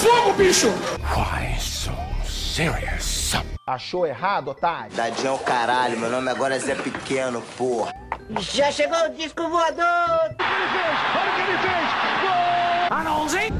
fogo, 0.00 0.32
bicho! 0.34 0.68
Why 1.14 1.58
so 1.58 1.92
serious? 2.24 3.34
Achou 3.66 4.06
errado, 4.06 4.48
otário? 4.48 4.90
Tadinho 4.96 5.28
é 5.28 5.32
o 5.32 5.38
caralho, 5.38 5.98
meu 5.98 6.10
nome 6.10 6.30
agora 6.30 6.56
é 6.56 6.58
Zé 6.58 6.74
Pequeno, 6.74 7.40
porra. 7.56 7.92
Já 8.40 8.70
chegou 8.72 8.98
o 9.06 9.10
disco 9.10 9.48
voador! 9.48 9.84
Olha 9.84 10.32
o 10.32 11.34
que 11.36 11.42
ele 11.42 11.58
fez! 11.58 12.00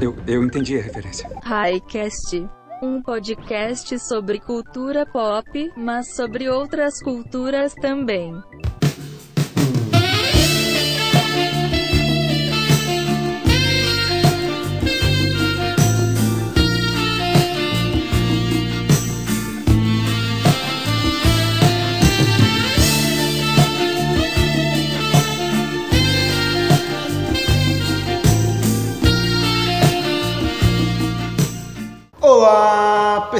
Eu, 0.01 0.17
eu 0.27 0.43
entendi 0.43 0.77
a 0.77 0.81
referência. 0.81 1.29
Highcast. 1.43 2.49
Um 2.81 3.01
podcast 3.01 3.99
sobre 3.99 4.39
cultura 4.39 5.05
pop, 5.05 5.71
mas 5.77 6.15
sobre 6.15 6.49
outras 6.49 6.99
culturas 7.01 7.73
também. 7.75 8.33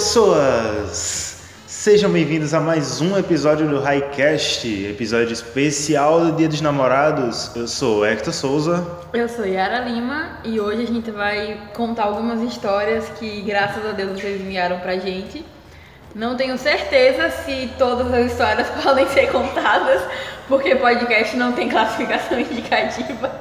Pessoas! 0.01 1.43
Sejam 1.67 2.11
bem-vindos 2.11 2.55
a 2.55 2.59
mais 2.59 3.01
um 3.01 3.15
episódio 3.19 3.69
do 3.69 3.79
Highcast, 3.79 4.67
episódio 4.87 5.31
especial 5.31 6.21
do 6.21 6.31
Dia 6.31 6.49
dos 6.49 6.59
Namorados. 6.59 7.55
Eu 7.55 7.67
sou 7.67 8.03
Hector 8.03 8.33
Souza. 8.33 8.83
Eu 9.13 9.29
sou 9.29 9.45
Yara 9.45 9.81
Lima 9.81 10.39
e 10.43 10.59
hoje 10.59 10.81
a 10.81 10.87
gente 10.87 11.11
vai 11.11 11.69
contar 11.75 12.05
algumas 12.05 12.41
histórias 12.41 13.09
que, 13.19 13.41
graças 13.41 13.85
a 13.85 13.91
Deus, 13.91 14.19
vocês 14.19 14.41
enviaram 14.41 14.79
pra 14.79 14.97
gente. 14.97 15.45
Não 16.15 16.35
tenho 16.35 16.57
certeza 16.57 17.29
se 17.29 17.69
todas 17.77 18.11
as 18.11 18.31
histórias 18.31 18.67
podem 18.81 19.07
ser 19.09 19.31
contadas, 19.31 20.01
porque 20.47 20.75
podcast 20.77 21.37
não 21.37 21.51
tem 21.51 21.69
classificação 21.69 22.39
indicativa. 22.41 23.31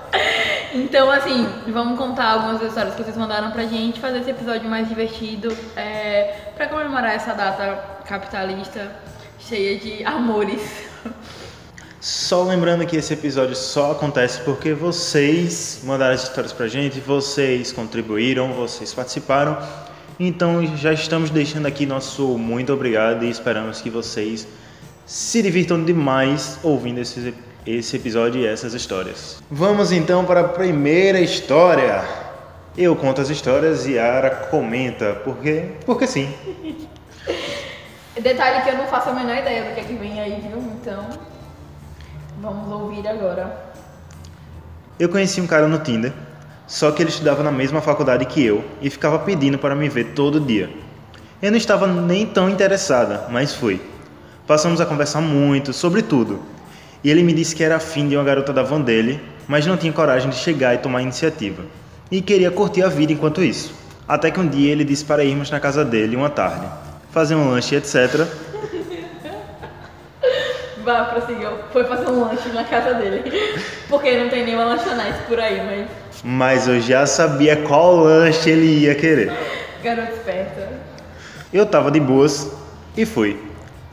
Então, 0.73 1.11
assim, 1.11 1.49
vamos 1.69 1.99
contar 1.99 2.33
algumas 2.33 2.63
histórias 2.63 2.95
que 2.95 3.03
vocês 3.03 3.17
mandaram 3.17 3.51
pra 3.51 3.65
gente, 3.65 3.99
fazer 3.99 4.19
esse 4.21 4.31
episódio 4.31 4.71
mais 4.71 4.89
divertido, 4.89 5.57
é, 5.77 6.53
pra 6.57 6.69
comemorar 6.69 7.13
essa 7.13 7.33
data 7.33 8.03
capitalista 8.07 8.91
cheia 9.39 9.79
de 9.79 10.05
amores. 10.05 10.61
Só 12.01 12.45
lembrando 12.45 12.87
que 12.87 12.97
esse 12.97 13.13
episódio 13.13 13.55
só 13.55 13.93
acontece 13.93 14.41
porque 14.41 14.73
vocês 14.73 15.81
mandaram 15.85 16.15
as 16.15 16.23
histórias 16.23 16.53
pra 16.53 16.67
gente, 16.67 16.99
vocês 17.01 17.73
contribuíram, 17.73 18.53
vocês 18.55 18.95
participaram. 18.95 19.59
Então 20.19 20.65
já 20.77 20.93
estamos 20.93 21.31
deixando 21.31 21.67
aqui 21.67 21.85
nosso 21.85 22.39
muito 22.39 22.73
obrigado 22.73 23.25
e 23.25 23.31
esperamos 23.31 23.83
que 23.83 23.91
vocês 23.91 24.47
se 25.05 25.43
divirtam 25.43 25.85
demais 25.85 26.59
ouvindo 26.63 27.01
esse, 27.01 27.35
esse 27.77 27.97
episódio 27.97 28.41
e 28.41 28.47
essas 28.47 28.75
histórias. 28.75 29.43
Vamos 29.51 29.93
então 29.93 30.25
para 30.25 30.41
a 30.41 30.49
primeira 30.49 31.21
história. 31.21 32.05
Eu 32.77 32.95
conto 32.97 33.21
as 33.21 33.29
histórias 33.29 33.87
e 33.87 33.99
Ara 33.99 34.31
comenta, 34.31 35.21
porque, 35.25 35.73
porque 35.85 36.07
sim. 36.07 36.33
Detalhe 38.21 38.63
que 38.63 38.71
eu 38.71 38.77
não 38.77 38.87
faço 38.87 39.11
a 39.11 39.13
menor 39.13 39.37
ideia 39.37 39.65
do 39.65 39.75
que 39.75 39.81
é 39.81 39.85
que 39.85 39.95
vem 39.95 40.21
aí, 40.21 40.41
viu? 40.41 40.59
Então, 40.59 41.09
vamos 42.41 42.71
ouvir 42.71 43.07
agora. 43.07 43.71
Eu 44.99 45.09
conheci 45.09 45.41
um 45.41 45.47
cara 45.47 45.67
no 45.67 45.79
Tinder, 45.79 46.13
só 46.67 46.91
que 46.91 47.03
ele 47.03 47.11
estudava 47.11 47.43
na 47.43 47.51
mesma 47.51 47.81
faculdade 47.81 48.25
que 48.27 48.45
eu 48.45 48.65
e 48.83 48.91
ficava 48.91 49.19
pedindo 49.19 49.59
para 49.59 49.75
me 49.75 49.89
ver 49.89 50.13
todo 50.15 50.39
dia. 50.39 50.71
Eu 51.41 51.51
não 51.51 51.59
estava 51.59 51.87
nem 51.87 52.27
tão 52.27 52.51
interessada, 52.51 53.27
mas 53.31 53.55
fui. 53.55 53.81
Passamos 54.47 54.81
a 54.81 54.87
conversar 54.87 55.21
muito 55.21 55.73
sobre 55.73 56.03
tudo. 56.03 56.41
E 57.03 57.11
ele 57.11 57.23
me 57.23 57.33
disse 57.33 57.57
que 57.57 57.65
era 57.65 57.77
afim 57.77 58.09
de 58.09 58.17
uma 58.17 58.25
garota 58.25 58.53
da 58.53 58.63
van 58.63 58.81
dele, 58.81 59.21
mas 59.49 59.67
não 59.67 59.77
tinha 59.77 59.93
coragem 59.93 60.31
de 60.31 60.37
chegar 60.37 60.75
e 60.75 60.79
tomar 60.79 60.99
a 60.99 61.03
iniciativa. 61.03 61.65
E 62.11 62.21
queria 62.21 62.51
curtir 62.51 62.83
a 62.83 62.89
vida 62.89 63.13
enquanto 63.13 63.43
isso. 63.43 63.73
Até 64.07 64.31
que 64.31 64.41
um 64.41 64.47
dia 64.47 64.73
ele 64.73 64.85
disse 64.85 65.05
para 65.05 65.25
irmos 65.25 65.51
na 65.51 65.61
casa 65.61 65.85
dele 65.85 66.17
uma 66.17 66.29
tarde, 66.29 66.67
fazer 67.11 67.37
um 67.37 67.51
lanche, 67.51 67.77
etc. 67.77 68.25
Vá, 70.85 71.05
prosseguiu. 71.05 71.51
Foi 71.73 71.85
fazer 71.85 72.11
um 72.11 72.21
lanche 72.21 72.49
na 72.51 72.65
casa 72.65 72.95
dele. 72.95 73.23
Porque 73.89 74.19
não 74.19 74.29
tem 74.29 74.45
nenhuma 74.45 74.65
lanchonete 74.65 75.23
por 75.29 75.39
aí, 75.39 75.61
mas. 75.65 75.89
Mas 76.23 76.69
eu 76.69 76.81
já 76.81 77.07
sabia 77.07 77.57
qual 77.63 77.97
lanche 77.97 78.51
ele 78.51 78.81
ia 78.81 78.95
querer. 78.95 79.33
Garota 79.83 80.13
esperta. 80.13 80.69
Eu 81.53 81.67
tava 81.67 81.91
de 81.91 82.01
boas 82.01 82.51
e 82.97 83.07
fui. 83.07 83.39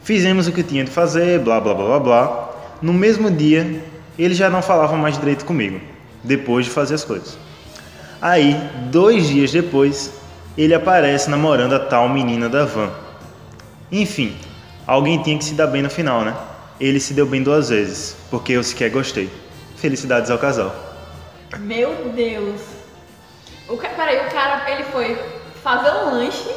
Fizemos 0.04 0.48
o 0.48 0.52
que 0.52 0.64
tinha 0.64 0.84
de 0.84 0.92
fazer, 0.92 1.40
blá 1.40 1.60
blá 1.60 1.74
blá 1.74 1.86
blá 1.86 2.00
blá. 2.00 2.47
No 2.82 2.94
mesmo 2.94 3.32
dia, 3.32 3.84
ele 4.18 4.34
já 4.34 4.50
não 4.50 4.62
falava 4.62 4.96
mais 4.96 5.18
direito 5.18 5.46
comigo, 5.46 5.82
depois 6.24 6.66
de 6.66 6.72
fazer 6.72 6.96
as 6.96 7.04
coisas. 7.04 7.38
Aí, 8.22 8.56
dois 8.92 9.28
dias 9.28 9.52
depois, 9.52 10.14
ele 10.58 10.74
aparece 10.74 11.30
namorando 11.30 11.74
a 11.74 11.80
tal 11.80 12.10
menina 12.10 12.50
da 12.50 12.66
van. 12.66 12.92
Enfim, 13.92 14.36
alguém 14.86 15.22
tinha 15.22 15.38
que 15.38 15.46
se 15.46 15.54
dar 15.54 15.68
bem 15.68 15.82
no 15.82 15.90
final, 15.90 16.24
né? 16.24 16.36
Ele 16.80 17.00
se 17.00 17.14
deu 17.14 17.26
bem 17.26 17.42
duas 17.42 17.70
vezes, 17.70 18.16
porque 18.30 18.54
eu 18.54 18.64
sequer 18.64 18.90
gostei. 18.90 19.30
Felicidades 19.76 20.30
ao 20.30 20.38
casal. 20.38 20.76
Meu 21.60 22.12
Deus. 22.16 22.62
O 23.68 23.78
ca... 23.78 23.90
Peraí, 23.90 24.28
o 24.28 24.32
cara, 24.32 24.70
ele 24.72 24.84
foi 24.86 25.18
fazer 25.64 25.92
um 25.92 26.12
lanche 26.12 26.50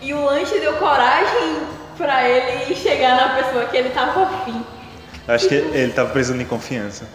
e 0.00 0.12
o 0.12 0.24
lanche 0.24 0.58
deu 0.58 0.74
coragem 0.74 1.58
pra 1.96 2.28
ele 2.28 2.74
chegar 2.74 3.16
na 3.16 3.42
pessoa 3.42 3.64
que 3.66 3.76
ele 3.76 3.90
tava 3.90 4.24
afim. 4.24 4.62
Acho 5.28 5.48
que 5.48 5.54
ele 5.54 5.92
tava 5.92 6.10
precisando 6.10 6.38
de 6.38 6.44
confiança. 6.44 7.06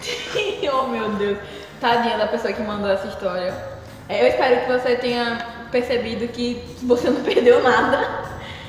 oh 0.72 0.86
meu 0.88 1.10
Deus. 1.10 1.38
Tadinha 1.80 2.18
da 2.18 2.26
pessoa 2.26 2.52
que 2.52 2.62
mandou 2.62 2.90
essa 2.90 3.06
história. 3.06 3.54
É, 4.08 4.22
eu 4.22 4.28
espero 4.28 4.60
que 4.60 4.72
você 4.72 4.96
tenha 4.96 5.38
percebido 5.70 6.26
que 6.28 6.62
você 6.82 7.08
não 7.08 7.22
perdeu 7.24 7.62
nada. 7.62 8.24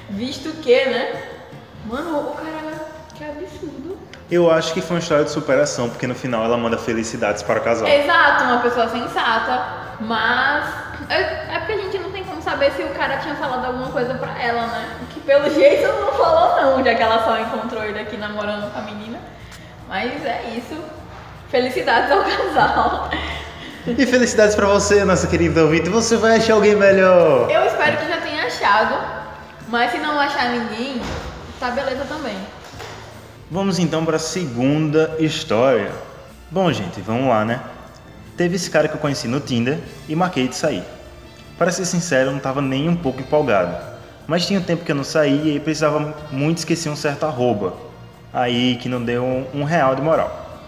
Visto 0.10 0.50
que, 0.62 0.86
né? 0.86 1.22
Mano, 1.86 2.20
o 2.20 2.36
cara. 2.36 2.90
Que 3.16 3.24
absurdo. 3.24 3.98
Eu 4.32 4.50
acho 4.52 4.74
que 4.74 4.82
foi 4.82 4.96
uma 4.96 5.00
história 5.00 5.26
de 5.26 5.32
superação, 5.32 5.90
porque 5.90 6.06
no 6.06 6.16
final 6.16 6.46
ela 6.46 6.56
manda 6.56 6.78
felicidades 6.78 7.42
para 7.42 7.60
o 7.60 7.64
casal. 7.64 7.88
Exato, 7.88 8.44
uma 8.44 8.60
pessoa 8.60 8.88
sensata. 8.88 9.96
Mas. 10.00 10.90
É, 11.10 11.56
é 11.56 11.60
porque 11.60 11.74
a 11.74 11.78
gente 11.78 11.98
não 11.98 12.12
tem 12.12 12.24
como 12.24 12.42
saber 12.42 12.72
se 12.74 12.84
o 12.84 12.90
cara 12.90 13.18
tinha 13.18 13.36
falado 13.36 13.66
alguma 13.66 13.90
coisa 13.90 14.14
pra 14.14 14.42
ela, 14.42 14.68
né? 14.68 14.98
Pelo 15.26 15.50
jeito 15.54 15.88
não 15.88 16.12
falou, 16.14 16.62
não, 16.62 16.84
já 16.84 16.96
que 16.96 17.02
ela 17.02 17.24
só 17.24 17.40
encontrou 17.40 17.84
ele 17.84 18.00
aqui 18.00 18.18
namorando 18.18 18.72
com 18.72 18.80
a 18.80 18.82
menina. 18.84 19.20
Mas 19.88 20.26
é 20.26 20.54
isso. 20.58 20.80
Felicidades 21.50 22.12
ao 22.12 22.24
casal. 22.26 23.10
E 23.88 24.06
felicidades 24.06 24.56
para 24.56 24.68
você, 24.68 25.04
nossa 25.04 25.28
querida 25.28 25.64
ouvinte. 25.64 25.90
Você 25.90 26.18
vai 26.18 26.38
achar 26.38 26.54
alguém 26.54 26.76
melhor. 26.76 27.50
Eu 27.50 27.66
espero 27.66 27.98
que 27.98 28.08
já 28.08 28.22
tenha 28.22 28.46
achado. 28.46 28.96
Mas 29.68 29.92
se 29.92 29.98
não 29.98 30.20
achar 30.20 30.50
ninguém, 30.50 31.02
tá 31.60 31.72
beleza 31.72 32.04
também. 32.06 32.38
Vamos 33.52 33.80
então 33.80 34.06
para 34.06 34.18
a 34.18 34.20
segunda 34.20 35.16
história. 35.20 35.92
Bom, 36.52 36.72
gente, 36.72 37.02
vamos 37.02 37.30
lá, 37.30 37.44
né? 37.46 37.62
Teve 38.38 38.56
esse 38.56 38.70
cara 38.70 38.88
que 38.88 38.96
eu 38.96 39.00
conheci 39.00 39.28
no 39.28 39.40
Tinder 39.40 39.80
e 40.08 40.16
marquei 40.16 40.48
de 40.48 40.56
sair. 40.56 40.84
Para 41.58 41.72
ser 41.72 41.86
sincero, 41.86 42.28
eu 42.28 42.32
não 42.32 42.38
estava 42.38 42.62
nem 42.62 42.88
um 42.88 42.96
pouco 42.96 43.22
empolgado. 43.22 43.89
Mas 44.30 44.46
tinha 44.46 44.60
um 44.60 44.64
tempo 44.64 44.86
que 44.86 44.92
eu 44.92 44.96
não 44.96 45.04
saía 45.04 45.56
e 45.56 45.60
precisava 45.60 46.16
muito 46.32 46.60
esquecer 46.60 46.88
um 46.88 46.96
certo 46.96 47.26
arroba. 47.26 47.74
Aí 48.32 48.76
que 48.76 48.88
não 48.88 49.04
deu 49.04 49.24
um, 49.24 49.62
um 49.62 49.64
real 49.64 49.96
de 49.96 50.04
moral. 50.04 50.62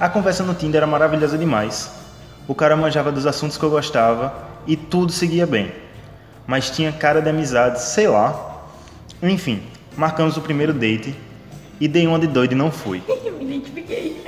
A 0.00 0.08
conversa 0.08 0.42
no 0.42 0.52
Tinder 0.52 0.78
era 0.78 0.86
maravilhosa 0.86 1.38
demais. 1.38 1.92
O 2.48 2.56
cara 2.56 2.76
manjava 2.76 3.12
dos 3.12 3.24
assuntos 3.24 3.56
que 3.56 3.62
eu 3.62 3.70
gostava 3.70 4.34
e 4.66 4.76
tudo 4.76 5.12
seguia 5.12 5.46
bem. 5.46 5.70
Mas 6.44 6.70
tinha 6.70 6.90
cara 6.90 7.22
de 7.22 7.30
amizade, 7.30 7.80
sei 7.80 8.08
lá. 8.08 8.66
Enfim, 9.22 9.62
marcamos 9.96 10.36
o 10.36 10.40
primeiro 10.40 10.72
date 10.72 11.14
e 11.80 11.86
dei 11.86 12.04
uma 12.04 12.18
de 12.18 12.26
doido 12.26 12.50
e 12.50 12.56
não 12.56 12.72
fui. 12.72 13.00
Eu 13.06 13.34
me 13.34 13.44
identifiquei. 13.44 14.20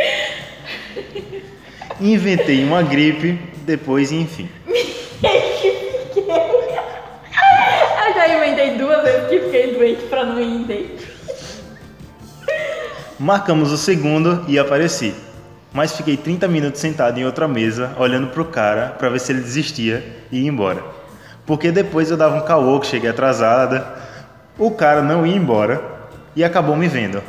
Inventei 2.01 2.63
uma 2.63 2.85
gripe, 2.85 3.37
depois 3.67 4.13
enfim. 4.13 4.49
Eu 8.11 8.15
já 8.15 8.29
inventei 8.29 8.77
duas 8.77 9.03
vezes 9.05 9.29
que 9.29 9.41
fiquei 9.41 9.73
doente 9.73 10.03
pra 10.21 10.27
não 10.27 10.41
ir 10.41 10.65
date. 10.65 11.09
Marcamos 13.19 13.73
o 13.73 13.79
segundo 13.79 14.45
e 14.49 14.59
apareci. 14.59 15.15
Mas 15.73 15.93
fiquei 15.93 16.17
30 16.17 16.49
minutos 16.49 16.81
sentado 16.81 17.19
em 17.19 17.25
outra 17.25 17.47
mesa, 17.47 17.95
olhando 17.99 18.29
pro 18.29 18.45
cara 18.45 18.89
para 18.99 19.09
ver 19.09 19.21
se 19.21 19.33
ele 19.33 19.41
desistia 19.41 20.05
e 20.31 20.41
ia 20.41 20.49
embora. 20.49 20.83
Porque 21.47 21.71
depois 21.71 22.11
eu 22.11 22.17
dava 22.17 22.37
um 22.37 22.45
caô 22.45 22.79
que 22.81 22.87
cheguei 22.87 23.09
atrasada, 23.09 23.87
o 24.59 24.71
cara 24.73 25.01
não 25.01 25.25
ia 25.25 25.37
embora 25.37 25.83
e 26.35 26.43
acabou 26.43 26.77
me 26.77 26.89
vendo. 26.89 27.23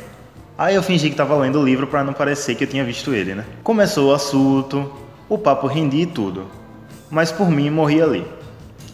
Aí 0.58 0.74
eu 0.74 0.82
fingi 0.82 1.08
que 1.08 1.16
tava 1.16 1.36
lendo 1.36 1.60
o 1.60 1.64
livro 1.64 1.86
para 1.86 2.04
não 2.04 2.12
parecer 2.12 2.54
que 2.54 2.64
eu 2.64 2.68
tinha 2.68 2.84
visto 2.84 3.14
ele, 3.14 3.34
né? 3.34 3.44
Começou 3.62 4.10
o 4.10 4.14
assunto, 4.14 4.92
o 5.28 5.38
papo 5.38 5.66
rendia 5.66 6.02
e 6.02 6.06
tudo. 6.06 6.46
Mas 7.10 7.30
por 7.32 7.48
mim 7.50 7.70
morri 7.70 8.02
ali. 8.02 8.26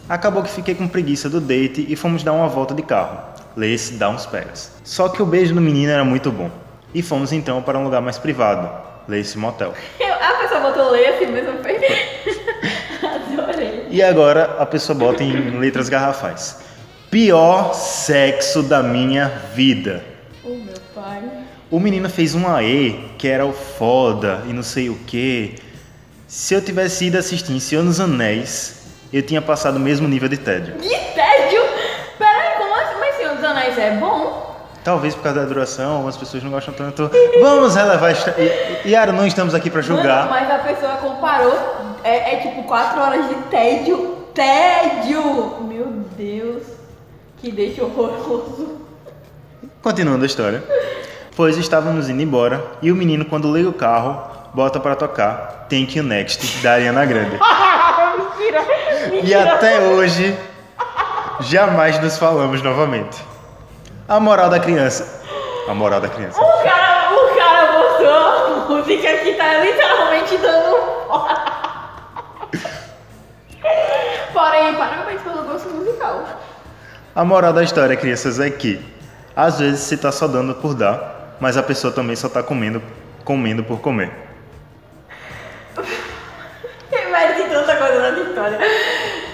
Acabou 0.09 0.43
que 0.43 0.50
fiquei 0.50 0.75
com 0.75 0.87
preguiça 0.87 1.29
do 1.29 1.41
date 1.41 1.87
e 1.89 1.97
fomos 1.97 2.23
dar 2.23 2.33
uma 2.33 2.49
volta 2.49 2.75
de 2.75 2.83
carro. 2.83 3.38
Lê-se 3.59 3.95
dá 3.95 4.09
uns 4.09 4.25
pegas. 4.25 4.71
Só 4.85 5.09
que 5.09 5.21
o 5.21 5.27
beijo 5.27 5.53
do 5.53 5.61
menino 5.61 5.91
era 5.91 6.05
muito 6.05 6.31
bom. 6.31 6.49
E 6.95 7.03
fomos 7.03 7.33
então 7.33 7.61
para 7.61 7.77
um 7.77 7.83
lugar 7.83 8.01
mais 8.01 8.17
privado. 8.17 8.71
Lê-se 9.09 9.37
motel. 9.37 9.75
Eu- 9.99 10.15
a 10.15 10.33
pessoa 10.35 10.61
botou 10.61 10.95
assim 10.95 11.27
mesmo. 11.27 11.59
Foi... 11.61 11.75
Adorei. 13.43 13.87
E 13.91 14.01
agora 14.01 14.57
a 14.61 14.65
pessoa 14.65 14.97
bota 14.97 15.25
em 15.25 15.59
letras 15.59 15.89
garrafais. 15.89 16.61
Pior 17.11 17.75
sexo 17.75 18.63
da 18.63 18.81
minha 18.81 19.27
vida. 19.55 20.05
Oh, 20.45 20.51
meu 20.51 20.75
pai. 20.95 21.21
O 21.69 21.81
menino 21.81 22.09
fez 22.09 22.37
um 22.37 22.47
AE 22.49 23.11
que 23.19 23.27
era 23.27 23.45
o 23.45 23.53
foda 23.53 24.43
e 24.49 24.53
não 24.53 24.63
sei 24.63 24.89
o 24.89 24.95
que. 24.95 25.57
Se 26.29 26.55
eu 26.55 26.63
tivesse 26.63 27.07
ido 27.07 27.19
assistir 27.19 27.53
em 27.53 27.59
Senhor 27.59 27.83
dos 27.83 27.99
Anéis, 27.99 28.83
eu 29.13 29.21
tinha 29.23 29.43
passado 29.43 29.79
o 29.79 29.81
mesmo 29.81 30.07
nível 30.07 30.29
de 30.29 30.37
tédio. 30.37 30.75
Que 30.77 30.89
tédio! 31.15 31.63
Anéis 33.49 33.79
é 33.79 33.91
bom? 33.93 34.47
Talvez 34.85 35.15
por 35.15 35.23
causa 35.25 35.41
da 35.41 35.47
duração, 35.47 35.93
algumas 35.95 36.17
pessoas 36.17 36.43
não 36.43 36.50
gostam 36.50 36.73
tanto. 36.73 37.11
Vamos 37.43 37.75
relevar. 37.75 38.11
Esta... 38.11 38.31
E- 38.41 38.89
Yara, 38.89 39.12
não 39.12 39.27
estamos 39.27 39.55
aqui 39.55 39.69
pra 39.71 39.83
julgar. 39.83 40.29
Mano, 40.29 40.31
mas 40.31 40.50
a 40.50 40.59
pessoa 40.59 40.93
comparou. 40.95 41.97
É, 42.05 42.35
é 42.35 42.37
tipo 42.41 42.62
4 42.62 43.00
horas 43.00 43.29
de 43.29 43.35
tédio. 43.50 44.17
Tédio! 44.35 45.23
Meu 45.69 45.87
Deus. 46.17 46.62
Que 47.39 47.50
deixa 47.50 47.83
horroroso. 47.85 48.79
Continuando 49.83 50.23
a 50.23 50.27
história. 50.27 50.62
Pois 51.37 51.56
estávamos 51.56 52.09
indo 52.09 52.23
embora 52.23 52.65
e 52.83 52.91
o 52.91 52.97
menino, 52.97 53.25
quando 53.25 53.53
liga 53.55 53.69
o 53.69 53.73
carro, 53.73 54.21
bota 54.55 54.81
pra 54.81 54.97
tocar 54.97 55.67
Thank 55.69 55.97
You 55.99 56.05
Next 56.05 56.62
da 56.62 56.73
Ariana 56.73 57.05
Grande. 57.05 57.39
Mentira! 58.19 58.62
E 59.06 59.11
Mentira! 59.11 59.53
até 59.55 59.79
hoje, 59.81 60.37
jamais 61.41 62.00
nos 62.00 62.19
falamos 62.19 62.62
novamente. 62.62 63.19
A 64.09 64.19
moral 64.19 64.49
da 64.49 64.59
criança. 64.59 65.23
A 65.69 65.75
moral 65.75 66.01
da 66.01 66.09
criança. 66.09 66.41
O 66.41 66.63
cara, 66.63 67.13
o 67.13 67.37
cara 67.37 67.73
botou 67.73 68.09
a 68.09 68.49
música 68.73 69.19
que 69.19 69.35
tá 69.35 69.59
literalmente 69.59 70.35
dando 70.39 70.77
fora. 71.07 71.45
Porém, 74.33 74.75
parabéns 74.77 75.21
pelo 75.21 75.43
gosto 75.43 75.69
musical. 75.69 76.25
A 77.15 77.23
moral 77.23 77.53
da 77.53 77.63
história, 77.63 77.95
crianças, 77.97 78.41
é 78.41 78.49
que 78.49 78.83
às 79.37 79.59
vezes 79.59 79.81
você 79.81 79.99
tá 79.99 80.11
só 80.11 80.27
dando 80.27 80.55
por 80.55 80.75
dar, 80.75 81.37
mas 81.39 81.59
a 81.59 81.63
pessoa 81.63 81.93
também 81.93 82.17
só 82.17 82.31
tá 82.31 82.43
comendo, 82.43 82.83
comendo 83.27 83.63
por 83.63 83.79
comer. 83.81 84.11
Tem 86.91 87.49
tanta 87.51 87.77
coisa 87.77 88.11
nessa 88.11 88.21
história. 88.21 88.59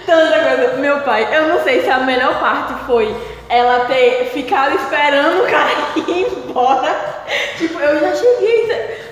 Tanta 0.05 0.56
coisa. 0.56 0.76
Meu 0.79 1.00
pai, 1.03 1.29
eu 1.32 1.49
não 1.49 1.62
sei 1.62 1.82
se 1.85 1.91
a 1.91 2.00
melhor 2.00 2.41
parte 2.41 2.75
foi 2.87 3.15
ela 3.54 3.84
ter 3.86 4.30
ficado 4.32 4.74
esperando 4.76 5.42
o 5.42 5.50
cara 5.50 5.70
ir 5.96 6.32
embora. 6.32 7.24
Tipo, 7.56 7.78
eu 7.78 8.00
já 8.00 8.14
cheguei. 8.14 8.66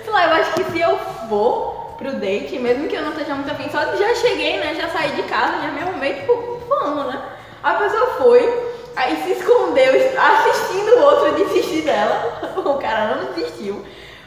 Sei 0.04 0.12
lá, 0.12 0.26
eu 0.26 0.32
acho 0.34 0.52
que 0.54 0.64
se 0.64 0.80
eu 0.80 0.98
for 1.28 1.94
pro 1.98 2.12
date, 2.16 2.58
mesmo 2.58 2.88
que 2.88 2.96
eu 2.96 3.02
não 3.02 3.12
esteja 3.12 3.34
muito 3.34 3.50
afim, 3.50 3.70
só 3.70 3.96
já 3.96 4.14
cheguei, 4.16 4.58
né? 4.58 4.74
Já 4.74 4.88
saí 4.88 5.10
de 5.12 5.22
casa, 5.22 5.62
já 5.62 5.68
me 5.68 5.80
arrumei, 5.82 6.14
tipo, 6.14 6.60
vamos, 6.68 7.06
né? 7.06 7.22
A 7.62 7.74
pessoa 7.74 8.06
foi, 8.18 8.72
aí 8.96 9.22
se 9.22 9.32
escondeu, 9.32 9.92
assistindo 9.94 10.96
o 10.96 11.02
outro 11.02 11.34
desistir 11.34 11.82
dela. 11.82 12.40
O 12.62 12.74
cara 12.74 13.16
não 13.16 13.32
desistiu. 13.32 13.84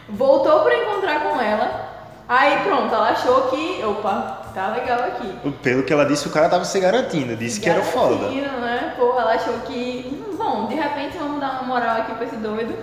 Voltou 0.10 0.60
pra 0.62 0.76
encontrar 0.76 1.22
com 1.22 1.40
ela. 1.40 1.86
Aí 2.28 2.60
pronto, 2.64 2.94
ela 2.94 3.10
achou 3.12 3.44
que, 3.44 3.84
opa, 3.86 4.42
tá 4.54 4.70
legal 4.76 5.00
aqui. 5.00 5.52
Pelo 5.62 5.84
que 5.84 5.94
ela 5.94 6.06
disse, 6.06 6.28
o 6.28 6.32
cara 6.32 6.50
tava 6.50 6.66
se 6.66 6.80
garantindo, 6.80 7.36
disse 7.36 7.60
que 7.62 7.70
era 7.70 7.82
foda. 7.84 8.16
Garantindo, 8.16 8.60
né? 8.60 8.75
Pô, 8.98 9.20
ela 9.20 9.34
achou 9.34 9.54
que, 9.66 10.06
hum, 10.12 10.36
bom, 10.38 10.68
de 10.68 10.76
repente 10.76 11.18
vamos 11.18 11.40
dar 11.40 11.62
uma 11.62 11.64
moral 11.64 11.98
aqui 11.98 12.14
pra 12.14 12.26
esse 12.26 12.36
doido. 12.38 12.76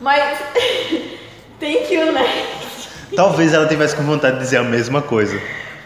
Mas 0.00 0.38
tem 1.58 1.84
que 1.84 1.96
o 1.98 2.12
né? 2.12 2.26
Talvez 3.14 3.52
ela 3.52 3.66
tivesse 3.66 3.94
com 3.94 4.02
vontade 4.02 4.36
de 4.36 4.42
dizer 4.42 4.58
a 4.58 4.62
mesma 4.62 5.02
coisa. 5.02 5.40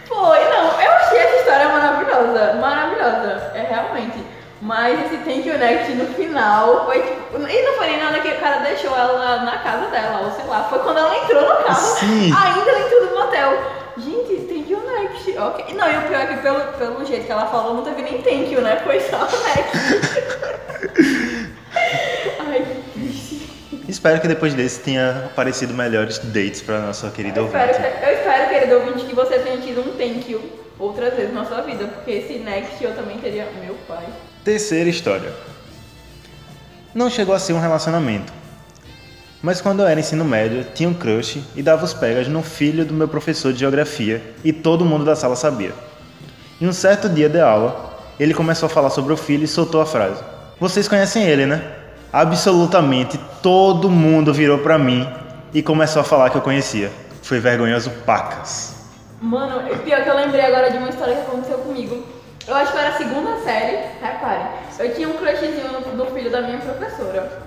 Foi, 0.06 0.38
não, 0.44 0.80
eu 0.80 0.92
achei 0.92 1.18
essa 1.18 1.36
história 1.36 1.68
maravilhosa, 1.68 2.54
maravilhosa, 2.54 3.52
é 3.54 3.66
realmente. 3.68 4.18
Mas 4.62 4.98
esse 5.04 5.18
Thank 5.18 5.46
You 5.46 5.58
Next 5.58 5.92
no 5.92 6.06
final 6.14 6.86
foi 6.86 7.02
tipo. 7.02 7.36
E 7.36 7.62
não 7.62 7.74
foi 7.74 7.86
nem 7.88 8.02
nada 8.02 8.18
que 8.20 8.28
o 8.28 8.40
cara 8.40 8.60
deixou 8.60 8.96
ela 8.96 9.42
na 9.42 9.58
casa 9.58 9.86
dela, 9.88 10.22
ou 10.24 10.30
sei 10.32 10.46
lá. 10.46 10.64
Foi 10.70 10.78
quando 10.78 10.98
ela 10.98 11.14
entrou 11.18 11.42
no 11.42 11.64
carro, 11.64 11.96
Sim. 11.98 12.32
ainda 12.32 12.72
dentro 12.72 13.06
do 13.06 13.14
motel. 13.14 13.52
Gente, 13.98 14.46
Thank 14.46 14.65
Ok. 15.38 15.74
Não, 15.74 15.90
e 15.90 15.96
o 15.98 16.02
pior 16.08 16.20
é 16.20 16.26
que 16.26 16.36
pelo, 16.42 16.60
pelo 16.72 17.04
jeito 17.06 17.26
que 17.26 17.32
ela 17.32 17.46
falou, 17.46 17.74
não 17.74 17.82
teve 17.82 18.02
nem 18.02 18.22
Thank 18.22 18.52
You, 18.52 18.60
né? 18.62 18.80
Foi 18.84 19.00
só 19.00 19.18
Next. 19.20 19.76
Ai, 22.38 22.64
que 22.64 22.98
triste. 23.00 23.50
Espero 23.88 24.20
que 24.20 24.28
depois 24.28 24.54
desse 24.54 24.80
tenha 24.80 25.26
aparecido 25.26 25.72
melhores 25.74 26.18
dates 26.18 26.60
pra 26.62 26.80
nossa 26.80 27.10
querida 27.10 27.40
Eu 27.40 27.46
espero, 27.46 27.72
ouvinte. 27.72 27.98
que- 27.98 28.04
eu 28.04 28.12
espero, 28.14 28.48
querido 28.48 28.74
ouvinte, 28.76 29.04
que 29.06 29.14
você 29.14 29.38
tenha 29.38 29.58
tido 29.58 29.80
um 29.80 29.92
Thank 29.96 30.30
You 30.32 30.40
outras 30.78 31.14
vezes 31.14 31.32
na 31.32 31.44
sua 31.44 31.60
vida, 31.62 31.86
porque 31.86 32.10
esse 32.10 32.34
Next 32.38 32.82
eu 32.82 32.94
também 32.94 33.18
teria. 33.18 33.46
Meu 33.64 33.74
pai. 33.86 34.04
Terceira 34.44 34.88
história. 34.88 35.32
Não 36.94 37.10
chegou 37.10 37.34
a 37.34 37.38
ser 37.38 37.52
um 37.52 37.60
relacionamento. 37.60 38.32
Mas 39.46 39.60
quando 39.60 39.78
eu 39.78 39.86
era 39.86 40.00
ensino 40.00 40.24
médio, 40.24 40.66
tinha 40.74 40.88
um 40.88 40.92
crush 40.92 41.40
e 41.54 41.62
dava 41.62 41.84
os 41.84 41.94
pegas 41.94 42.26
no 42.26 42.42
filho 42.42 42.84
do 42.84 42.92
meu 42.92 43.06
professor 43.06 43.52
de 43.52 43.60
geografia 43.60 44.20
e 44.42 44.52
todo 44.52 44.84
mundo 44.84 45.04
da 45.04 45.14
sala 45.14 45.36
sabia. 45.36 45.70
Em 46.60 46.66
um 46.66 46.72
certo 46.72 47.08
dia 47.08 47.28
de 47.28 47.38
aula, 47.38 47.96
ele 48.18 48.34
começou 48.34 48.66
a 48.66 48.68
falar 48.68 48.90
sobre 48.90 49.12
o 49.12 49.16
filho 49.16 49.44
e 49.44 49.46
soltou 49.46 49.80
a 49.80 49.86
frase: 49.86 50.20
Vocês 50.58 50.88
conhecem 50.88 51.22
ele, 51.22 51.46
né? 51.46 51.62
Absolutamente 52.12 53.20
todo 53.40 53.88
mundo 53.88 54.34
virou 54.34 54.58
pra 54.58 54.76
mim 54.78 55.08
e 55.54 55.62
começou 55.62 56.02
a 56.02 56.04
falar 56.04 56.30
que 56.30 56.36
eu 56.38 56.42
conhecia. 56.42 56.90
Foi 57.22 57.38
vergonhoso 57.38 57.90
pacas. 58.04 58.74
Mano, 59.20 59.62
pior 59.84 60.02
que 60.02 60.10
eu 60.10 60.16
lembrei 60.16 60.44
agora 60.44 60.72
de 60.72 60.78
uma 60.78 60.88
história 60.88 61.14
que 61.14 61.20
aconteceu 61.20 61.58
comigo. 61.58 62.04
Eu 62.48 62.54
acho 62.56 62.72
que 62.72 62.78
era 62.78 62.88
a 62.88 62.98
segunda 62.98 63.38
série, 63.44 63.76
repare. 64.02 64.42
Eu 64.76 64.92
tinha 64.92 65.08
um 65.08 65.12
crushzinho 65.12 65.94
no 65.94 66.06
filho 66.06 66.32
da 66.32 66.42
minha 66.42 66.58
professora. 66.58 67.46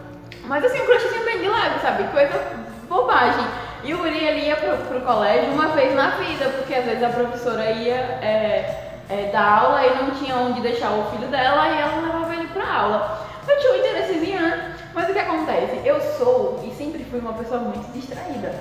Mas 0.49 0.65
assim, 0.65 0.81
um 0.81 0.85
crushzinho 0.87 1.23
bem 1.25 1.37
de 1.37 1.47
leve, 1.47 1.79
sabe? 1.79 2.05
Coisa 2.05 2.41
bobagem. 2.89 3.45
E 3.83 3.93
o 3.93 3.99
Guri 3.99 4.17
ele 4.17 4.47
ia 4.47 4.55
pro, 4.55 4.77
pro 4.77 5.01
colégio 5.01 5.51
uma 5.51 5.67
vez 5.67 5.93
na 5.93 6.09
vida, 6.17 6.49
porque 6.57 6.73
às 6.73 6.85
vezes 6.85 7.03
a 7.03 7.09
professora 7.09 7.69
ia 7.69 7.93
é, 7.93 8.93
é, 9.07 9.29
dar 9.31 9.59
aula 9.59 9.85
e 9.85 10.03
não 10.03 10.09
tinha 10.09 10.35
onde 10.35 10.59
deixar 10.59 10.89
o 10.89 11.05
filho 11.11 11.27
dela 11.27 11.69
e 11.69 11.79
ela 11.79 12.01
levava 12.01 12.33
ele 12.33 12.47
pra 12.47 12.65
aula. 12.65 13.27
Eu 13.47 13.59
tinha 13.59 13.73
um 13.73 13.75
interessezinho, 13.75 14.41
né? 14.41 14.75
Mas 14.91 15.07
o 15.07 15.13
que 15.13 15.19
acontece? 15.19 15.81
Eu 15.85 16.01
sou 16.17 16.59
e 16.63 16.73
sempre 16.73 17.03
fui 17.03 17.19
uma 17.19 17.33
pessoa 17.33 17.59
muito 17.59 17.87
distraída. 17.93 18.51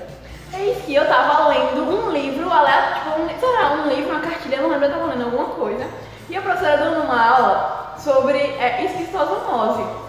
Eis 0.59 0.85
que 0.85 0.95
eu 0.95 1.07
tava 1.07 1.49
lendo 1.49 1.85
um 1.85 2.11
livro, 2.11 2.51
tipo, 2.51 3.21
um, 3.21 3.41
sei 3.41 3.49
lá, 3.49 3.73
um 3.73 3.89
livro, 3.89 4.11
uma 4.11 4.21
cartilha, 4.21 4.61
não 4.61 4.69
lembro, 4.69 4.85
eu 4.85 4.93
tava 4.93 5.07
lendo 5.07 5.25
alguma 5.25 5.47
coisa. 5.55 5.87
E 6.29 6.37
a 6.37 6.43
professora 6.43 6.77
dando 6.77 7.05
uma 7.05 7.27
aula 7.27 7.95
sobre 7.99 8.39
é, 8.39 8.85
esquistosomose. 8.85 10.09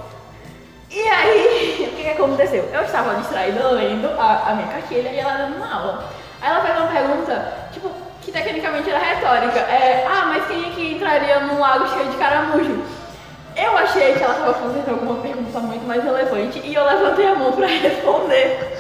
E 0.92 1.08
aí, 1.08 1.59
que, 2.00 2.04
que 2.04 2.22
aconteceu? 2.22 2.70
Eu 2.74 2.82
estava 2.82 3.16
distraída 3.16 3.68
lendo 3.70 4.10
a, 4.20 4.50
a 4.50 4.56
minha 4.56 4.68
cartilha 4.68 5.10
e 5.10 5.20
ela 5.20 5.34
dando 5.34 5.58
uma 5.58 5.74
aula. 5.74 6.06
Aí 6.42 6.50
ela 6.50 6.62
fez 6.62 6.78
uma 6.78 6.88
pergunta, 6.88 7.54
tipo, 7.72 7.92
que 8.22 8.32
tecnicamente 8.32 8.90
era 8.90 9.00
retórica. 9.00 9.60
É, 9.60 10.08
ah, 10.10 10.26
mas 10.28 10.48
quem 10.48 10.66
é 10.66 10.70
que 10.72 10.94
entraria 10.94 11.40
num 11.42 11.60
lago 11.60 11.88
cheio 11.90 12.10
de 12.10 12.18
caramujo? 12.18 12.82
Eu 13.56 13.78
achei 13.78 14.14
que 14.14 14.24
ela 14.24 14.34
estava 14.34 14.54
fazendo 14.54 14.90
alguma 14.90 15.22
pergunta 15.22 15.60
muito 15.60 15.86
mais 15.86 16.04
relevante 16.04 16.62
e 16.64 16.74
eu 16.74 16.86
levantei 16.86 17.28
a 17.28 17.36
mão 17.36 17.52
pra 17.52 17.68
responder. 17.68 18.78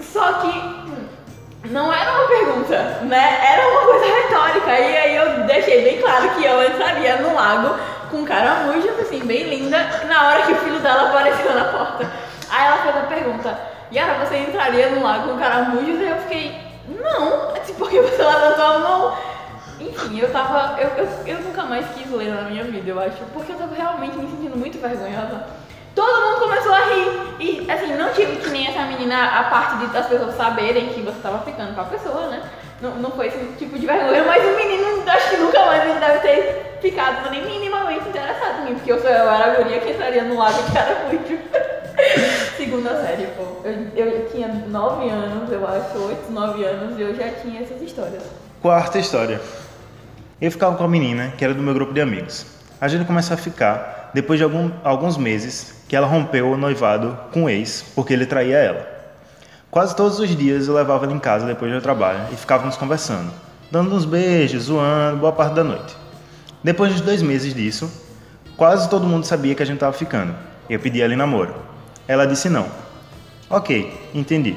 Só 0.00 0.32
que 0.34 0.48
hum, 0.48 1.08
não 1.66 1.92
era 1.92 2.10
uma 2.12 2.26
pergunta, 2.26 2.76
né? 3.02 3.38
Era 3.52 3.68
uma 3.68 3.82
coisa 3.82 4.06
retórica. 4.06 4.78
E 4.78 4.96
aí 4.96 5.16
eu 5.16 5.46
deixei 5.46 5.84
bem 5.84 6.00
claro 6.00 6.30
que 6.30 6.44
eu 6.44 6.64
entraria 6.64 7.16
no 7.18 7.34
lago 7.34 7.76
com 8.10 8.24
caramujo, 8.24 8.88
assim, 9.00 9.20
bem 9.24 9.44
linda, 9.44 9.78
na 10.06 10.26
hora 10.26 10.42
que 10.42 10.52
o 10.52 10.56
filho 10.56 10.78
dela 10.80 11.08
apareceu 11.08 11.54
na 11.54 11.64
porta. 11.64 12.10
Aí 12.50 12.66
ela 12.66 12.78
fez 12.78 12.96
a 12.96 13.00
pergunta, 13.00 13.58
Yara, 13.92 14.24
você 14.24 14.38
entraria 14.38 14.90
no 14.90 15.02
lago 15.02 15.28
com 15.28 15.38
caramujos? 15.38 16.00
E 16.00 16.04
eu 16.04 16.16
fiquei, 16.18 16.60
não, 16.88 17.50
assim, 17.50 17.74
porque 17.74 18.00
você 18.00 18.22
levantou 18.22 18.64
a 18.64 18.78
mão. 18.78 19.16
Enfim, 19.78 20.18
eu 20.18 20.32
tava. 20.32 20.80
Eu, 20.80 20.88
eu, 20.96 21.08
eu 21.26 21.38
nunca 21.40 21.62
mais 21.64 21.86
quis 21.94 22.10
ler 22.10 22.32
na 22.32 22.42
minha 22.42 22.64
vida, 22.64 22.90
eu 22.90 23.00
acho, 23.00 23.24
porque 23.32 23.52
eu 23.52 23.56
tava 23.56 23.74
realmente 23.74 24.16
me 24.16 24.28
sentindo 24.28 24.56
muito 24.56 24.80
vergonhosa. 24.80 25.46
Todo 25.94 26.26
mundo 26.26 26.40
começou 26.40 26.72
a 26.72 26.84
rir. 26.84 27.36
E 27.40 27.70
assim, 27.70 27.94
não 27.94 28.12
tive 28.12 28.36
que 28.36 28.50
nem 28.50 28.68
essa 28.68 28.82
menina 28.82 29.24
a 29.24 29.44
parte 29.44 29.78
de, 29.78 29.86
das 29.88 30.06
pessoas 30.06 30.36
saberem 30.36 30.88
que 30.88 31.00
você 31.00 31.18
tava 31.22 31.38
ficando 31.38 31.74
com 31.74 31.80
a 31.80 31.84
pessoa, 31.84 32.28
né? 32.28 32.42
Não, 32.80 32.90
não 32.96 33.10
foi 33.10 33.28
esse 33.28 33.38
tipo 33.58 33.78
de 33.78 33.86
vergonha, 33.86 34.24
mas 34.24 34.44
o 34.44 34.56
menino 34.56 34.95
acho 35.08 35.30
que 35.30 35.36
nunca 35.36 35.64
mais 35.66 35.82
ele 35.84 36.00
deve 36.00 36.18
ter 36.20 36.78
ficado 36.80 37.30
nem 37.30 37.44
minimamente 37.44 38.08
interessado 38.08 38.62
em 38.62 38.64
mim, 38.66 38.74
porque 38.74 38.92
eu, 38.92 39.00
sou, 39.00 39.10
eu 39.10 39.30
era 39.30 39.52
a 39.52 39.54
guria 39.56 39.80
que 39.80 39.90
entraria 39.90 40.24
no 40.24 40.36
lago 40.36 40.62
de 40.62 40.72
caramujo. 40.72 41.38
Segunda 42.56 42.90
série, 43.02 43.26
pô. 43.36 43.42
Eu, 43.64 44.06
eu 44.06 44.28
tinha 44.30 44.48
9 44.48 45.08
anos, 45.08 45.50
eu 45.50 45.66
acho, 45.66 45.98
8, 45.98 46.30
9 46.30 46.64
anos, 46.64 46.98
e 46.98 47.02
eu 47.02 47.14
já 47.14 47.30
tinha 47.42 47.60
essas 47.62 47.80
histórias. 47.80 48.22
Quarta 48.60 48.98
história. 48.98 49.40
Eu 50.40 50.50
ficava 50.50 50.76
com 50.76 50.84
a 50.84 50.88
menina, 50.88 51.32
que 51.36 51.44
era 51.44 51.54
do 51.54 51.62
meu 51.62 51.72
grupo 51.72 51.92
de 51.94 52.00
amigos. 52.00 52.46
A 52.80 52.88
gente 52.88 53.06
começou 53.06 53.34
a 53.34 53.38
ficar 53.38 54.10
depois 54.12 54.38
de 54.38 54.44
algum, 54.44 54.70
alguns 54.84 55.16
meses 55.16 55.82
que 55.88 55.96
ela 55.96 56.06
rompeu 56.06 56.50
o 56.50 56.56
noivado 56.56 57.18
com 57.32 57.44
o 57.44 57.50
ex 57.50 57.84
porque 57.94 58.12
ele 58.12 58.26
traía 58.26 58.58
ela. 58.58 58.86
Quase 59.70 59.94
todos 59.94 60.18
os 60.18 60.34
dias 60.36 60.68
eu 60.68 60.74
levava 60.74 61.04
ela 61.04 61.14
em 61.14 61.18
casa 61.18 61.46
depois 61.46 61.72
do 61.72 61.80
trabalho 61.80 62.20
e 62.32 62.36
ficávamos 62.36 62.76
conversando, 62.76 63.30
dando 63.70 63.94
uns 63.94 64.04
beijos, 64.04 64.64
zoando, 64.64 65.18
boa 65.18 65.32
parte 65.32 65.54
da 65.54 65.64
noite. 65.64 65.96
Depois 66.62 66.94
de 66.94 67.02
dois 67.02 67.22
meses 67.22 67.54
disso, 67.54 67.90
quase 68.56 68.88
todo 68.88 69.06
mundo 69.06 69.24
sabia 69.24 69.54
que 69.54 69.62
a 69.62 69.66
gente 69.66 69.76
estava 69.76 69.92
ficando. 69.92 70.34
Eu 70.68 70.80
pedi 70.80 71.00
ela 71.00 71.12
em 71.12 71.16
namoro. 71.16 71.54
Ela 72.08 72.26
disse 72.26 72.48
não. 72.48 72.66
Ok, 73.48 73.92
entendi. 74.14 74.56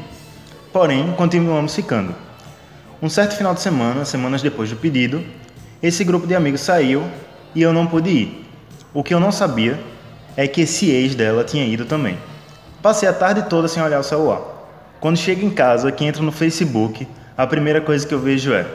Porém, 0.71 1.11
continuamos 1.13 1.75
ficando. 1.75 2.13
Um 3.01 3.09
certo 3.09 3.35
final 3.35 3.53
de 3.53 3.61
semana, 3.61 4.05
semanas 4.05 4.41
depois 4.41 4.69
do 4.69 4.75
pedido, 4.75 5.23
esse 5.81 6.03
grupo 6.03 6.27
de 6.27 6.35
amigos 6.35 6.61
saiu 6.61 7.03
e 7.55 7.61
eu 7.61 7.71
não 7.71 7.87
pude 7.87 8.09
ir. 8.09 8.45
O 8.93 9.03
que 9.03 9.13
eu 9.13 9.19
não 9.19 9.31
sabia 9.31 9.79
é 10.35 10.47
que 10.47 10.61
esse 10.61 10.89
ex 10.89 11.15
dela 11.15 11.43
tinha 11.43 11.65
ido 11.65 11.85
também. 11.85 12.17
Passei 12.81 13.07
a 13.07 13.13
tarde 13.13 13.43
toda 13.49 13.67
sem 13.67 13.81
olhar 13.81 13.99
o 13.99 14.03
celular. 14.03 14.41
Quando 14.99 15.17
chego 15.17 15.45
em 15.45 15.49
casa, 15.49 15.91
que 15.91 16.03
entro 16.03 16.23
no 16.23 16.31
Facebook, 16.31 17.07
a 17.37 17.47
primeira 17.47 17.79
coisa 17.79 18.05
que 18.05 18.13
eu 18.13 18.19
vejo 18.19 18.53
é: 18.53 18.65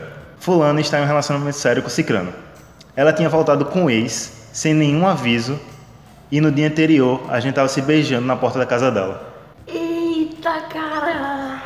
Fulano 0.45 0.79
está 0.79 0.99
em 0.99 1.01
um 1.01 1.07
relacionamento 1.07 1.57
sério 1.57 1.81
com 1.81 1.89
Cicrano. 1.89 2.31
Ela 2.95 3.11
tinha 3.11 3.27
voltado 3.27 3.65
com 3.65 3.85
o 3.85 3.89
ex, 3.89 4.47
sem 4.53 4.75
nenhum 4.75 5.07
aviso, 5.07 5.59
e 6.31 6.39
no 6.39 6.51
dia 6.51 6.67
anterior 6.67 7.19
a 7.29 7.39
gente 7.39 7.53
estava 7.53 7.67
se 7.67 7.81
beijando 7.81 8.27
na 8.27 8.35
porta 8.35 8.59
da 8.59 8.65
casa 8.67 8.91
dela. 8.91 9.33
Eita 9.65 10.61
caramba, 10.69 11.57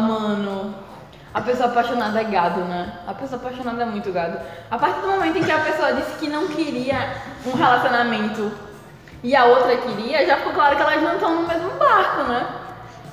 mano. 0.00 0.74
A 1.32 1.40
pessoa 1.40 1.68
apaixonada 1.68 2.20
é 2.20 2.24
gado, 2.24 2.62
né? 2.62 2.98
A 3.06 3.14
pessoa 3.14 3.40
apaixonada 3.40 3.80
é 3.80 3.86
muito 3.86 4.10
gado. 4.10 4.40
A 4.68 4.76
partir 4.76 5.02
do 5.02 5.06
momento 5.06 5.38
em 5.38 5.44
que 5.44 5.52
a 5.52 5.60
pessoa 5.60 5.92
disse 5.92 6.18
que 6.18 6.26
não 6.26 6.48
queria 6.48 7.14
um 7.46 7.52
relacionamento 7.52 8.50
e 9.22 9.36
a 9.36 9.44
outra 9.44 9.76
queria, 9.76 10.26
já 10.26 10.38
ficou 10.38 10.52
claro 10.52 10.74
que 10.74 10.82
elas 10.82 11.00
não 11.00 11.14
estão 11.14 11.42
no 11.42 11.46
mesmo 11.46 11.70
barco, 11.78 12.24
né? 12.24 12.44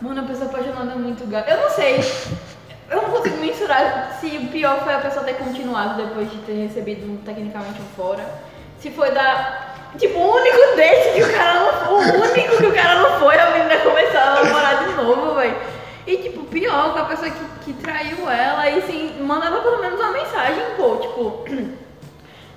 Mano, 0.02 0.22
a 0.22 0.24
pessoa 0.24 0.50
apaixonada 0.50 0.94
é 0.94 0.96
muito 0.96 1.24
gado. 1.30 1.52
Eu 1.52 1.62
não 1.62 1.70
sei. 1.70 2.04
Eu 2.90 3.02
não 3.02 3.10
consigo 3.10 3.38
mensurar 3.38 4.18
se 4.20 4.28
o 4.38 4.48
pior 4.48 4.84
foi 4.84 4.94
a 4.94 5.00
pessoa 5.00 5.26
ter 5.26 5.36
continuado 5.36 6.02
depois 6.04 6.30
de 6.30 6.38
ter 6.40 6.68
recebido 6.68 7.06
um, 7.06 7.18
tecnicamente 7.18 7.82
um 7.82 7.96
fora. 7.96 8.24
Se 8.80 8.92
foi 8.92 9.12
da. 9.12 9.72
Tipo, 9.98 10.20
o 10.20 10.36
único 10.36 10.76
date 10.76 11.14
que 11.14 11.24
o 11.24 11.34
cara 11.34 11.54
não. 11.54 11.94
O 11.94 11.98
único 11.98 12.58
que 12.58 12.66
o 12.66 12.74
cara 12.74 13.00
não 13.00 13.20
foi, 13.20 13.38
a 13.38 13.52
menina 13.52 13.78
começou 13.78 14.20
a 14.20 14.44
namorar 14.44 14.86
de 14.86 14.94
novo, 14.94 15.36
velho. 15.36 15.56
E 16.06 16.18
tipo, 16.18 16.44
pior, 16.46 16.94
com 16.94 17.00
a 17.00 17.06
pessoa 17.06 17.30
que, 17.30 17.46
que 17.66 17.74
traiu 17.82 18.30
ela 18.30 18.70
e 18.70 18.80
assim, 18.80 19.22
mandava 19.22 19.62
pelo 19.62 19.80
menos 19.80 20.00
uma 20.00 20.12
mensagem, 20.12 20.64
pô, 20.76 20.98
tipo. 20.98 21.46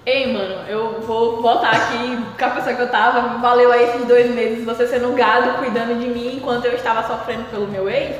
Ei, 0.05 0.33
mano, 0.33 0.69
eu 0.69 1.01
vou 1.01 1.43
voltar 1.43 1.73
aqui 1.73 2.17
com 2.39 2.45
a 2.45 2.51
pessoa 2.51 2.77
que 2.77 2.83
eu 2.83 2.91
tava. 2.91 3.39
Valeu 3.39 3.73
aí 3.73 3.89
esses 3.89 4.05
dois 4.05 4.31
meses 4.33 4.65
você 4.65 4.87
sendo 4.87 5.13
gado, 5.17 5.59
cuidando 5.59 5.99
de 5.99 6.07
mim 6.07 6.37
enquanto 6.37 6.65
eu 6.65 6.75
estava 6.75 7.05
sofrendo 7.09 7.45
pelo 7.51 7.67
meu 7.67 7.91
ex. 7.91 8.15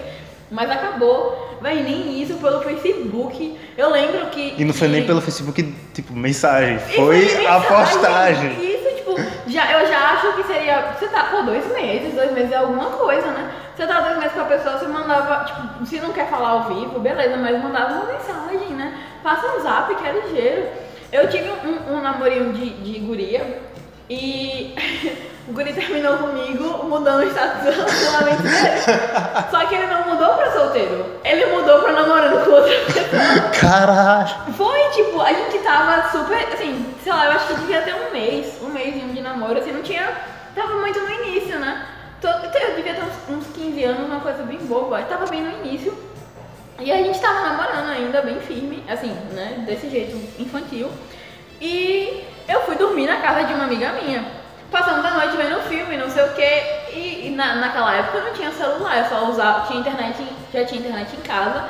Mas 0.51 0.71
acabou. 0.71 1.45
Vai 1.61 1.77
nem 1.83 2.23
isso 2.23 2.35
pelo 2.35 2.61
Facebook. 2.61 3.59
Eu 3.77 3.91
lembro 3.91 4.27
que. 4.27 4.55
E 4.59 4.65
não 4.65 4.75
foi 4.75 4.89
que- 4.89 4.95
nem 4.95 5.07
pelo 5.07 5.21
Facebook, 5.21 5.63
tipo, 5.95 6.13
mensagem, 6.15 6.79
foi 6.79 7.25
de 7.25 7.47
a 7.47 7.59
mensagem. 7.59 7.69
postagem. 7.69 8.51
Isso, 8.75 8.97
tipo, 8.97 9.17
já, 9.47 9.73
eu 9.73 9.87
já 9.89 9.99
acho 10.13 10.33
que 10.35 10.45
seria. 10.45 10.93
Você 10.99 11.09
tá, 11.09 11.25
pô, 11.31 11.43
dois 11.43 11.67
meses, 11.73 12.15
dois 12.15 12.31
meses 12.33 12.53
é 12.53 12.57
alguma 12.57 12.91
coisa, 12.91 13.27
né? 13.29 13.51
Você 13.75 13.87
tá 13.87 14.01
dois 14.01 14.19
meses 14.19 14.33
com 14.33 14.41
a 14.41 14.45
pessoa, 14.45 14.79
você 14.79 14.87
mandava, 14.87 15.45
tipo, 15.45 15.87
se 15.87 15.99
não 16.01 16.13
quer 16.13 16.29
falar 16.29 16.49
ao 16.51 16.63
vivo, 16.65 16.99
beleza, 17.01 17.37
mas 17.37 17.63
mandava 17.63 17.95
uma 17.95 18.13
mensagem, 18.13 18.75
né? 18.75 18.95
Passa 19.23 19.47
um 19.57 19.61
zap 19.61 19.95
que 19.95 20.07
é 20.07 20.13
ligeiro. 20.13 20.67
Eu 21.13 21.29
tive 21.29 21.49
um, 21.51 21.95
um 21.95 22.01
namorinho 22.03 22.53
de, 22.53 22.71
de 22.71 22.99
guria 23.01 23.61
e 24.09 24.75
o 25.49 25.53
guri 25.53 25.73
terminou 25.73 26.17
comigo 26.19 26.85
mudando 26.85 27.25
o 27.25 27.29
status 27.31 27.63
do 27.65 27.71
relacionamento 27.71 28.43
dele. 28.43 29.49
Só 29.51 29.67
que 29.67 29.75
ele 29.75 29.87
não 29.87 30.05
mudou 30.09 30.35
pra 30.35 30.51
solteiro. 30.53 31.07
Ele 31.25 31.47
mudou 31.47 31.81
pra 31.83 31.93
namorando 31.93 32.45
com 32.45 32.51
outra 32.51 32.75
pessoa. 32.87 33.51
Caralho! 33.61 34.53
Foi, 34.57 34.81
tipo, 34.91 35.21
a 35.21 35.33
gente 35.33 35.59
tava 35.59 36.09
super, 36.11 36.39
assim, 36.53 36.87
sei 37.03 37.13
lá, 37.13 37.27
eu 37.27 37.33
acho 37.33 37.47
que 37.49 37.55
devia 37.55 37.83
ter 37.83 37.95
um 37.95 38.13
mês, 38.13 38.55
um 38.63 38.69
mêsinho 38.69 39.13
de 39.13 39.21
namoro, 39.21 39.59
assim, 39.59 39.73
não 39.73 39.83
tinha, 39.83 40.09
tava 40.55 40.75
muito 40.75 40.99
no 41.01 41.11
início, 41.11 41.59
né? 41.59 41.87
Tô- 42.21 42.29
Eu 42.29 42.77
devia 42.77 42.95
ter 42.95 43.03
uns, 43.03 43.37
uns 43.39 43.47
15 43.55 43.85
anos, 43.85 44.07
uma 44.07 44.21
coisa 44.21 44.43
bem 44.45 44.59
boba, 44.59 45.03
tava 45.03 45.27
bem 45.27 45.43
no 45.43 45.51
início. 45.65 45.97
E 46.79 46.93
a 46.93 46.97
gente 46.97 47.19
tava 47.21 47.41
namorando 47.41 47.89
ainda, 47.91 48.21
bem 48.23 48.39
firme, 48.41 48.85
assim, 48.89 49.11
né, 49.33 49.65
desse 49.67 49.89
jeito, 49.89 50.17
infantil. 50.41 50.91
E 51.61 52.25
eu 52.49 52.63
fui 52.63 52.77
dormir 52.77 53.07
na 53.07 53.17
casa 53.17 53.45
de 53.45 53.55
uma 53.55 53.65
amiga 53.65 53.93
minha, 53.93 54.25
passando 54.71 55.05
a 55.05 55.11
noite 55.11 55.37
vendo 55.37 55.61
filme, 55.69 55.97
não 55.97 56.11
sei 56.11 56.25
o 56.25 56.33
quê. 56.35 56.63
E, 56.93 57.31
na, 57.37 57.57
naquela 57.57 57.95
época 57.95 58.19
eu 58.19 58.25
não 58.25 58.33
tinha 58.33 58.51
celular, 58.53 58.99
eu 58.99 59.05
só 59.07 59.29
usava, 59.29 59.67
tinha 59.67 59.81
internet, 59.81 60.17
já 60.53 60.65
tinha 60.65 60.81
internet 60.81 61.15
em 61.17 61.21
casa. 61.21 61.65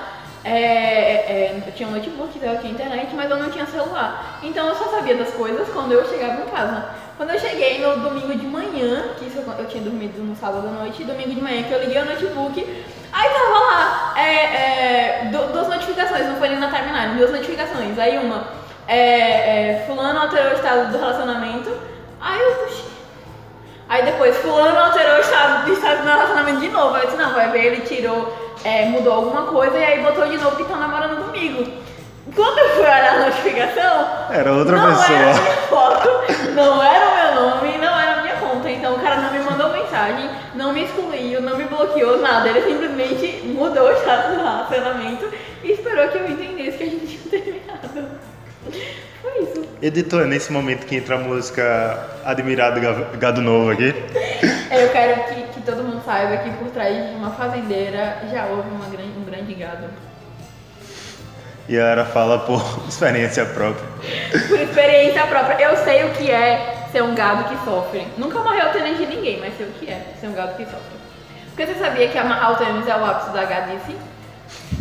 É, 0.45 0.53
é, 0.53 1.63
eu 1.67 1.73
tinha 1.73 1.89
um 1.89 1.93
notebook, 1.93 2.31
então 2.39 2.53
eu 2.53 2.61
tinha 2.61 2.73
internet, 2.73 3.13
mas 3.17 3.29
eu 3.29 3.37
não 3.37 3.51
tinha 3.51 3.67
celular. 3.67 4.39
Então 4.45 4.69
eu 4.69 4.77
só 4.77 4.85
sabia 4.91 5.17
das 5.17 5.31
coisas 5.31 5.69
quando 5.71 5.91
eu 5.91 6.09
chegava 6.09 6.41
em 6.43 6.47
casa. 6.47 6.85
Quando 7.17 7.31
eu 7.31 7.41
cheguei 7.41 7.81
no 7.81 7.97
domingo 7.97 8.33
de 8.37 8.47
manhã, 8.47 9.09
que 9.19 9.25
isso 9.27 9.39
eu, 9.39 9.55
eu 9.59 9.67
tinha 9.67 9.83
dormido 9.83 10.23
no 10.23 10.37
sábado 10.37 10.69
à 10.69 10.71
noite, 10.71 11.03
domingo 11.03 11.35
de 11.35 11.41
manhã 11.41 11.65
que 11.65 11.73
eu 11.73 11.81
liguei 11.81 12.01
o 12.01 12.05
notebook, 12.05 12.85
aí 13.13 13.29
tava 13.29 13.59
lá, 13.59 14.15
é, 14.17 14.31
é, 15.25 15.29
du- 15.33 15.53
duas 15.53 15.67
notificações, 15.67 16.27
não 16.27 16.37
foi 16.37 16.51
nem 16.51 16.59
na 16.59 16.69
timeline, 16.69 17.17
duas 17.17 17.33
notificações. 17.33 17.99
Aí 17.99 18.17
uma, 18.19 18.45
é, 18.89 18.99
é, 18.99 19.85
fulano 19.87 20.21
alterou 20.21 20.53
o 20.53 20.55
estado 20.55 20.93
do 20.93 20.99
relacionamento, 20.99 21.71
aí 22.21 22.41
eu, 22.41 22.55
puxei. 22.55 22.87
Aí 23.89 24.05
depois, 24.05 24.37
fulano 24.39 24.79
alterou 24.79 25.17
o 25.17 25.21
estado, 25.21 25.71
o 25.71 25.73
estado 25.73 26.03
do 26.03 26.09
relacionamento 26.09 26.61
de 26.61 26.69
novo. 26.69 26.95
Aí 26.95 27.03
eu 27.03 27.07
disse, 27.07 27.23
não, 27.23 27.35
vai 27.35 27.51
ver, 27.51 27.65
ele 27.65 27.81
tirou, 27.83 28.37
é, 28.65 28.87
mudou 28.87 29.13
alguma 29.13 29.43
coisa 29.43 29.79
e 29.79 29.85
aí 29.85 30.03
botou 30.03 30.27
de 30.27 30.39
novo 30.39 30.57
que 30.57 30.65
tá 30.65 30.77
namorando 30.77 31.25
comigo. 31.25 31.87
Quando 32.35 32.59
eu 32.59 32.69
fui 32.71 32.83
olhar 32.83 33.15
a 33.15 33.27
notificação, 33.27 34.09
Era 34.31 34.53
outra 34.53 34.77
não 34.77 34.89
pessoa. 34.89 35.17
era 35.17 35.41
minha 35.41 35.57
foto, 35.69 36.09
não 36.55 36.83
era 36.83 37.07
o 37.07 37.15
meu 37.15 37.51
nome, 37.51 37.79
não 37.79 38.01
era 38.01 38.19
a 38.19 38.23
minha 38.23 38.35
conta. 38.37 38.69
Então 38.69 38.95
o 38.95 39.01
cara 39.01 39.17
não 39.17 39.33
me 39.33 39.39
mandou 39.39 39.71
mensagem, 39.71 40.29
não 40.55 40.73
me 40.73 40.85
excluiu, 40.85 41.41
não 41.41 41.57
me 41.57 41.65
bloqueou, 41.65 42.19
nada. 42.19 42.49
Ele 42.49 42.63
simplesmente 42.63 43.43
mudou 43.47 43.89
o 43.89 43.93
status 43.93 44.37
do 44.37 44.43
relacionamento 44.43 45.33
e 45.63 45.71
esperou 45.71 46.09
que 46.09 46.19
eu 46.19 46.29
entendesse 46.29 46.79
que 46.79 46.85
a 46.85 46.89
gente 46.89 47.07
tinha 47.07 47.43
terminado. 47.43 48.26
Foi 49.23 49.43
isso. 49.43 49.67
Editor, 49.83 50.23
é 50.23 50.27
nesse 50.27 50.53
momento 50.53 50.87
que 50.87 50.97
entra 50.97 51.17
a 51.17 51.19
música 51.19 52.09
Admirado 52.25 52.81
Ga- 52.81 53.17
Gado 53.19 53.41
Novo 53.43 53.71
aqui. 53.71 53.95
É, 54.71 54.85
Eu 54.85 54.89
quero 54.91 55.25
que, 55.25 55.43
que 55.55 55.61
todo 55.63 55.83
mundo 55.85 56.03
saiba 56.05 56.37
que 56.39 56.51
por 56.51 56.69
trás 56.71 56.95
de 56.95 57.15
uma 57.15 57.31
fazendeira 57.31 58.19
já 58.33 58.47
houve 58.47 58.69
uma 58.71 58.87
grande, 58.87 59.19
um 59.19 59.25
grande 59.25 59.55
gado. 59.55 59.87
E 61.69 61.79
a 61.79 61.91
Ara 61.91 62.05
fala 62.05 62.39
por 62.41 62.63
experiência 62.89 63.45
própria. 63.45 63.87
Por 64.49 64.61
experiência 64.61 65.27
própria, 65.27 65.65
eu 65.65 65.77
sei 65.79 66.05
o 66.05 66.11
que 66.11 66.31
é 66.31 66.87
ser 66.93 67.03
um 67.03 67.15
gado 67.15 67.45
que 67.45 67.65
sofre. 67.65 68.07
Nunca 68.17 68.39
morreu 68.39 68.67
o 68.69 68.73
tênis 68.73 68.97
de 68.99 69.07
ninguém, 69.07 69.41
mas 69.41 69.57
sei 69.57 69.67
o 69.67 69.71
que 69.73 69.91
é 69.91 70.15
ser 70.21 70.29
um 70.29 70.33
gado 70.33 70.57
que 70.57 70.65
sofre. 70.65 70.97
Porque 71.49 71.67
você 71.67 71.75
sabia 71.79 72.09
que 72.09 72.17
amarrar 72.19 72.53
o 72.53 72.57
tênis 72.57 72.87
é 72.87 72.97
o 72.97 73.05
ápice 73.05 73.31
da 73.33 73.45
gadice? 73.45 73.97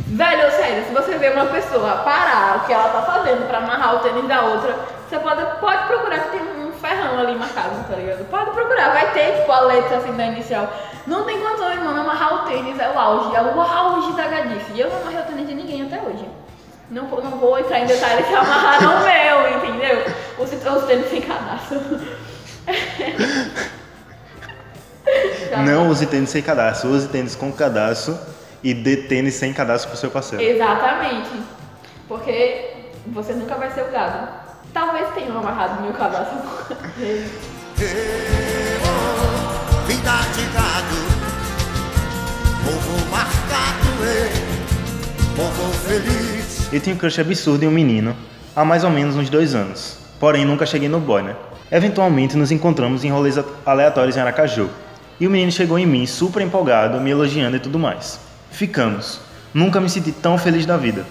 Velho, 0.07 0.51
sério, 0.51 0.85
se 0.85 0.93
você 0.93 1.17
vê 1.17 1.29
uma 1.29 1.47
pessoa 1.47 1.97
parar 1.97 2.57
o 2.57 2.65
que 2.65 2.73
ela 2.73 2.89
tá 2.89 3.01
fazendo 3.01 3.47
pra 3.47 3.57
amarrar 3.57 3.95
o 3.95 3.99
tênis 3.99 4.27
da 4.27 4.41
outra, 4.41 4.75
você 5.09 5.19
pode, 5.19 5.43
pode 5.59 5.87
procurar 5.87 6.19
que 6.19 6.37
tem 6.37 6.41
um 6.41 6.71
ferrão 6.73 7.19
ali 7.19 7.35
marcado, 7.35 7.83
tá 7.89 7.95
ligado? 7.95 8.23
Pode 8.29 8.51
procurar, 8.51 8.93
vai 8.93 9.11
ter 9.11 9.39
tipo 9.39 9.51
a 9.51 9.61
letra 9.61 9.97
assim 9.97 10.13
da 10.13 10.27
inicial. 10.27 10.71
Não 11.05 11.23
tem 11.23 11.39
condições, 11.39 11.79
mano, 11.79 12.01
amarrar 12.01 12.35
o 12.35 12.47
tênis 12.47 12.79
é 12.79 12.89
o 12.89 12.97
auge, 12.97 13.35
é 13.35 13.41
o 13.41 13.59
auge 13.61 14.13
da 14.13 14.27
gadice. 14.27 14.71
E 14.73 14.79
eu 14.79 14.89
não 14.89 15.01
amarrei 15.01 15.19
o 15.19 15.23
tênis 15.23 15.47
de 15.47 15.53
ninguém 15.55 15.81
até 15.81 16.01
hoje. 16.01 16.27
Não, 16.89 17.03
não 17.03 17.31
vou 17.31 17.59
entrar 17.59 17.79
em 17.79 17.85
detalhes 17.85 18.27
se 18.27 18.33
amarraram 18.33 18.97
o 18.97 19.03
meu, 19.03 19.57
entendeu? 19.57 20.05
Os, 20.37 20.51
os 20.53 20.83
tênis 20.85 21.09
sem 21.09 21.21
cadastro. 21.21 21.81
Não 25.65 25.87
use 25.89 26.05
tênis 26.07 26.31
sem 26.31 26.41
cadastro, 26.41 26.89
use 26.89 27.07
tênis 27.07 27.35
com 27.35 27.51
cadastro 27.51 28.17
e 28.65 28.73
dê 28.73 28.97
tênis 28.97 29.35
sem 29.35 29.53
cadastro 29.53 29.91
pro 29.91 29.99
seu 29.99 30.09
parceiro. 30.09 30.43
Exatamente. 30.43 31.29
Porque 32.07 32.71
você 33.05 33.33
nunca 33.33 33.53
vai 33.53 33.69
ser 33.69 33.83
o 33.83 33.91
gado. 33.91 34.27
Talvez 34.73 35.07
tenham 35.13 35.37
amarrado 35.37 35.83
meu 35.83 35.93
cadastro. 35.93 36.39
Vida 39.85 40.17
de 40.33 40.45
gado, 40.51 40.95
povo 42.65 43.11
marcado, 43.11 43.85
povo 45.35 45.71
feliz. 45.87 46.73
Eu 46.73 46.81
tinha 46.81 46.95
um 46.95 46.97
crush 46.97 47.21
absurdo 47.21 47.63
em 47.63 47.67
um 47.67 47.71
menino 47.71 48.15
há 48.55 48.65
mais 48.65 48.83
ou 48.83 48.89
menos 48.89 49.15
uns 49.15 49.29
dois 49.29 49.53
anos. 49.53 49.99
Porém, 50.19 50.43
nunca 50.43 50.65
cheguei 50.65 50.89
no 50.89 50.99
boy, 50.99 51.21
né? 51.21 51.35
Eventualmente 51.71 52.35
nos 52.35 52.51
encontramos 52.51 53.03
em 53.03 53.11
rolês 53.11 53.37
aleatórios 53.63 54.17
em 54.17 54.21
Aracaju. 54.21 54.71
E 55.19 55.27
o 55.27 55.29
menino 55.29 55.51
chegou 55.51 55.77
em 55.77 55.85
mim 55.85 56.07
super 56.07 56.41
empolgado, 56.41 56.99
me 56.99 57.11
elogiando 57.11 57.57
e 57.57 57.59
tudo 57.59 57.77
mais. 57.77 58.19
Ficamos. 58.55 59.19
Nunca 59.53 59.81
me 59.81 59.89
senti 59.89 60.13
tão 60.13 60.37
feliz 60.37 60.65
da 60.65 60.77
vida. 60.77 61.05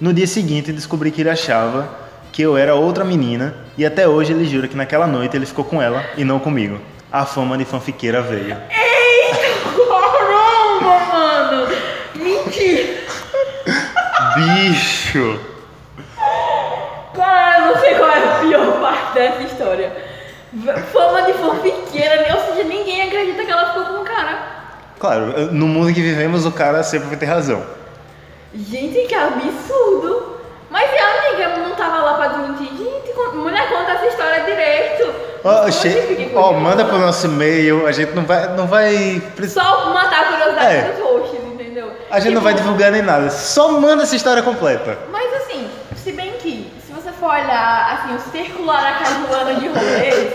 No 0.00 0.14
dia 0.14 0.26
seguinte, 0.26 0.72
descobri 0.72 1.10
que 1.10 1.20
ele 1.20 1.28
achava 1.28 1.86
que 2.32 2.40
eu 2.40 2.56
era 2.56 2.74
outra 2.74 3.04
menina 3.04 3.54
e 3.76 3.84
até 3.84 4.08
hoje 4.08 4.32
ele 4.32 4.46
jura 4.46 4.66
que 4.66 4.74
naquela 4.74 5.06
noite 5.06 5.36
ele 5.36 5.44
ficou 5.44 5.62
com 5.62 5.82
ela 5.82 6.02
e 6.16 6.24
não 6.24 6.38
comigo. 6.38 6.80
A 7.12 7.26
fama 7.26 7.58
de 7.58 7.66
fanfiqueira 7.66 8.22
veio. 8.22 8.56
Caramba, 9.90 11.00
mano! 11.12 11.68
Mentira! 12.14 13.00
Bicho! 14.36 15.38
Cara, 17.14 17.58
eu 17.58 17.74
não 17.74 17.80
sei 17.82 17.94
qual 17.94 18.08
é 18.08 18.24
a 18.24 18.38
pior 18.40 18.80
parte 18.80 19.14
dessa 19.14 19.42
história. 19.42 19.92
Fama 20.90 21.22
de 21.26 21.34
fanfiqueira, 21.34 22.34
ou 22.34 22.54
seja, 22.54 22.66
ninguém 22.66 23.02
acredita 23.02 23.44
que 23.44 23.50
ela 23.50 23.66
ficou 23.66 23.84
com. 23.84 23.99
Claro, 25.00 25.50
no 25.52 25.66
mundo 25.66 25.92
que 25.92 26.00
vivemos 26.02 26.44
o 26.46 26.52
cara 26.52 26.82
sempre 26.82 27.08
vai 27.08 27.16
ter 27.16 27.26
razão. 27.26 27.62
Gente, 28.54 29.06
que 29.08 29.14
absurdo! 29.14 30.36
Mas 30.70 30.88
e 30.92 30.98
a 30.98 31.28
amiga 31.28 31.56
não 31.68 31.74
tava 31.74 31.98
lá 32.02 32.14
pra 32.14 32.28
desmentir? 32.28 32.68
Gente, 32.76 33.36
mulher, 33.36 33.68
conta 33.68 33.92
essa 33.92 34.06
história 34.06 34.44
direito. 34.44 35.12
Não 35.42 35.72
che- 35.72 36.28
coisa. 36.32 36.52
manda 36.60 36.84
pro 36.84 36.98
nosso 36.98 37.26
e-mail, 37.26 37.86
a 37.86 37.92
gente 37.92 38.12
não 38.12 38.24
vai. 38.24 38.46
Não 38.54 38.66
vai 38.66 39.22
precisar- 39.34 39.62
Só 39.64 39.90
matar 39.94 40.20
a 40.20 40.26
curiosidade 40.26 40.74
É. 40.76 40.82
dos 40.92 41.00
hosts, 41.02 41.40
entendeu? 41.44 41.90
a 42.10 42.20
gente 42.20 42.34
não 42.34 42.42
vai 42.42 42.52
Tipo, 42.52 42.64
divulgar 42.66 42.92
nem 42.92 43.02
nada, 43.02 43.30
só 43.30 43.72
manda 43.72 44.02
essa 44.02 44.14
história 44.14 44.42
completa. 44.42 44.98
Mas 45.10 45.32
assim, 45.34 45.68
se 45.96 46.12
bem 46.12 46.32
que, 46.34 46.70
se 46.86 46.92
você 46.92 47.10
for 47.12 47.30
olhar 47.30 47.94
assim, 48.04 48.14
o 48.16 48.30
circular 48.30 48.84
acajuano 48.86 49.58
de 49.60 49.68
rolês, 49.68 50.32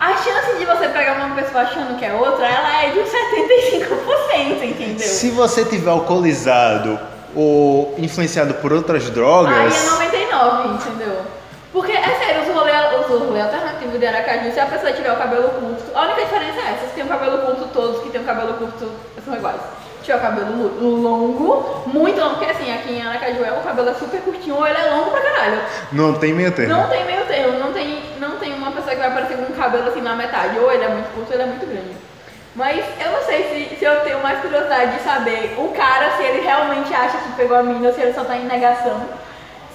a 0.00 0.16
chance 0.16 0.56
de 0.58 0.64
você 0.64 0.88
pegar 0.88 1.12
uma 1.14 1.34
pessoa 1.36 1.62
achando 1.62 1.98
que 1.98 2.04
é 2.04 2.12
outra, 2.14 2.46
ela 2.46 2.84
é 2.84 2.90
de 2.90 3.00
75%, 3.00 4.62
entendeu? 4.64 4.98
Se 5.06 5.30
você 5.30 5.64
tiver 5.64 5.90
alcoolizado 5.90 6.98
ou 7.36 7.94
influenciado 7.98 8.54
por 8.54 8.72
outras 8.72 9.04
Aí 9.04 9.10
drogas. 9.10 9.86
é 9.86 9.90
99, 9.90 10.68
entendeu? 10.74 11.16
Porque, 11.72 11.92
é 11.92 12.14
sério, 12.18 12.42
os 12.42 12.54
rolês 12.54 12.76
os 13.10 13.20
rolê 13.20 13.40
alternativos 13.40 14.00
de 14.00 14.06
Aracaju, 14.06 14.52
se 14.52 14.58
a 14.58 14.66
pessoa 14.66 14.92
tiver 14.92 15.12
o 15.12 15.16
cabelo 15.16 15.48
curto, 15.50 15.82
a 15.94 16.02
única 16.02 16.22
diferença 16.22 16.60
é 16.60 16.72
essa, 16.72 16.86
se 16.88 16.94
tem 16.94 17.04
o 17.04 17.08
cabelo 17.08 17.38
curto, 17.38 17.68
todos 17.72 18.02
que 18.02 18.10
têm 18.10 18.20
o 18.22 18.24
cabelo 18.24 18.54
curto 18.54 18.90
são 19.24 19.34
iguais. 19.34 19.60
Tiver 20.02 20.16
o 20.16 20.20
cabelo 20.20 20.80
longo, 20.80 21.82
muito 21.86 22.18
longo, 22.18 22.36
porque 22.36 22.50
assim, 22.50 22.72
aqui 22.72 22.94
em 22.94 23.06
Aracaju 23.06 23.44
é, 23.44 23.52
o 23.52 23.62
cabelo 23.62 23.90
é 23.90 23.94
super 23.94 24.20
curtinho 24.22 24.56
ou 24.56 24.66
ele 24.66 24.78
é 24.78 24.90
longo 24.90 25.10
pra 25.10 25.20
caralho. 25.20 25.60
Não 25.92 26.14
tem 26.14 26.34
meio 26.34 26.52
termo. 26.52 26.74
Não 26.74 26.88
tem 26.88 27.04
meio 27.04 27.24
termo, 27.26 27.58
não 27.58 27.72
tem, 27.72 28.02
não 28.18 28.36
tem 28.38 28.54
uma 28.54 28.72
pessoa 28.72 28.94
que 28.94 29.00
vai 29.00 29.08
aparecer 29.08 29.36
com 29.36 29.52
um 29.52 29.56
cabelo 29.56 29.88
assim 29.88 30.00
na 30.00 30.14
metade, 30.14 30.58
ou 30.58 30.72
ele 30.72 30.84
é 30.84 30.88
muito 30.88 31.14
curto 31.14 31.28
ou 31.28 31.34
ele 31.34 31.42
é 31.42 31.46
muito 31.46 31.66
grande. 31.66 31.96
Mas 32.54 32.84
eu 32.98 33.12
não 33.12 33.22
sei 33.22 33.68
se, 33.70 33.76
se 33.76 33.84
eu 33.84 34.00
tenho 34.00 34.22
mais 34.22 34.40
curiosidade 34.40 34.96
de 34.96 35.02
saber 35.02 35.54
o 35.58 35.68
cara, 35.68 36.16
se 36.16 36.22
ele 36.22 36.40
realmente 36.40 36.92
acha 36.92 37.18
que 37.18 37.32
pegou 37.36 37.56
a 37.56 37.62
menina 37.62 37.88
ou 37.88 37.94
se 37.94 38.00
ele 38.00 38.12
só 38.12 38.24
tá 38.24 38.36
em 38.36 38.46
negação. 38.46 39.00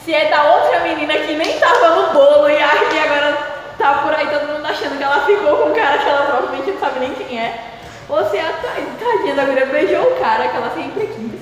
Se 0.03 0.13
é 0.13 0.29
da 0.29 0.43
outra 0.43 0.81
menina 0.81 1.13
que 1.13 1.33
nem 1.33 1.57
tava 1.57 1.89
no 1.95 2.13
bolo 2.13 2.49
e 2.49 2.55
que 2.55 2.99
agora 2.99 3.37
tá 3.77 3.93
por 4.03 4.13
aí 4.13 4.27
todo 4.27 4.47
mundo 4.47 4.65
achando 4.65 4.97
que 4.97 5.03
ela 5.03 5.25
ficou 5.25 5.57
com 5.57 5.69
um 5.69 5.73
cara 5.73 5.97
que 5.97 6.07
ela 6.07 6.25
provavelmente 6.25 6.71
não 6.71 6.79
sabe 6.79 6.99
nem 6.99 7.13
quem 7.13 7.39
é. 7.39 7.74
Ou 8.09 8.29
se 8.29 8.37
a 8.37 8.51
ta- 8.53 8.75
tadinha 8.99 9.35
da 9.35 9.43
mulher 9.43 9.67
beijou 9.67 10.03
o 10.03 10.19
cara 10.19 10.47
que 10.47 10.57
ela 10.57 10.71
sempre 10.75 11.07
quis. 11.07 11.41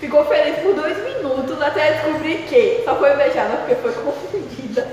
Ficou 0.00 0.24
feliz 0.26 0.56
por 0.58 0.74
dois 0.74 0.96
minutos 1.04 1.60
até 1.60 1.92
descobrir 1.92 2.44
que 2.48 2.82
só 2.84 2.94
foi 2.96 3.16
beijada 3.16 3.56
porque 3.56 3.74
foi 3.76 3.92
confundida. 3.92 4.86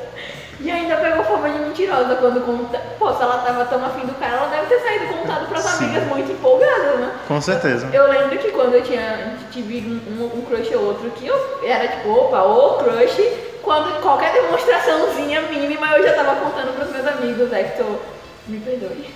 E 0.60 0.72
ainda 0.72 0.96
pegou 0.96 1.26
forma 1.26 1.50
de 1.50 1.60
mentirosa 1.60 2.16
quando 2.16 2.40
conta. 2.46 2.80
Pô, 2.98 3.14
se 3.14 3.22
ela 3.22 3.40
tava 3.40 3.66
tão 3.66 3.84
afim 3.86 4.06
do 4.08 4.14
cara, 4.18 4.38
ela 4.38 4.48
deve 4.48 4.68
ter 4.68 4.80
saído 4.80 5.08
contado 5.08 5.50
pras 5.50 5.64
Sim. 5.66 5.86
amigas 5.86 6.04
muito 6.06 6.32
empolgada, 6.32 6.96
né? 6.96 7.12
Com 7.28 7.42
certeza. 7.42 7.90
Eu 7.92 8.08
lembro 8.10 8.38
que 8.38 8.50
quando 8.52 8.74
eu 8.76 8.82
tinha 8.82 9.36
tive 9.52 9.80
um, 10.08 10.24
um 10.38 10.42
crush 10.44 10.74
ou 10.74 10.86
outro 10.86 11.10
que 11.12 11.28
eu 11.28 11.60
era 11.66 11.88
tipo, 11.90 12.10
opa, 12.12 12.44
ô 12.44 12.76
crush, 12.78 13.22
quando 13.62 14.02
qualquer 14.02 14.32
demonstraçãozinha 14.32 15.42
mínima 15.44 15.98
eu 15.98 16.04
já 16.08 16.14
tava 16.14 16.40
contando 16.40 16.74
pros 16.78 16.90
meus 16.92 17.06
amigos, 17.08 17.52
Hector, 17.52 17.98
me 18.48 18.60
perdoe. 18.60 19.14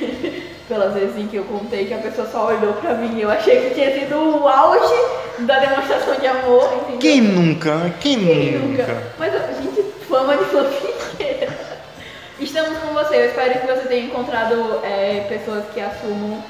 Pelas 0.72 0.94
vezes 0.94 1.18
em 1.18 1.26
que 1.26 1.36
eu 1.36 1.44
contei 1.44 1.84
que 1.84 1.92
a 1.92 1.98
pessoa 1.98 2.26
só 2.32 2.46
olhou 2.46 2.72
pra 2.72 2.94
mim 2.94 3.18
e 3.18 3.20
eu 3.20 3.30
achei 3.30 3.68
que 3.68 3.74
tinha 3.74 3.92
sido 3.92 4.16
o 4.16 4.48
auge 4.48 4.94
da 5.40 5.58
demonstração 5.58 6.14
de 6.18 6.26
amor, 6.26 6.64
entendeu? 6.76 6.98
Quem 6.98 7.20
nunca? 7.20 7.94
Quem, 8.00 8.18
Quem 8.18 8.52
nunca? 8.52 8.82
nunca? 8.84 9.02
Mas, 9.18 9.32
gente, 9.62 9.82
fama 10.08 10.34
de 10.34 10.44
fanfiqueira. 10.46 11.52
Estamos 12.40 12.78
com 12.78 12.94
você. 12.94 13.16
Eu 13.16 13.26
espero 13.26 13.60
que 13.60 13.66
você 13.66 13.86
tenha 13.86 14.06
encontrado 14.06 14.80
é, 14.82 15.26
pessoas 15.28 15.62
que 15.74 15.78
assumam 15.78 16.42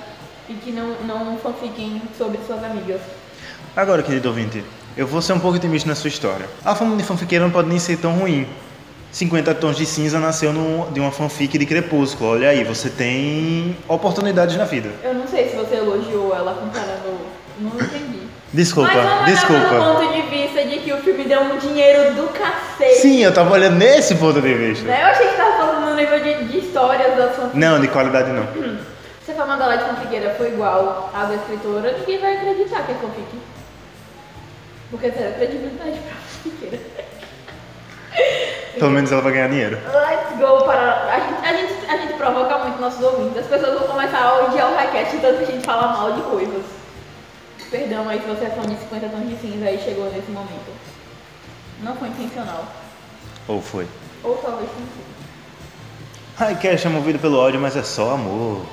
e 0.49 0.53
que 0.53 0.71
não, 0.71 0.95
não 1.05 1.37
fanfiquem 1.39 2.01
sobre 2.17 2.39
suas 2.47 2.63
amigas. 2.63 3.01
Agora, 3.75 4.05
querido 4.05 4.29
ouvinte, 4.29 4.63
eu 4.97 5.05
vou 5.05 5.21
ser 5.21 5.33
um 5.33 5.41
pouco 5.41 5.57
otimista 5.57 5.89
na 5.89 5.97
sua 5.97 6.07
história. 6.07 6.47
A 6.65 6.77
fama 6.77 6.95
de 6.97 7.03
fanfiqueira 7.03 7.45
não 7.45 7.51
pode 7.51 7.69
nem 7.69 7.81
ser 7.81 7.97
tão 7.97 8.13
ruim. 8.13 8.47
50 9.13 9.55
Tons 9.57 9.77
de 9.77 9.85
Cinza 9.85 10.19
nasceu 10.19 10.53
num- 10.53 10.91
de 10.91 10.99
uma 10.99 11.13
fanfic 11.13 11.59
de 11.59 11.67
Crepúsculo. 11.67 12.31
Olha 12.31 12.49
aí, 12.49 12.65
você 12.65 12.89
tem 12.89 13.77
oportunidades 13.87 14.57
na 14.57 14.65
vida. 14.65 14.89
Eu 15.05 15.13
não 15.15 15.27
sei 15.29 15.51
se 15.51 15.57
você 15.57 15.77
elogiou 15.77 16.35
ela 16.35 16.55
comparando. 16.55 17.19
Não 17.59 17.71
entendi. 17.79 18.23
Desculpa, 18.55 18.91
Mas 18.95 19.25
pelo 19.25 19.25
desculpa. 19.59 19.85
ponto 19.95 20.13
de 20.13 20.23
vista 20.23 20.65
de 20.65 20.79
que 20.79 20.93
o 20.93 20.97
filme 20.99 21.25
deu 21.25 21.41
um 21.43 21.59
dinheiro 21.59 22.15
do 22.15 22.29
cacete. 22.33 23.01
Sim, 23.01 23.23
eu 23.23 23.33
tava 23.33 23.53
olhando 23.53 23.77
nesse 23.77 24.15
ponto 24.15 24.41
de 24.41 24.55
vista. 24.55 24.87
Né? 24.87 25.03
Eu 25.03 25.07
achei 25.07 25.27
que 25.29 25.37
tava 25.37 25.57
falando 25.59 25.91
no 25.91 25.95
nível 25.97 26.21
de, 26.21 26.45
de 26.49 26.59
histórias 26.59 27.17
das 27.17 27.37
fanfics. 27.37 27.55
Não, 27.59 27.81
de 27.81 27.89
qualidade 27.89 28.31
não. 28.31 28.47
Se 29.25 29.31
a 29.31 29.35
fama 29.35 29.57
dela 29.57 29.77
de 29.77 29.85
fanfiqueira 29.85 30.35
for 30.35 30.47
igual 30.47 31.11
à 31.15 31.25
da 31.27 31.35
escritora, 31.35 31.97
ninguém 31.99 32.19
vai 32.19 32.37
acreditar 32.37 32.83
que 32.85 32.93
é 32.93 32.95
fanfic. 32.95 33.27
Porque 34.91 35.11
zero 35.11 35.35
credibilidade 35.35 35.99
pra 35.99 36.15
fanfiqueira. 36.15 36.79
Pelo 38.79 38.91
menos 38.91 39.13
ela 39.13 39.23
vai 39.23 39.33
ganhar 39.33 39.49
dinheiro. 39.49 39.79
Let's 39.87 40.39
go 40.39 40.65
para. 40.65 41.13
A 41.13 41.21
gente, 41.21 41.47
a, 41.47 41.53
gente, 41.53 41.91
a 41.91 41.97
gente 41.99 42.15
provoca 42.15 42.59
muito 42.59 42.81
nossos 42.81 43.03
ouvintes. 43.03 43.39
As 43.39 43.47
pessoas 43.47 43.79
vão 43.79 43.89
começar 43.89 44.21
a 44.21 44.45
odiar 44.45 44.71
o 44.71 44.75
Raquete 44.75 45.19
tanto 45.19 45.39
que 45.39 45.45
a 45.45 45.55
gente 45.55 45.65
fala 45.65 45.93
mal 45.93 46.13
de 46.13 46.23
coisas. 46.23 46.65
Perdão 47.71 48.09
aí 48.09 48.21
se 48.21 48.27
você 48.27 48.45
é 48.45 48.51
fã 48.51 48.63
de 48.63 48.79
50 48.81 49.09
tons 49.09 49.29
de 49.29 49.37
cinza 49.37 49.71
e 49.71 49.79
chegou 49.79 50.11
nesse 50.11 50.31
momento. 50.31 50.73
Não 51.81 51.97
foi 51.97 52.09
intencional. 52.09 52.65
Ou 53.49 53.61
foi. 53.61 53.87
Ou 54.23 54.37
talvez 54.37 54.71
tenha 54.71 54.87
sido. 54.87 55.13
Highcast 56.37 56.87
é 56.87 56.91
movido 56.91 57.19
pelo 57.19 57.39
ódio, 57.39 57.61
mas 57.61 57.77
é 57.77 57.83
só 57.83 58.13
amor. 58.13 58.67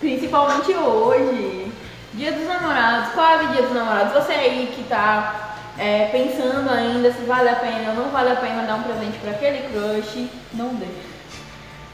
Principalmente 0.00 0.72
hoje. 0.72 1.72
Dia 2.14 2.32
dos 2.32 2.46
namorados, 2.46 3.12
quase 3.12 3.46
dia 3.48 3.62
dos 3.62 3.72
namorados. 3.72 4.12
Você 4.12 4.32
aí 4.32 4.72
que 4.74 4.82
tá 4.84 5.49
é, 5.80 6.10
pensando 6.12 6.70
ainda 6.70 7.10
se 7.10 7.22
vale 7.22 7.48
a 7.48 7.54
pena 7.56 7.90
ou 7.90 7.94
não 7.94 8.10
vale 8.10 8.30
a 8.30 8.36
pena 8.36 8.64
dar 8.64 8.74
um 8.74 8.82
presente 8.82 9.16
pra 9.18 9.30
aquele 9.30 9.66
crush, 9.70 10.28
não 10.52 10.74
dê. 10.74 10.84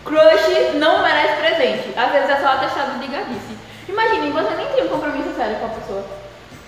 Crush 0.05 0.75
não 0.75 1.05
merece 1.05 1.37
presente. 1.37 1.97
Às 1.97 2.11
vezes 2.11 2.31
é 2.31 2.37
só 2.41 2.49
atestado 2.49 2.99
de 2.99 3.07
gabice. 3.07 3.57
Imaginem, 3.89 4.33
você 4.33 4.57
nem 4.57 4.67
tem 4.67 4.85
um 4.87 4.89
compromisso 4.89 5.33
sério 5.37 5.57
com 5.61 5.67
a 5.67 5.69
pessoa. 5.69 6.05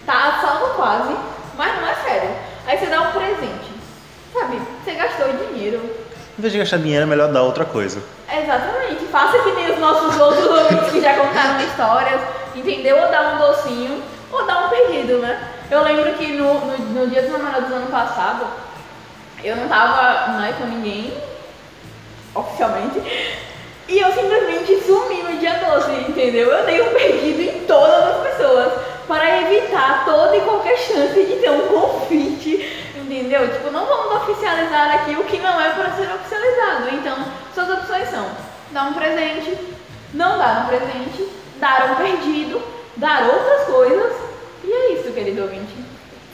Tá 0.06 0.60
no 0.60 0.74
quase, 0.74 1.16
mas 1.56 1.80
não 1.80 1.88
é 1.88 1.94
sério. 1.96 2.30
Aí 2.68 2.78
você 2.78 2.86
dá 2.86 3.00
um 3.00 3.10
presente. 3.10 3.72
Sabe, 4.32 4.60
você 4.84 4.92
gastou 4.92 5.32
dinheiro, 5.32 5.80
Em 6.38 6.40
vez 6.40 6.52
de 6.52 6.58
gastar 6.60 6.76
dinheiro, 6.76 7.02
é 7.02 7.06
melhor 7.06 7.32
dar 7.32 7.42
outra 7.42 7.64
coisa. 7.64 8.00
Exatamente. 8.32 9.04
Faça 9.06 9.40
que 9.40 9.50
nem 9.52 9.72
os 9.72 9.78
nossos 9.80 10.16
outros 10.20 10.46
ouvintes 10.46 10.90
que 10.92 11.00
já 11.00 11.14
contaram 11.16 11.60
histórias, 11.64 12.20
entendeu? 12.54 12.96
Ou 12.96 13.10
dar 13.10 13.34
um 13.34 13.38
docinho, 13.38 14.02
ou 14.30 14.46
dar 14.46 14.66
um 14.66 14.68
perdido, 14.68 15.18
né? 15.18 15.57
Eu 15.70 15.82
lembro 15.82 16.14
que 16.14 16.32
no, 16.32 16.54
no, 16.54 16.78
no 16.78 17.06
dia 17.08 17.22
dos 17.22 17.32
namorados 17.32 17.68
do 17.68 17.74
ano 17.74 17.90
passado, 17.90 18.46
eu 19.44 19.54
não 19.56 19.68
tava 19.68 20.32
né, 20.38 20.54
com 20.58 20.66
ninguém, 20.66 21.12
oficialmente, 22.34 23.02
e 23.88 23.98
eu 23.98 24.12
simplesmente 24.12 24.80
sumi 24.82 25.22
no 25.22 25.38
dia 25.38 25.54
12, 25.54 26.10
entendeu? 26.10 26.50
Eu 26.50 26.64
dei 26.64 26.80
um 26.80 26.92
perdido 26.92 27.42
em 27.42 27.64
todas 27.66 28.04
as 28.04 28.26
pessoas, 28.28 28.72
para 29.06 29.40
evitar 29.42 30.04
toda 30.04 30.36
e 30.36 30.40
qualquer 30.42 30.76
chance 30.76 31.14
de 31.14 31.36
ter 31.36 31.50
um 31.50 31.68
conflite, 31.68 32.92
entendeu? 32.94 33.48
Tipo, 33.50 33.70
não 33.70 33.86
vamos 33.86 34.22
oficializar 34.22 34.94
aqui 34.94 35.16
o 35.16 35.24
que 35.24 35.38
não 35.38 35.58
é 35.60 35.70
para 35.70 35.92
ser 35.92 36.12
oficializado. 36.14 36.94
Então, 36.94 37.16
suas 37.54 37.70
opções 37.70 38.08
são 38.10 38.26
dar 38.70 38.84
um 38.84 38.92
presente, 38.92 39.56
não 40.12 40.38
dar 40.38 40.64
um 40.64 40.66
presente, 40.66 41.26
dar 41.56 41.92
um 41.92 41.94
perdido, 41.94 42.62
dar 42.96 43.24
outras 43.24 43.66
coisas. 43.66 44.12
E 44.62 44.70
é 44.70 44.92
isso. 44.92 44.97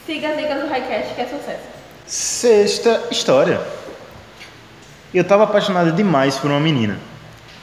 Siga 0.06 0.28
as 0.28 0.36
dicas 0.36 0.60
do 0.60 0.68
Highcast, 0.68 1.14
que 1.14 1.20
é 1.22 1.26
sucesso. 1.26 1.62
Sexta 2.06 3.04
história. 3.10 3.60
Eu 5.14 5.24
tava 5.24 5.44
apaixonado 5.44 5.92
demais 5.92 6.36
por 6.36 6.50
uma 6.50 6.60
menina. 6.60 6.98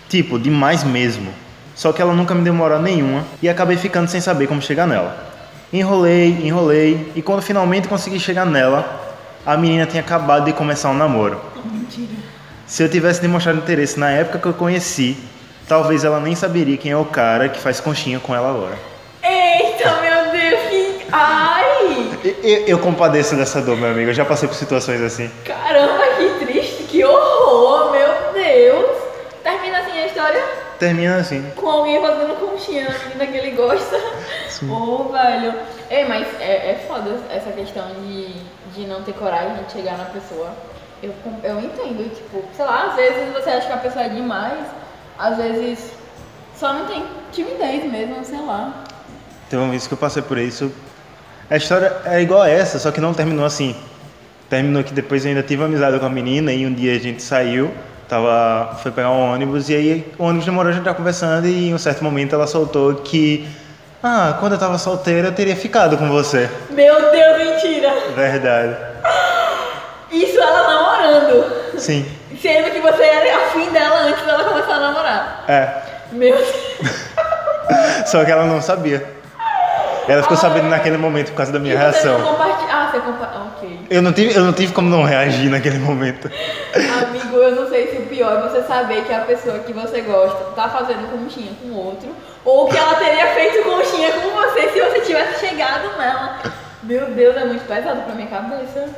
Tipo, 0.10 0.40
demais 0.40 0.84
mesmo. 0.84 1.32
Só 1.76 1.94
que 1.94 2.02
ela 2.02 2.14
nunca 2.14 2.34
me 2.34 2.44
deu 2.44 2.54
moral 2.54 2.82
nenhuma 2.82 3.24
e 3.42 3.50
acabei 3.50 3.78
ficando 3.78 4.08
sem 4.08 4.20
saber 4.20 4.48
como 4.48 4.62
chegar 4.62 4.88
nela. 4.88 5.16
Enrolei, 5.72 6.40
enrolei 6.44 7.12
e 7.16 7.22
quando 7.22 7.42
finalmente 7.42 7.88
consegui 7.88 8.20
chegar 8.20 8.46
nela, 8.46 9.16
a 9.46 9.56
menina 9.56 9.86
tinha 9.86 10.02
acabado 10.02 10.46
de 10.46 10.54
começar 10.54 10.90
um 10.90 10.96
namoro. 10.96 11.40
Mentira. 11.64 12.10
Se 12.66 12.82
eu 12.84 12.90
tivesse 12.90 13.22
demonstrado 13.22 13.60
interesse 13.60 14.00
na 14.00 14.10
época 14.10 14.40
que 14.40 14.46
eu 14.48 14.54
conheci, 14.54 15.18
talvez 15.68 16.04
ela 16.04 16.20
nem 16.20 16.36
saberia 16.36 16.78
quem 16.78 16.92
é 16.92 16.98
o 16.98 17.06
cara 17.06 17.50
que 17.50 17.60
faz 17.60 17.80
conchinha 17.80 18.20
com 18.20 18.34
ela 18.34 18.50
agora. 18.50 18.78
Eita, 19.24 20.02
meu 20.02 20.32
Deus, 20.32 20.70
que. 20.70 21.06
Ai! 21.12 21.51
Eu, 22.24 22.68
eu 22.68 22.80
compadeço 22.80 23.36
dessa 23.36 23.62
dor, 23.62 23.78
meu 23.78 23.90
amigo. 23.92 24.10
Eu 24.10 24.14
já 24.14 24.26
passei 24.26 24.48
por 24.48 24.56
situações 24.56 25.02
assim. 25.02 25.30
Caramba, 25.46 26.04
que 26.18 26.46
triste, 26.46 26.84
que 26.84 27.04
horror, 27.04 27.92
meu 27.92 28.34
Deus. 28.34 29.02
Termina 29.44 29.80
assim 29.80 30.00
a 30.00 30.06
história 30.06 30.44
Termina 30.82 31.18
assim. 31.18 31.52
com 31.56 31.70
alguém 31.70 32.02
fazendo 32.02 32.40
conchinha 32.40 32.90
na 32.90 32.98
menina 32.98 33.28
que 33.28 33.38
ele 33.38 33.52
gosta. 33.52 33.98
Ô, 34.66 35.12
velho. 35.12 35.54
Ei, 35.90 36.06
mas 36.06 36.28
é, 36.40 36.72
é 36.72 36.86
foda 36.88 37.20
essa 37.32 37.52
questão 37.52 37.88
de, 38.02 38.34
de 38.74 38.88
não 38.88 39.04
ter 39.04 39.14
coragem 39.14 39.64
de 39.64 39.72
chegar 39.72 39.98
na 39.98 40.06
pessoa. 40.06 40.50
Eu, 41.04 41.14
eu 41.44 41.60
entendo, 41.60 42.14
tipo, 42.16 42.44
sei 42.56 42.66
lá, 42.66 42.88
às 42.90 42.96
vezes 42.96 43.34
você 43.34 43.50
acha 43.52 43.68
que 43.68 43.74
a 43.74 43.78
pessoa 43.78 44.06
é 44.06 44.10
demais, 44.10 44.60
às 45.18 45.38
vezes 45.38 45.92
só 46.56 46.74
não 46.74 46.86
tem 46.86 47.04
timidez 47.32 47.84
mesmo, 47.84 48.24
sei 48.24 48.42
lá. 48.42 48.84
Teve 49.50 49.62
uma 49.62 49.70
vez 49.70 49.86
que 49.86 49.94
eu 49.94 49.98
passei 49.98 50.24
por 50.24 50.38
isso. 50.40 50.72
A 51.52 51.58
história 51.58 51.92
é 52.06 52.22
igual 52.22 52.44
a 52.44 52.50
essa, 52.50 52.80
só 52.80 52.92
que 52.92 53.02
não 53.02 53.14
terminou 53.14 53.44
assim. 53.44 53.76
Terminou 54.50 54.86
que 54.86 54.94
depois 54.94 55.26
eu 55.26 55.32
ainda 55.32 55.44
tive 55.44 55.62
amizade 55.62 56.00
com 56.00 56.06
a 56.06 56.10
menina 56.10 56.54
e 56.54 56.66
um 56.66 56.74
dia 56.74 56.96
a 56.96 56.98
gente 56.98 57.22
saiu, 57.22 57.74
tava, 58.08 58.78
foi 58.82 58.90
pegar 58.90 59.10
um 59.10 59.34
ônibus 59.34 59.70
e 59.70 59.76
aí 59.76 60.14
o 60.18 60.24
ônibus 60.24 60.46
demorou, 60.46 60.70
a 60.70 60.74
gente 60.74 60.86
tava 60.86 60.96
conversando 60.96 61.46
e 61.46 61.68
em 61.68 61.74
um 61.74 61.78
certo 61.78 62.06
momento 62.06 62.34
ela 62.34 62.48
soltou 62.48 62.96
que 62.96 63.46
ah, 64.02 64.38
quando 64.40 64.54
eu 64.54 64.58
tava 64.58 64.78
solteira 64.78 65.28
eu 65.28 65.34
teria 65.34 65.54
ficado 65.54 65.98
com 65.98 66.08
você. 66.08 66.50
Meu 66.70 67.12
Deus, 67.12 67.38
mentira! 67.38 67.96
Verdade. 68.16 68.78
Isso 70.10 70.40
ela 70.40 70.74
namorando. 70.74 71.78
Sim. 71.78 72.06
Sendo 72.42 72.72
que 72.72 72.80
você 72.80 73.04
era 73.04 73.48
afim 73.48 73.70
dela 73.72 74.04
antes 74.04 74.26
dela 74.26 74.46
começar 74.46 74.76
a 74.76 74.80
namorar. 74.80 75.44
É. 75.50 75.82
Meu 76.14 76.34
Deus. 76.34 78.08
Só 78.08 78.24
que 78.24 78.32
ela 78.32 78.46
não 78.46 78.62
sabia. 78.62 79.20
Ela 80.08 80.24
ficou 80.24 80.38
sabendo 80.38 80.68
naquele 80.68 80.98
momento 80.98 81.30
por 81.30 81.38
causa 81.38 81.52
da 81.52 81.60
minha 81.60 81.78
reação. 81.78 82.22
compartilha. 82.22 82.70
Ah, 82.72 82.90
você 82.92 83.00
compartilha. 83.00 83.42
Ok. 83.58 83.80
Eu 83.90 84.02
não, 84.02 84.12
tive, 84.12 84.36
eu 84.36 84.44
não 84.44 84.54
tive 84.54 84.74
como 84.74 84.90
não 84.90 85.04
reagir 85.04 85.50
naquele 85.50 85.78
momento. 85.78 86.32
Amigo, 87.04 87.38
eu 87.38 87.56
não 87.56 87.70
sei 87.70 87.88
se 87.88 87.98
o 87.98 88.08
pior 88.08 88.38
é 88.38 88.50
você 88.50 88.64
saber 88.64 89.04
que 89.04 89.14
a 89.14 89.22
pessoa 89.22 89.60
que 89.60 89.74
você 89.74 90.02
gosta 90.02 90.44
tá 90.56 90.70
fazendo 90.70 91.12
conchinha 91.12 91.52
com 91.62 91.72
outro, 91.74 92.10
ou 92.44 92.68
que 92.68 92.78
ela 92.78 92.96
teria 92.96 93.28
feito 93.28 93.64
conchinha 93.64 94.12
com 94.14 94.30
você 94.30 94.70
se 94.70 94.82
você 94.82 95.02
tivesse 95.02 95.48
chegado 95.48 95.98
nela. 95.98 96.40
Meu 96.84 97.06
Deus, 97.12 97.38
é 97.38 97.46
muito 97.46 97.66
pesado 97.68 98.02
pra 98.02 98.16
minha 98.16 98.28
cabeça. 98.28 98.90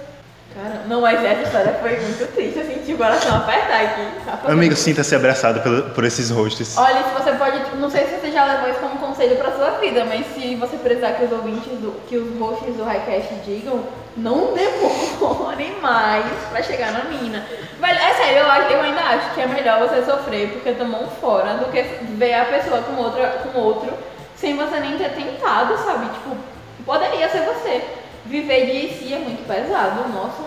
Cara, 0.56 0.84
não, 0.88 1.02
mas 1.02 1.24
essa 1.24 1.42
história 1.42 1.74
foi 1.82 2.00
muito 2.00 2.32
triste, 2.36 2.60
eu 2.60 2.66
senti 2.66 2.94
o 2.94 2.98
coração 2.98 3.38
apertar 3.38 3.82
aqui. 3.82 4.08
Tá 4.24 4.40
Amigo, 4.52 4.76
sinta-se 4.76 5.16
abraçado 5.16 5.62
pelo- 5.62 5.90
por 5.90 6.04
esses 6.04 6.30
hosts. 6.30 6.78
Olha, 6.78 7.04
se 7.04 7.10
você 7.10 7.32
pode, 7.32 7.76
não 7.78 7.90
sei 7.90 8.06
se 8.06 8.20
você 8.20 8.32
já 8.32 8.46
levou 8.46 8.70
isso 8.70 8.80
como 8.80 8.98
conselho 9.00 9.36
pra 9.38 9.52
sua 9.52 9.72
vida, 9.80 10.06
mas 10.06 10.26
se 10.36 10.56
você 10.56 10.78
precisar 10.78 11.14
que 11.14 11.26
os 11.26 11.32
ouvintes, 11.32 11.72
do, 11.80 11.92
que 12.08 12.18
os 12.18 12.38
hosts 12.40 12.76
do 12.76 12.84
Highcast 12.84 13.34
digam, 13.44 13.84
não 14.16 14.54
demore 14.54 15.76
mais 15.82 16.26
pra 16.52 16.62
chegar 16.62 16.92
na 16.92 17.06
mina. 17.06 17.44
Velho, 17.80 18.00
é 18.00 18.14
sério, 18.14 18.40
eu, 18.44 18.78
eu 18.78 18.82
ainda 18.84 19.02
acho 19.02 19.34
que 19.34 19.42
é 19.42 19.48
melhor 19.48 19.80
você 19.80 20.04
sofrer 20.04 20.50
porque 20.50 20.72
tomou 20.74 21.02
um 21.04 21.08
fora 21.08 21.56
do 21.56 21.66
que 21.72 21.82
ver 22.16 22.36
a 22.36 22.46
pessoa 22.46 22.80
com, 22.84 23.02
outra, 23.02 23.28
com 23.52 23.60
outro 23.60 23.92
sem 24.36 24.56
você 24.56 24.80
nem 24.80 24.98
ter 25.00 25.10
tentado, 25.16 25.76
sabe? 25.80 26.06
Tipo, 26.14 26.38
poderia 26.86 27.28
ser 27.30 27.42
você. 27.42 27.82
Viver 28.26 28.66
de 28.66 28.94
si 28.94 29.14
é 29.14 29.20
muito 29.20 29.46
pesado, 29.48 30.08
nossa. 30.10 30.44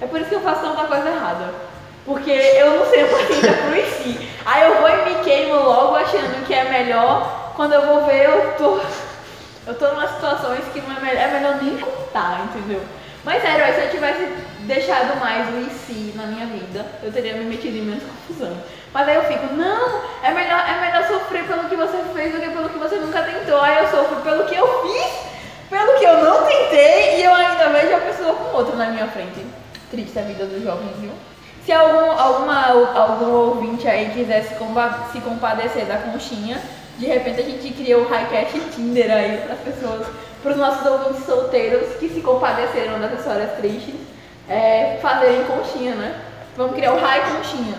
É 0.00 0.06
por 0.06 0.20
isso 0.20 0.28
que 0.28 0.34
eu 0.34 0.40
faço 0.40 0.62
tanta 0.62 0.84
coisa 0.84 1.08
errada. 1.08 1.54
Porque 2.04 2.30
eu 2.30 2.78
não 2.78 2.86
sei 2.86 3.04
paciência 3.06 3.52
pro 3.52 4.02
si. 4.02 4.30
Aí 4.44 4.64
eu 4.64 4.80
vou 4.80 4.88
e 4.88 5.04
me 5.04 5.24
queimo 5.24 5.54
logo 5.54 5.96
achando 5.96 6.44
que 6.46 6.52
é 6.52 6.64
melhor. 6.64 7.52
Quando 7.56 7.72
eu 7.72 7.86
vou 7.86 8.04
ver, 8.06 8.24
eu 8.24 8.54
tô. 8.56 8.80
Eu 9.66 9.74
tô 9.78 9.88
numa 9.88 10.06
situações 10.06 10.62
que 10.74 10.80
não 10.82 10.94
é 10.94 11.00
melhor, 11.00 11.22
é 11.22 11.26
melhor 11.28 11.62
nem 11.62 11.78
contar, 11.78 12.44
entendeu? 12.44 12.82
Mas 13.24 13.40
sério, 13.40 13.74
se 13.74 13.80
eu 13.80 13.90
tivesse 13.90 14.28
deixado 14.60 15.18
mais 15.18 15.48
o 15.48 15.70
se 15.70 16.12
na 16.14 16.26
minha 16.26 16.44
vida, 16.46 16.84
eu 17.02 17.10
teria 17.10 17.34
me 17.34 17.44
metido 17.44 17.78
em 17.78 17.82
menos 17.82 18.04
confusão. 18.04 18.54
Mas 18.92 19.08
aí 19.08 19.16
eu 19.16 19.24
fico, 19.24 19.54
não, 19.54 20.02
é 20.22 20.30
melhor, 20.30 20.62
é 20.68 20.80
melhor 20.80 21.08
sofrer 21.08 21.44
pelo 21.44 21.68
que 21.68 21.76
você 21.76 21.98
fez 22.14 22.32
do 22.34 22.40
que 22.40 22.50
pelo 22.50 22.68
que 22.68 22.78
você 22.78 22.96
nunca 22.96 23.22
tentou. 23.22 23.60
Aí 23.60 23.78
eu 23.82 23.90
sofro 23.90 24.16
pelo 24.16 24.44
que 24.44 24.54
eu 24.54 24.82
fiz, 24.82 25.33
pelo 25.70 25.98
que 25.98 26.04
eu 26.04 26.24
não 26.24 26.46
tentei, 26.46 27.18
e 27.18 27.24
eu 27.24 27.34
ainda 27.34 27.68
vejo 27.70 27.94
a 27.94 28.00
pessoa 28.00 28.34
com 28.34 28.56
outra 28.56 28.76
na 28.76 28.86
minha 28.86 29.06
frente. 29.08 29.44
Triste 29.90 30.18
a 30.18 30.22
vida 30.22 30.46
dos 30.46 30.62
jovens, 30.62 30.96
viu? 30.98 31.12
Se 31.64 31.72
algum, 31.72 32.10
alguma, 32.10 32.66
algum 32.94 33.32
ouvinte 33.32 33.88
aí 33.88 34.10
quiser 34.10 34.42
se, 34.44 35.20
compadecer 35.20 35.86
da 35.86 35.96
conchinha, 35.96 36.60
de 36.98 37.06
repente 37.06 37.40
a 37.40 37.44
gente 37.44 37.72
cria 37.72 37.98
o 37.98 38.06
Highcast 38.06 38.60
Tinder 38.74 39.10
aí 39.10 39.38
para 39.38 39.54
as 39.54 39.60
pessoas, 39.60 40.06
para 40.42 40.52
os 40.52 40.58
nossos 40.58 40.86
ouvintes 40.86 41.24
solteiros 41.24 41.96
que 41.96 42.08
se 42.10 42.20
compadeceram 42.20 43.00
das 43.00 43.18
histórias 43.18 43.56
tristes, 43.56 43.94
é, 44.48 44.98
fazerem 45.00 45.44
conchinha, 45.44 45.94
né? 45.94 46.20
Vamos 46.56 46.76
criar 46.76 46.92
o 46.92 47.00
High 47.00 47.32
Conchinha. 47.32 47.78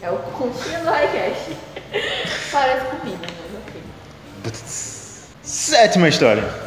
É 0.00 0.10
o 0.10 0.16
conchinha 0.16 0.80
do 0.80 0.90
Highcast. 0.90 1.56
Parece 2.50 2.86
comida, 2.86 3.18
mas 3.20 3.62
ok. 3.62 3.82
Sétima 5.42 6.08
história. 6.08 6.61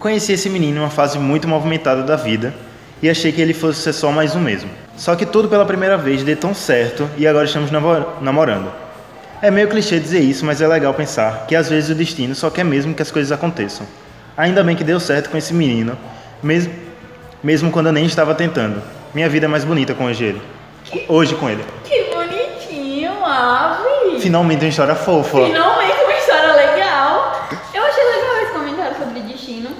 Conheci 0.00 0.32
esse 0.32 0.48
menino 0.48 0.78
em 0.78 0.80
uma 0.80 0.90
fase 0.90 1.18
muito 1.18 1.48
movimentada 1.48 2.02
da 2.02 2.14
vida 2.14 2.54
e 3.02 3.10
achei 3.10 3.32
que 3.32 3.40
ele 3.40 3.52
fosse 3.52 3.80
ser 3.82 3.92
só 3.92 4.12
mais 4.12 4.36
um 4.36 4.40
mesmo. 4.40 4.70
Só 4.96 5.16
que 5.16 5.26
tudo 5.26 5.48
pela 5.48 5.64
primeira 5.64 5.96
vez 5.96 6.22
deu 6.22 6.36
tão 6.36 6.54
certo 6.54 7.08
e 7.16 7.26
agora 7.26 7.46
estamos 7.46 7.70
namorando. 8.20 8.72
É 9.40 9.50
meio 9.50 9.68
clichê 9.68 9.98
dizer 10.00 10.20
isso, 10.20 10.44
mas 10.44 10.60
é 10.60 10.66
legal 10.66 10.92
pensar 10.94 11.46
que 11.46 11.54
às 11.54 11.68
vezes 11.68 11.90
o 11.90 11.94
destino 11.94 12.34
só 12.34 12.50
quer 12.50 12.64
mesmo 12.64 12.94
que 12.94 13.02
as 13.02 13.10
coisas 13.10 13.30
aconteçam. 13.32 13.86
Ainda 14.36 14.62
bem 14.62 14.76
que 14.76 14.84
deu 14.84 15.00
certo 15.00 15.30
com 15.30 15.36
esse 15.36 15.52
menino, 15.52 15.98
mesmo, 16.42 16.72
mesmo 17.42 17.70
quando 17.70 17.86
eu 17.86 17.92
nem 17.92 18.06
estava 18.06 18.34
tentando. 18.34 18.82
Minha 19.14 19.28
vida 19.28 19.46
é 19.46 19.48
mais 19.48 19.64
bonita 19.64 19.94
com 19.94 20.04
hoje 20.04 20.24
ele. 20.24 20.42
Hoje 21.08 21.34
com 21.34 21.48
ele. 21.48 21.64
Que 21.84 22.04
bonitinho, 22.04 23.24
Ave! 23.24 24.20
Finalmente 24.20 24.64
uma 24.64 24.68
história 24.68 24.94
fofa. 24.94 25.44
Finalmente 25.44 26.04
uma 26.04 26.14
história 26.14 26.52
legal. 26.54 27.48
Eu 27.74 27.84
achei 27.84 28.04
legal 28.04 28.36
esse 28.42 28.52
comentário 28.52 28.96
sobre 28.96 29.20
destino. 29.20 29.70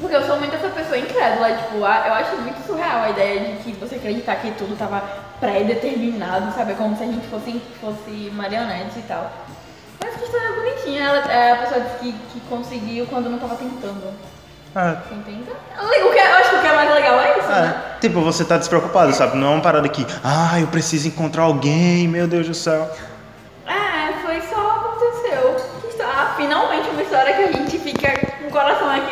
Porque 0.00 0.14
eu 0.16 0.22
sou 0.22 0.38
muito 0.38 0.54
essa 0.56 0.68
pessoa 0.68 0.89
incrédula. 1.00 1.52
Tipo, 1.52 1.84
a- 1.84 2.04
eu 2.06 2.14
acho 2.14 2.36
muito 2.36 2.66
surreal 2.66 3.02
a 3.02 3.10
ideia 3.10 3.40
de 3.40 3.56
que 3.62 3.72
você 3.72 3.96
acreditar 3.96 4.36
que 4.36 4.50
tudo 4.52 4.76
tava 4.76 5.02
pré-determinado, 5.40 6.52
sabe? 6.54 6.74
Como 6.74 6.96
se 6.96 7.02
a 7.02 7.06
gente 7.06 7.26
fosse, 7.28 7.60
fosse 7.80 8.30
marionetes 8.34 8.96
e 8.96 9.02
tal. 9.02 9.30
Mas 10.02 10.14
que 10.16 10.24
história 10.24 10.52
bonitinha. 10.52 11.02
Ela, 11.04 11.32
é, 11.32 11.52
a 11.52 11.56
pessoa 11.56 11.80
disse 11.80 11.96
que, 11.98 12.12
que 12.32 12.40
conseguiu 12.48 13.06
quando 13.06 13.28
não 13.28 13.38
tava 13.38 13.56
tentando. 13.56 14.12
Entende? 15.10 15.50
O 15.50 16.12
que, 16.12 16.18
eu 16.18 16.34
acho 16.36 16.50
que 16.50 16.56
o 16.56 16.60
que 16.60 16.66
é 16.66 16.76
mais 16.76 16.94
legal 16.94 17.18
é 17.18 17.38
isso, 17.38 17.48
né? 17.48 17.82
É, 17.96 17.98
tipo, 18.00 18.20
você 18.20 18.44
tá 18.44 18.56
despreocupado, 18.56 19.12
sabe? 19.12 19.36
Não 19.36 19.48
é 19.48 19.54
uma 19.54 19.62
parada 19.62 19.88
que, 19.88 20.06
ah, 20.22 20.60
eu 20.60 20.68
preciso 20.68 21.08
encontrar 21.08 21.42
alguém, 21.42 22.06
meu 22.06 22.28
Deus 22.28 22.46
do 22.46 22.54
céu. 22.54 22.88
É, 23.66 24.12
foi 24.24 24.40
só 24.42 24.70
aconteceu. 24.70 25.56
Ah, 26.02 26.34
finalmente 26.36 26.88
uma 26.88 27.02
história 27.02 27.34
que 27.34 27.42
a 27.42 27.52
gente 27.52 27.78
fica 27.78 28.12
com 28.38 28.46
o 28.46 28.50
coração 28.50 28.88
aquecido 28.90 29.09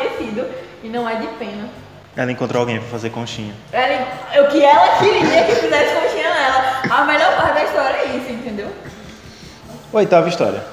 e 0.83 0.87
não 0.87 1.07
é 1.07 1.15
de 1.15 1.27
pena. 1.27 1.69
Ela 2.15 2.31
encontrou 2.31 2.61
alguém 2.61 2.79
pra 2.79 2.89
fazer 2.89 3.09
conchinha. 3.11 3.53
Ela, 3.71 4.43
o 4.43 4.47
que 4.47 4.63
ela 4.63 4.97
queria 4.97 5.43
que 5.45 5.55
fizesse 5.55 5.95
conchinha 5.95 6.33
nela. 6.33 6.81
A 6.89 7.05
melhor 7.05 7.37
parte 7.37 7.53
da 7.53 7.63
história 7.63 7.97
é 7.97 8.17
isso, 8.17 8.31
entendeu? 8.31 8.67
Oitava 9.93 10.27
história. 10.27 10.63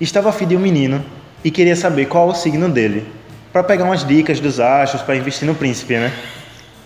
Estava 0.00 0.30
afim 0.30 0.46
de 0.46 0.56
um 0.56 0.60
menino 0.60 1.04
e 1.44 1.50
queria 1.50 1.76
saber 1.76 2.06
qual 2.06 2.28
o 2.28 2.34
signo 2.34 2.68
dele. 2.68 3.06
Pra 3.52 3.62
pegar 3.62 3.84
umas 3.84 4.04
dicas 4.06 4.40
dos 4.40 4.58
astros 4.58 5.02
pra 5.02 5.14
investir 5.14 5.46
no 5.46 5.54
príncipe, 5.54 5.94
né? 5.94 6.12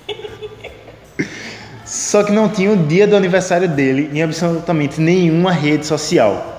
Só 1.85 2.24
que 2.24 2.33
não 2.33 2.48
tinha 2.48 2.72
o 2.72 2.76
dia 2.76 3.07
do 3.07 3.16
aniversário 3.16 3.68
dele 3.68 4.11
em 4.12 4.22
absolutamente 4.22 5.00
nenhuma 5.00 5.52
rede 5.52 5.87
social. 5.87 6.55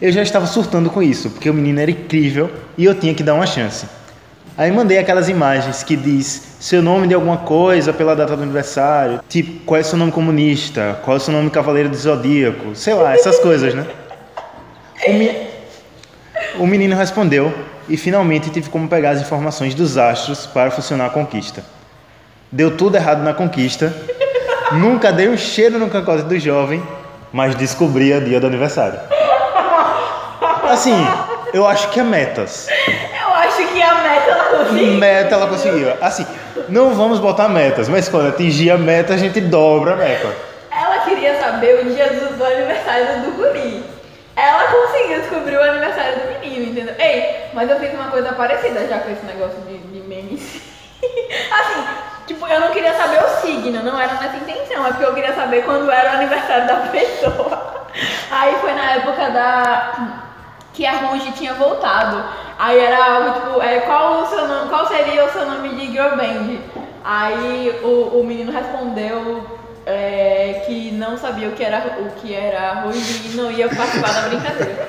Eu 0.00 0.12
já 0.12 0.22
estava 0.22 0.46
surtando 0.46 0.90
com 0.90 1.02
isso, 1.02 1.30
porque 1.30 1.48
o 1.48 1.54
menino 1.54 1.80
era 1.80 1.90
incrível 1.90 2.50
e 2.76 2.84
eu 2.84 2.94
tinha 2.94 3.14
que 3.14 3.22
dar 3.22 3.34
uma 3.34 3.46
chance. 3.46 3.86
Aí 4.56 4.70
mandei 4.70 4.98
aquelas 4.98 5.28
imagens 5.28 5.82
que 5.82 5.96
diz 5.96 6.56
seu 6.60 6.82
nome 6.82 7.06
de 7.08 7.14
alguma 7.14 7.38
coisa 7.38 7.92
pela 7.92 8.14
data 8.14 8.36
do 8.36 8.42
aniversário, 8.42 9.20
tipo 9.28 9.64
qual 9.64 9.80
é 9.80 9.82
seu 9.82 9.96
nome 9.98 10.12
comunista, 10.12 10.98
qual 11.02 11.16
é 11.16 11.20
seu 11.20 11.32
nome 11.32 11.48
cavaleiro 11.50 11.88
do 11.88 11.96
zodíaco, 11.96 12.74
sei 12.76 12.92
lá, 12.94 13.14
essas 13.14 13.38
coisas, 13.38 13.72
né? 13.74 13.86
O, 15.08 15.12
me- 15.14 15.46
o 16.58 16.66
menino 16.66 16.94
respondeu 16.94 17.52
e 17.88 17.96
finalmente 17.96 18.50
tive 18.50 18.68
como 18.68 18.88
pegar 18.88 19.10
as 19.10 19.20
informações 19.22 19.74
dos 19.74 19.96
astros 19.96 20.46
para 20.46 20.70
funcionar 20.70 21.06
a 21.06 21.10
conquista. 21.10 21.64
Deu 22.50 22.76
tudo 22.76 22.96
errado 22.96 23.22
na 23.22 23.32
conquista, 23.32 23.92
nunca 24.72 25.10
dei 25.10 25.28
um 25.30 25.36
cheiro 25.36 25.78
no 25.78 25.88
cangote 25.88 26.24
do 26.24 26.38
jovem, 26.38 26.82
mas 27.32 27.54
descobri 27.54 28.12
o 28.12 28.20
dia 28.20 28.38
do 28.38 28.46
aniversário. 28.46 29.00
Assim, 30.68 30.94
eu 31.54 31.66
acho 31.66 31.88
que 31.88 31.98
é 32.00 32.02
metas. 32.02 32.68
Eu 32.68 33.34
acho 33.34 33.66
que 33.72 33.82
a 33.82 33.94
meta 34.70 34.84
ela 34.84 34.92
conseguiu. 34.92 34.98
Meta 34.98 35.34
ela 35.34 35.46
conseguiu. 35.48 35.92
Assim, 36.00 36.26
não 36.68 36.94
vamos 36.94 37.18
botar 37.18 37.48
metas, 37.48 37.88
mas 37.88 38.08
quando 38.08 38.28
atingir 38.28 38.70
a 38.70 38.78
meta, 38.78 39.14
a 39.14 39.16
gente 39.16 39.40
dobra 39.40 39.94
a 39.94 39.96
meta. 39.96 40.28
Ela 40.70 40.98
queria 41.00 41.38
saber 41.40 41.80
o 41.80 41.94
dia 41.94 42.08
do, 42.08 42.36
do 42.36 42.44
aniversário 42.44 43.22
do 43.22 43.32
guri. 43.32 43.84
Ela 44.34 44.64
conseguiu 44.64 45.20
descobrir 45.20 45.56
o 45.56 45.62
aniversário 45.62 46.20
do 46.20 46.40
menino. 46.40 46.70
entendeu? 46.70 46.94
Ei, 46.98 47.50
mas 47.52 47.68
eu 47.68 47.78
fiz 47.78 47.92
uma 47.92 48.08
coisa 48.10 48.32
parecida 48.32 48.86
já 48.88 48.98
com 49.00 49.10
esse 49.10 49.24
negócio 49.26 49.60
de, 49.62 49.78
de 49.78 50.00
memes. 50.08 50.62
assim, 51.02 51.84
tipo, 52.26 52.46
eu 52.46 52.60
não 52.60 52.70
queria 52.70 52.94
saber 52.94 53.22
o 53.22 53.28
signo, 53.40 53.82
não 53.82 54.00
era 54.00 54.14
nessa 54.14 54.36
intenção, 54.36 54.86
é 54.86 54.90
porque 54.90 55.04
eu 55.04 55.14
queria 55.14 55.34
saber 55.34 55.64
quando 55.64 55.90
era 55.90 56.12
o 56.12 56.14
aniversário 56.16 56.66
da 56.66 56.76
pessoa. 56.88 57.86
Aí 58.30 58.56
foi 58.60 58.72
na 58.72 58.92
época 58.92 59.30
da. 59.30 59.92
que 60.72 60.86
a 60.86 60.92
Ruge 60.92 61.32
tinha 61.32 61.52
voltado. 61.54 62.24
Aí 62.62 62.78
era 62.78 63.04
algo 63.04 63.40
tipo, 63.40 63.60
é, 63.60 63.80
qual, 63.80 64.22
o 64.22 64.26
seu 64.28 64.46
nome, 64.46 64.68
qual 64.68 64.86
seria 64.86 65.24
o 65.24 65.32
seu 65.32 65.44
nome 65.44 65.70
de 65.70 65.90
girl 65.90 66.10
band? 66.10 66.58
Aí 67.04 67.80
o, 67.82 68.20
o 68.20 68.24
menino 68.24 68.52
respondeu 68.52 69.44
é, 69.84 70.62
que 70.64 70.92
não 70.92 71.18
sabia 71.18 71.48
o 71.48 71.52
que 71.54 71.64
era 71.64 71.96
o 71.98 72.10
que 72.20 72.32
era 72.32 72.84
e 72.94 73.34
não 73.34 73.50
ia 73.50 73.68
participar 73.68 74.12
da 74.12 74.28
brincadeira. 74.28 74.88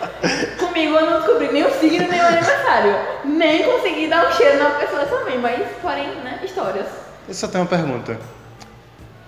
Comigo 0.59 0.93
eu 0.93 1.09
não 1.09 1.17
descobri 1.21 1.51
nem 1.51 1.65
o 1.65 1.71
signo 1.71 2.07
nem 2.07 2.21
o 2.21 2.27
aniversário. 2.27 2.95
Nem 3.25 3.63
consegui 3.63 4.07
dar 4.07 4.27
um 4.27 4.31
cheiro 4.33 4.59
na 4.59 4.69
pessoa 4.69 5.05
também, 5.07 5.39
mas 5.39 5.67
porém, 5.81 6.09
né, 6.23 6.41
histórias. 6.43 6.85
Eu 7.27 7.33
só 7.33 7.47
tenho 7.47 7.63
uma 7.63 7.69
pergunta. 7.71 8.19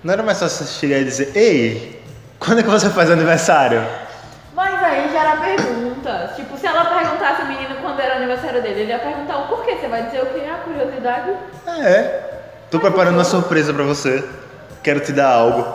Não 0.03 0.13
era 0.13 0.21
mais 0.21 0.39
fácil 0.39 0.67
você 0.67 0.79
chegar 0.79 0.99
e 0.99 1.03
dizer, 1.03 1.35
ei, 1.35 1.99
quando 2.37 2.59
é 2.59 2.61
que 2.61 2.69
você 2.69 2.91
faz 2.91 3.09
aniversário? 3.09 3.83
Mas 4.53 4.83
aí 4.83 5.09
já 5.11 5.19
era 5.21 5.37
pergunta. 5.37 6.33
Tipo, 6.35 6.55
se 6.55 6.67
ela 6.67 6.85
perguntasse 6.85 7.41
o 7.41 7.47
menino 7.47 7.64
aniversário 8.25 8.61
dele, 8.61 8.81
ele 8.81 8.91
ia 8.91 8.99
perguntar 8.99 9.37
o 9.37 9.47
porquê. 9.47 9.75
Você 9.75 9.87
vai 9.87 10.03
dizer 10.03 10.21
o 10.21 10.25
quê? 10.25 10.41
A 10.49 10.57
curiosidade? 10.57 11.31
É. 11.67 12.21
Tô 12.69 12.79
preparando 12.79 13.15
uma 13.15 13.23
surpresa 13.23 13.73
pra 13.73 13.83
você. 13.83 14.23
Quero 14.83 14.99
te 14.99 15.11
dar 15.11 15.31
algo. 15.31 15.65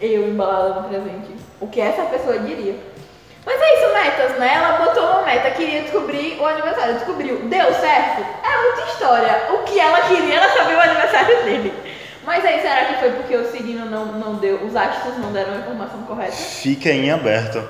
Eu 0.00 0.28
embalada 0.28 0.80
no 0.80 0.88
presente. 0.88 1.36
O 1.60 1.68
que 1.68 1.80
essa 1.80 2.02
pessoa 2.02 2.38
diria. 2.38 2.74
Mas 3.44 3.60
é 3.60 3.74
isso, 3.74 3.94
metas, 3.94 4.38
né? 4.38 4.54
Ela 4.54 4.84
botou 4.84 5.04
uma 5.04 5.22
meta, 5.22 5.50
queria 5.52 5.82
descobrir 5.82 6.36
o 6.40 6.46
aniversário. 6.46 6.94
Descobriu. 6.94 7.38
Deu 7.48 7.72
certo? 7.74 8.22
É 8.44 8.68
outra 8.68 8.84
história. 8.86 9.54
O 9.54 9.58
que 9.62 9.78
ela 9.78 10.00
queria 10.02 10.36
era 10.36 10.52
saber 10.52 10.74
o 10.74 10.80
aniversário 10.80 11.44
dele. 11.44 11.72
Mas 12.24 12.44
aí, 12.44 12.60
será 12.60 12.86
que 12.86 12.94
foi 12.98 13.10
porque 13.12 13.36
o 13.36 13.48
signo 13.52 13.86
não, 13.86 14.06
não 14.06 14.34
deu, 14.34 14.56
os 14.64 14.74
astros 14.74 15.16
não 15.18 15.32
deram 15.32 15.54
a 15.54 15.58
informação 15.58 16.02
correta? 16.02 16.32
Fica 16.32 16.90
em 16.90 17.10
aberto. 17.10 17.62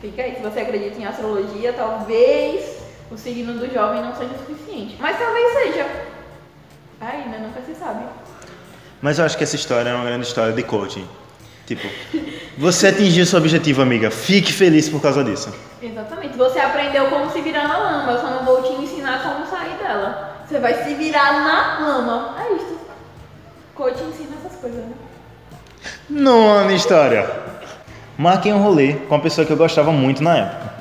Fica 0.00 0.22
aí. 0.22 0.34
Se 0.36 0.42
você 0.42 0.60
acredita 0.60 1.00
em 1.00 1.06
astrologia, 1.06 1.72
talvez 1.72 2.83
o 3.10 3.16
signo 3.16 3.54
do 3.54 3.72
jovem 3.72 4.02
não 4.02 4.14
seja 4.14 4.34
suficiente. 4.38 4.96
Mas 4.98 5.18
talvez 5.18 5.52
seja. 5.52 5.86
Aí, 7.00 7.28
né? 7.28 7.38
Nunca 7.42 7.60
se 7.62 7.78
sabe. 7.78 8.04
Mas 9.00 9.18
eu 9.18 9.24
acho 9.24 9.36
que 9.36 9.44
essa 9.44 9.56
história 9.56 9.90
é 9.90 9.94
uma 9.94 10.04
grande 10.04 10.26
história 10.26 10.52
de 10.52 10.62
coaching. 10.62 11.06
Tipo, 11.66 11.88
você 12.58 12.88
atingiu 12.88 13.24
seu 13.24 13.38
objetivo, 13.38 13.80
amiga. 13.80 14.10
Fique 14.10 14.52
feliz 14.52 14.88
por 14.88 15.00
causa 15.00 15.24
disso. 15.24 15.52
Exatamente. 15.82 16.36
Você 16.36 16.58
aprendeu 16.58 17.06
como 17.08 17.30
se 17.30 17.40
virar 17.40 17.68
na 17.68 17.78
lama. 17.78 18.12
Eu 18.12 18.18
só 18.18 18.30
não 18.30 18.44
vou 18.44 18.62
te 18.62 18.72
ensinar 18.82 19.22
como 19.22 19.46
sair 19.46 19.76
dela. 19.78 20.44
Você 20.46 20.58
vai 20.58 20.84
se 20.84 20.94
virar 20.94 21.32
na 21.32 21.86
lama. 21.86 22.36
É 22.42 22.52
isso. 22.54 22.78
Coach 23.74 24.02
ensina 24.02 24.36
essas 24.44 24.58
coisas, 24.60 24.80
né? 24.80 24.94
Nona 26.08 26.72
história. 26.72 27.28
Marquei 28.16 28.52
um 28.52 28.62
rolê 28.62 28.94
com 28.94 29.14
uma 29.14 29.20
pessoa 29.20 29.46
que 29.46 29.52
eu 29.52 29.56
gostava 29.56 29.90
muito 29.90 30.22
na 30.22 30.36
época. 30.36 30.73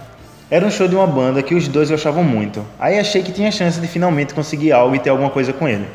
Era 0.53 0.67
um 0.67 0.69
show 0.69 0.87
de 0.87 0.95
uma 0.95 1.07
banda 1.07 1.41
que 1.41 1.55
os 1.55 1.67
dois 1.67 1.89
gostavam 1.89 2.23
muito. 2.23 2.63
Aí 2.79 2.99
achei 2.99 3.23
que 3.23 3.31
tinha 3.31 3.51
chance 3.51 3.81
de 3.81 3.87
finalmente 3.87 4.35
conseguir 4.35 4.71
algo 4.71 4.95
e 4.95 4.99
ter 4.99 5.09
alguma 5.09 5.31
coisa 5.31 5.51
com 5.51 5.67
ele. 5.67 5.87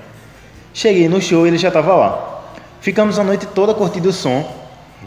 Cheguei 0.74 1.08
no 1.08 1.22
show 1.22 1.46
e 1.46 1.50
ele 1.50 1.58
já 1.58 1.68
estava 1.68 1.94
lá. 1.94 2.42
Ficamos 2.80 3.20
a 3.20 3.22
noite 3.22 3.46
toda 3.46 3.72
curtindo 3.72 4.08
o 4.08 4.12
som 4.12 4.52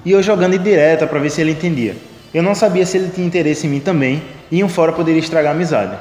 e 0.06 0.12
eu 0.14 0.24
jogando 0.24 0.54
em 0.54 0.58
direta 0.58 1.06
para 1.06 1.20
ver 1.20 1.30
se 1.30 1.42
ele 1.42 1.52
entendia. 1.52 1.98
Eu 2.34 2.42
não 2.42 2.56
sabia 2.56 2.86
se 2.86 2.96
ele 2.96 3.10
tinha 3.10 3.28
interesse 3.28 3.68
em 3.68 3.72
mim 3.72 3.82
também 3.82 4.24
e 4.50 4.64
um 4.64 4.70
fora 4.70 4.94
poderia 4.94 5.20
estragar 5.20 5.52
a 5.52 5.54
amizade. 5.54 5.98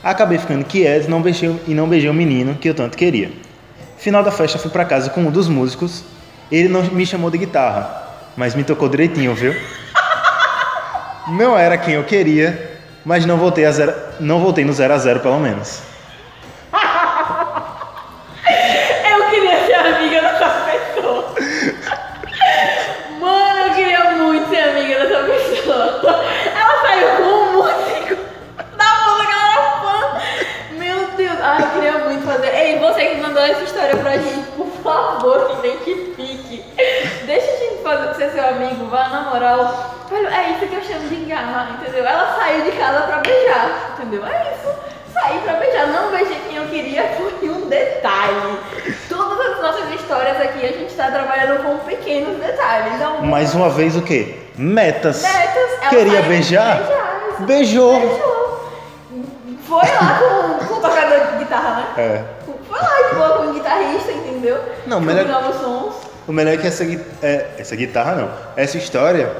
Acabei 0.00 0.38
ficando 0.38 0.64
quieto 0.64 1.08
não 1.08 1.20
beijei, 1.20 1.60
e 1.66 1.74
não 1.74 1.88
beijei 1.88 2.08
o 2.08 2.14
menino 2.14 2.54
que 2.54 2.68
eu 2.68 2.74
tanto 2.74 2.96
queria. 2.96 3.32
Final 3.98 4.22
da 4.22 4.30
festa 4.30 4.60
fui 4.60 4.70
para 4.70 4.84
casa 4.84 5.10
com 5.10 5.22
um 5.22 5.30
dos 5.32 5.48
músicos. 5.48 6.04
Ele 6.52 6.68
não 6.68 6.84
me 6.84 7.04
chamou 7.04 7.32
de 7.32 7.38
guitarra, 7.38 8.12
mas 8.36 8.54
me 8.54 8.62
tocou 8.62 8.88
direitinho, 8.88 9.34
viu? 9.34 9.56
Não 11.26 11.58
era 11.58 11.76
quem 11.76 11.94
eu 11.94 12.04
queria, 12.04 12.75
mas 13.06 13.24
não 13.24 13.36
voltei, 13.36 13.64
a 13.64 13.70
zero, 13.70 13.94
não 14.18 14.40
voltei 14.40 14.64
no 14.64 14.72
0 14.72 14.92
a 14.92 14.98
0 14.98 15.20
pelo 15.20 15.38
menos. 15.38 15.80
Eu 19.08 19.30
queria 19.30 19.64
ser 19.64 19.74
amiga 19.74 20.20
dessa 20.22 20.48
pessoa. 20.48 21.32
Mano, 23.20 23.58
eu 23.60 23.74
queria 23.74 24.10
muito 24.10 24.48
ser 24.48 24.70
amiga 24.70 25.06
dessa 25.06 25.22
pessoa. 25.22 26.24
Ela 26.54 26.80
saiu 26.82 27.08
com 27.16 27.22
um 27.22 27.52
músico 27.52 28.16
da 28.76 28.84
banda 28.84 29.24
que 29.24 29.32
ela 29.32 29.52
era 29.52 29.70
fã. 29.80 30.20
Meu 30.72 31.06
Deus. 31.16 31.38
Ai, 31.40 31.62
eu 31.62 31.70
queria 31.70 31.98
muito 31.98 32.24
fazer. 32.24 32.52
Ei, 32.54 32.78
você 32.78 33.06
que 33.06 33.20
mandou 33.20 33.42
essa 33.42 33.62
história 33.62 33.96
pra 33.96 34.16
gente, 34.16 34.46
por 34.56 34.68
favor, 34.82 35.50
se 35.50 35.56
identifique. 35.66 36.64
Deixa 37.24 37.52
a 37.52 37.56
gente 37.56 37.82
fazer, 37.82 38.14
ser 38.14 38.30
seu 38.32 38.48
amigo, 38.48 38.86
vá 38.86 39.08
na 39.08 39.20
moral. 39.22 39.95
Velho, 40.16 40.28
é 40.28 40.50
isso 40.52 40.66
que 40.66 40.74
eu 40.74 40.82
chamo 40.82 41.08
de 41.08 41.14
engarrar, 41.14 41.76
entendeu? 41.80 42.04
Ela 42.06 42.34
saiu 42.38 42.64
de 42.64 42.72
casa 42.72 43.00
pra 43.06 43.18
beijar, 43.18 43.94
entendeu? 43.98 44.24
É 44.26 44.54
isso. 44.54 44.74
Saí 45.12 45.38
pra 45.40 45.54
beijar, 45.54 45.86
não 45.88 46.10
beijei 46.10 46.40
quem 46.48 46.56
eu 46.56 46.66
queria, 46.66 47.02
foi 47.16 47.48
um 47.50 47.68
detalhe. 47.68 48.58
Todas 49.08 49.46
as 49.52 49.60
nossas 49.62 49.90
histórias 49.94 50.40
aqui 50.40 50.64
a 50.64 50.72
gente 50.72 50.94
tá 50.94 51.10
trabalhando 51.10 51.62
com 51.62 51.78
pequenos 51.78 52.38
detalhes. 52.38 52.94
Então, 52.94 53.22
Mais 53.22 53.54
uma 53.54 53.68
vez 53.68 53.94
o 53.96 54.02
quê? 54.02 54.36
Metas. 54.56 55.22
Metas, 55.22 55.70
ela 55.82 55.90
Queria 55.90 56.22
beijar? 56.22 56.76
beijar. 56.78 57.36
Beijou. 57.40 58.00
Beijou. 58.00 58.70
Foi 59.66 59.78
lá 59.78 60.18
com, 60.20 60.66
com 60.66 60.74
o 60.74 60.80
tocador 60.80 61.26
de 61.32 61.38
guitarra, 61.38 61.76
né? 61.76 61.86
É. 61.98 62.24
Foi 62.68 62.80
lá 62.80 63.08
de 63.08 63.14
boa 63.16 63.28
com 63.38 63.42
o 63.48 63.52
guitarrista, 63.52 64.12
entendeu? 64.12 64.58
Não, 64.86 65.00
melhor- 65.00 65.24
Combinava 65.24 65.50
os 65.50 65.56
sons. 65.60 65.94
O 66.28 66.32
melhor 66.32 66.54
é 66.54 66.56
que 66.56 66.66
essa, 66.66 66.84
é, 67.22 67.46
essa 67.58 67.74
guitarra 67.76 68.14
não. 68.14 68.30
Essa 68.56 68.78
história 68.78 69.30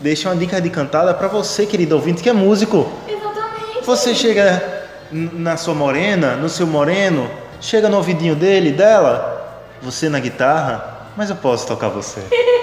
deixa 0.00 0.28
uma 0.28 0.36
dica 0.36 0.60
de 0.60 0.70
cantada 0.70 1.12
pra 1.14 1.28
você, 1.28 1.66
querido 1.66 1.94
ouvinte, 1.94 2.22
que 2.22 2.28
é 2.28 2.32
músico. 2.32 2.90
Exatamente. 3.08 3.84
Você 3.84 4.14
chega 4.14 4.62
na 5.10 5.56
sua 5.56 5.74
morena, 5.74 6.36
no 6.36 6.48
seu 6.48 6.66
moreno, 6.66 7.30
chega 7.60 7.88
no 7.88 7.96
ouvidinho 7.96 8.34
dele, 8.36 8.72
dela, 8.72 9.66
você 9.82 10.08
na 10.08 10.18
guitarra, 10.20 11.08
mas 11.16 11.30
eu 11.30 11.36
posso 11.36 11.66
tocar 11.66 11.88
você. 11.88 12.20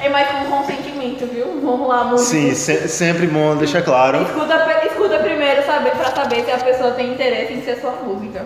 É 0.00 0.08
mais 0.10 0.28
com 0.28 0.44
consentimento, 0.44 1.24
viu? 1.32 1.62
Vamos 1.64 1.88
lá, 1.88 2.04
música. 2.04 2.28
Sim, 2.30 2.54
se- 2.54 2.88
sempre 2.88 3.26
bom 3.26 3.56
deixar 3.56 3.80
claro. 3.80 4.20
Escuta, 4.22 4.82
escuta 4.86 5.18
primeiro 5.20 5.64
saber, 5.64 5.92
pra 5.92 6.14
saber 6.14 6.44
se 6.44 6.50
a 6.50 6.58
pessoa 6.58 6.90
tem 6.90 7.14
interesse 7.14 7.54
em 7.54 7.62
ser 7.64 7.80
sua 7.80 7.92
música. 7.92 8.44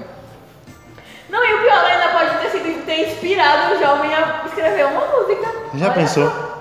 Não, 1.29 1.45
e 1.45 1.55
o 1.55 1.59
pior 1.63 1.85
ainda 1.85 2.09
pode 2.11 2.39
ter 2.43 2.51
sido 2.51 2.85
ter 2.87 3.09
inspirado 3.09 3.75
o 3.75 3.79
jovem 3.81 4.15
a 4.15 4.45
escrever 4.47 4.87
uma 4.87 5.01
música. 5.07 5.53
Já 5.75 5.87
Olha 5.87 5.95
pensou? 5.95 6.31
só. 6.31 6.58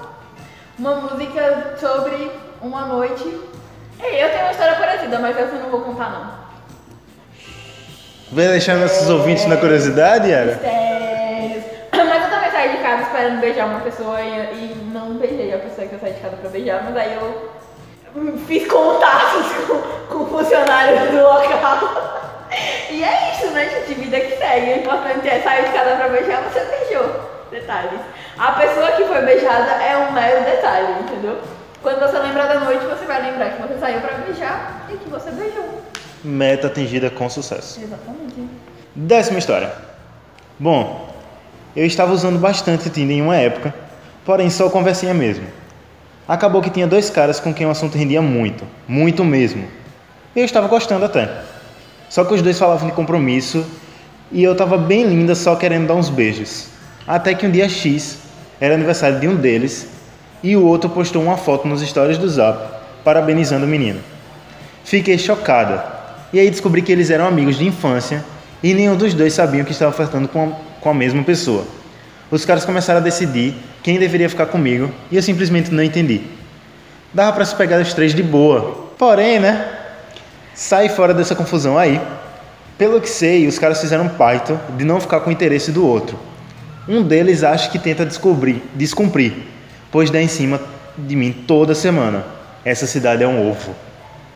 Uma 0.78 0.96
música 0.96 1.76
sobre 1.80 2.32
uma 2.62 2.86
noite. 2.86 3.24
Ei, 4.00 4.24
eu 4.24 4.30
tenho 4.30 4.44
uma 4.44 4.52
história 4.52 4.76
parecida, 4.76 5.18
mas 5.20 5.36
essa 5.36 5.56
eu 5.56 5.64
não 5.64 5.70
vou 5.72 5.82
contar 5.82 6.10
não. 6.12 6.48
Vai 8.32 8.48
deixar 8.50 8.76
nossos 8.76 9.10
ouvintes 9.10 9.46
na 9.48 9.58
curiosidade, 9.58 10.30
Yara? 10.30 10.46
Mistérios. 10.46 11.64
Mas 12.08 12.24
eu 12.24 12.30
também 12.30 12.52
saí 12.52 12.78
de 12.78 12.84
casa 12.84 13.04
esperando 13.04 13.40
beijar 13.40 13.66
uma 13.68 13.80
pessoa 13.80 14.22
e, 14.22 14.28
e 14.28 14.90
não 14.94 15.16
beijei 15.16 15.54
a 15.54 15.58
pessoa 15.60 15.88
que 15.88 15.94
eu 15.94 16.00
saí 16.00 16.14
de 16.14 16.20
casa 16.20 16.36
pra 16.36 16.50
beijar, 16.50 16.84
mas 16.84 16.96
aí 16.96 17.16
eu 17.16 18.38
fiz 18.46 18.68
contatos 18.68 19.46
com, 19.68 20.18
com 20.18 20.26
funcionários 20.26 21.10
do 21.10 21.22
local. 21.24 22.18
E 22.90 23.04
é 23.04 23.34
isso, 23.34 23.48
né, 23.48 23.70
gente? 23.70 23.94
Vida 24.00 24.20
que 24.20 24.38
segue. 24.38 24.72
O 24.72 24.78
importante 24.78 25.28
é 25.28 25.42
sair 25.42 25.66
de 25.66 25.72
casa 25.74 25.98
pra 25.98 26.08
beijar, 26.08 26.42
você 26.44 26.62
beijou. 26.62 27.37
Detalhes. 27.52 28.00
A 28.38 28.52
pessoa 28.54 28.92
que 28.92 29.06
foi 29.06 29.22
beijada 29.22 29.72
é 29.84 29.98
um 29.98 30.12
mero 30.12 30.44
detalhe, 30.44 31.02
entendeu? 31.02 31.40
Quando 31.82 32.00
você 32.00 32.20
lembrar 32.20 32.48
da 32.48 32.60
noite, 32.60 32.86
você 32.86 33.06
vai 33.06 33.22
lembrar 33.22 33.52
que 33.52 33.62
você 33.62 33.80
saiu 33.80 34.02
pra 34.02 34.18
beijar 34.18 34.88
e 34.90 34.98
que 34.98 35.10
você 35.10 35.32
beijou. 35.32 35.82
Meta 36.24 36.68
atingida 36.68 37.10
com 37.10 37.30
sucesso. 37.30 37.80
Exatamente. 37.82 38.50
Décima 38.96 39.40
história. 39.40 39.72
Bom, 40.60 41.14
eu 41.76 41.86
estava 41.86 42.12
usando 42.12 42.40
bastante 42.40 42.90
Tinder 42.90 43.18
em 43.18 43.22
uma 43.22 43.36
época, 43.36 43.74
porém 44.26 44.50
só 44.50 44.70
conversinha 44.70 45.14
mesmo. 45.14 45.46
Acabou 46.28 46.62
que 46.62 46.70
tinha 46.70 46.88
dois 46.88 47.10
caras 47.10 47.40
com 47.40 47.54
quem 47.54 47.66
o 47.66 47.70
assunto 47.70 47.98
rendia 47.98 48.22
muito, 48.22 48.66
muito 48.88 49.24
mesmo. 49.24 49.68
Eu 50.36 50.44
estava 50.44 50.68
gostando 50.68 51.06
até. 51.06 51.30
Só 52.10 52.26
que 52.26 52.34
os 52.34 52.42
dois 52.42 52.58
falavam 52.58 52.90
de 52.90 52.94
compromisso 52.94 53.66
e 54.32 54.44
eu 54.44 54.52
estava 54.52 54.78
bem 54.78 55.04
linda 55.04 55.36
só 55.36 55.56
querendo 55.56 55.88
dar 55.88 55.94
uns 55.94 56.10
beijos. 56.10 56.77
Até 57.08 57.34
que 57.34 57.48
um 57.48 57.52
dia 57.52 57.70
X 57.70 58.18
era 58.60 58.76
aniversário 58.76 59.20
de 59.20 59.28
um 59.28 59.36
deles 59.36 59.88
e 60.44 60.58
o 60.58 60.66
outro 60.66 60.90
postou 60.90 61.24
uma 61.24 61.38
foto 61.38 61.68
nos 61.68 61.82
stories 61.82 62.18
do 62.18 62.28
Zap 62.28 62.60
parabenizando 63.04 63.66
o 63.66 63.70
menino. 63.70 64.02
Fiquei 64.84 65.18
chocada. 65.18 65.86
E 66.34 66.40
aí 66.40 66.50
descobri 66.50 66.82
que 66.82 66.92
eles 66.92 67.10
eram 67.10 67.26
amigos 67.26 67.58
de 67.58 67.66
infância 67.66 68.24
e 68.62 68.74
nenhum 68.74 68.98
dos 68.98 69.14
dois 69.14 69.32
sabiam 69.32 69.64
que 69.64 69.72
estava 69.72 69.94
flertando 69.94 70.28
com 70.28 70.50
a, 70.50 70.82
com 70.82 70.90
a 70.90 70.94
mesma 70.94 71.24
pessoa. 71.24 71.64
Os 72.30 72.44
caras 72.44 72.66
começaram 72.66 73.00
a 73.00 73.04
decidir 73.04 73.56
quem 73.82 73.98
deveria 73.98 74.30
ficar 74.30 74.48
comigo 74.48 74.92
e 75.10 75.16
eu 75.16 75.24
simplesmente 75.24 75.74
não 75.74 75.82
entendi. 75.82 76.22
Dava 77.14 77.32
pra 77.32 77.46
se 77.46 77.56
pegar 77.56 77.80
os 77.80 77.94
três 77.94 78.14
de 78.14 78.22
boa. 78.22 78.90
Porém, 78.98 79.40
né? 79.40 79.66
Sai 80.54 80.90
fora 80.90 81.14
dessa 81.14 81.36
confusão 81.36 81.78
aí. 81.78 82.02
Pelo 82.78 83.00
que 83.00 83.10
sei, 83.10 83.48
os 83.48 83.58
caras 83.58 83.80
fizeram 83.80 84.04
um 84.04 84.10
pacto 84.10 84.60
de 84.76 84.84
não 84.84 85.00
ficar 85.00 85.22
com 85.22 85.30
o 85.30 85.34
interesse 85.34 85.72
do 85.72 85.88
outro. 85.88 86.20
Um 86.90 87.04
deles 87.04 87.44
acha 87.44 87.70
que 87.70 87.78
tenta 87.78 88.06
descobrir, 88.06 88.64
descumprir, 88.74 89.34
pois 89.92 90.10
dá 90.10 90.22
em 90.22 90.30
cima 90.30 90.62
de 90.98 91.18
mim 91.18 91.34
toda 91.34 91.76
semana. 91.76 92.24
Essa 92.64 92.88
cidade 92.88 93.24
é 93.24 93.28
um 93.28 93.50
ovo. 93.50 93.76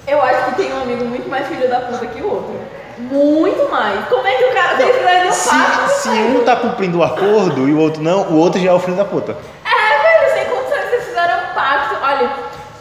Eu 0.05 0.21
acho 0.21 0.49
que 0.49 0.55
tem 0.55 0.73
um 0.73 0.81
amigo 0.81 1.05
muito 1.05 1.29
mais 1.29 1.47
filho 1.47 1.69
da 1.69 1.79
puta 1.79 2.05
que 2.07 2.21
o 2.21 2.29
outro. 2.29 2.59
Muito 2.97 3.71
mais. 3.71 4.05
Como 4.09 4.27
é 4.27 4.35
que 4.35 4.43
o 4.43 4.53
cara 4.53 4.75
fez 4.75 4.95
fazer 4.97 5.27
um 5.27 5.31
Se, 5.31 6.01
se 6.01 6.09
um 6.09 6.43
tá 6.43 6.57
cumprindo 6.57 6.99
o 6.99 7.03
acordo 7.03 7.69
e 7.69 7.73
o 7.73 7.79
outro 7.79 8.03
não, 8.03 8.23
o 8.23 8.37
outro 8.37 8.59
já 8.59 8.71
é 8.71 8.73
o 8.73 8.79
filho 8.79 8.97
da 8.97 9.05
puta. 9.05 9.37
É, 9.63 10.01
velho, 10.01 10.33
sem 10.33 10.45
condições, 10.53 10.89
vocês 10.89 11.05
fizeram 11.05 11.37
um 11.37 11.53
pacto. 11.55 11.95
Olha, 12.03 12.31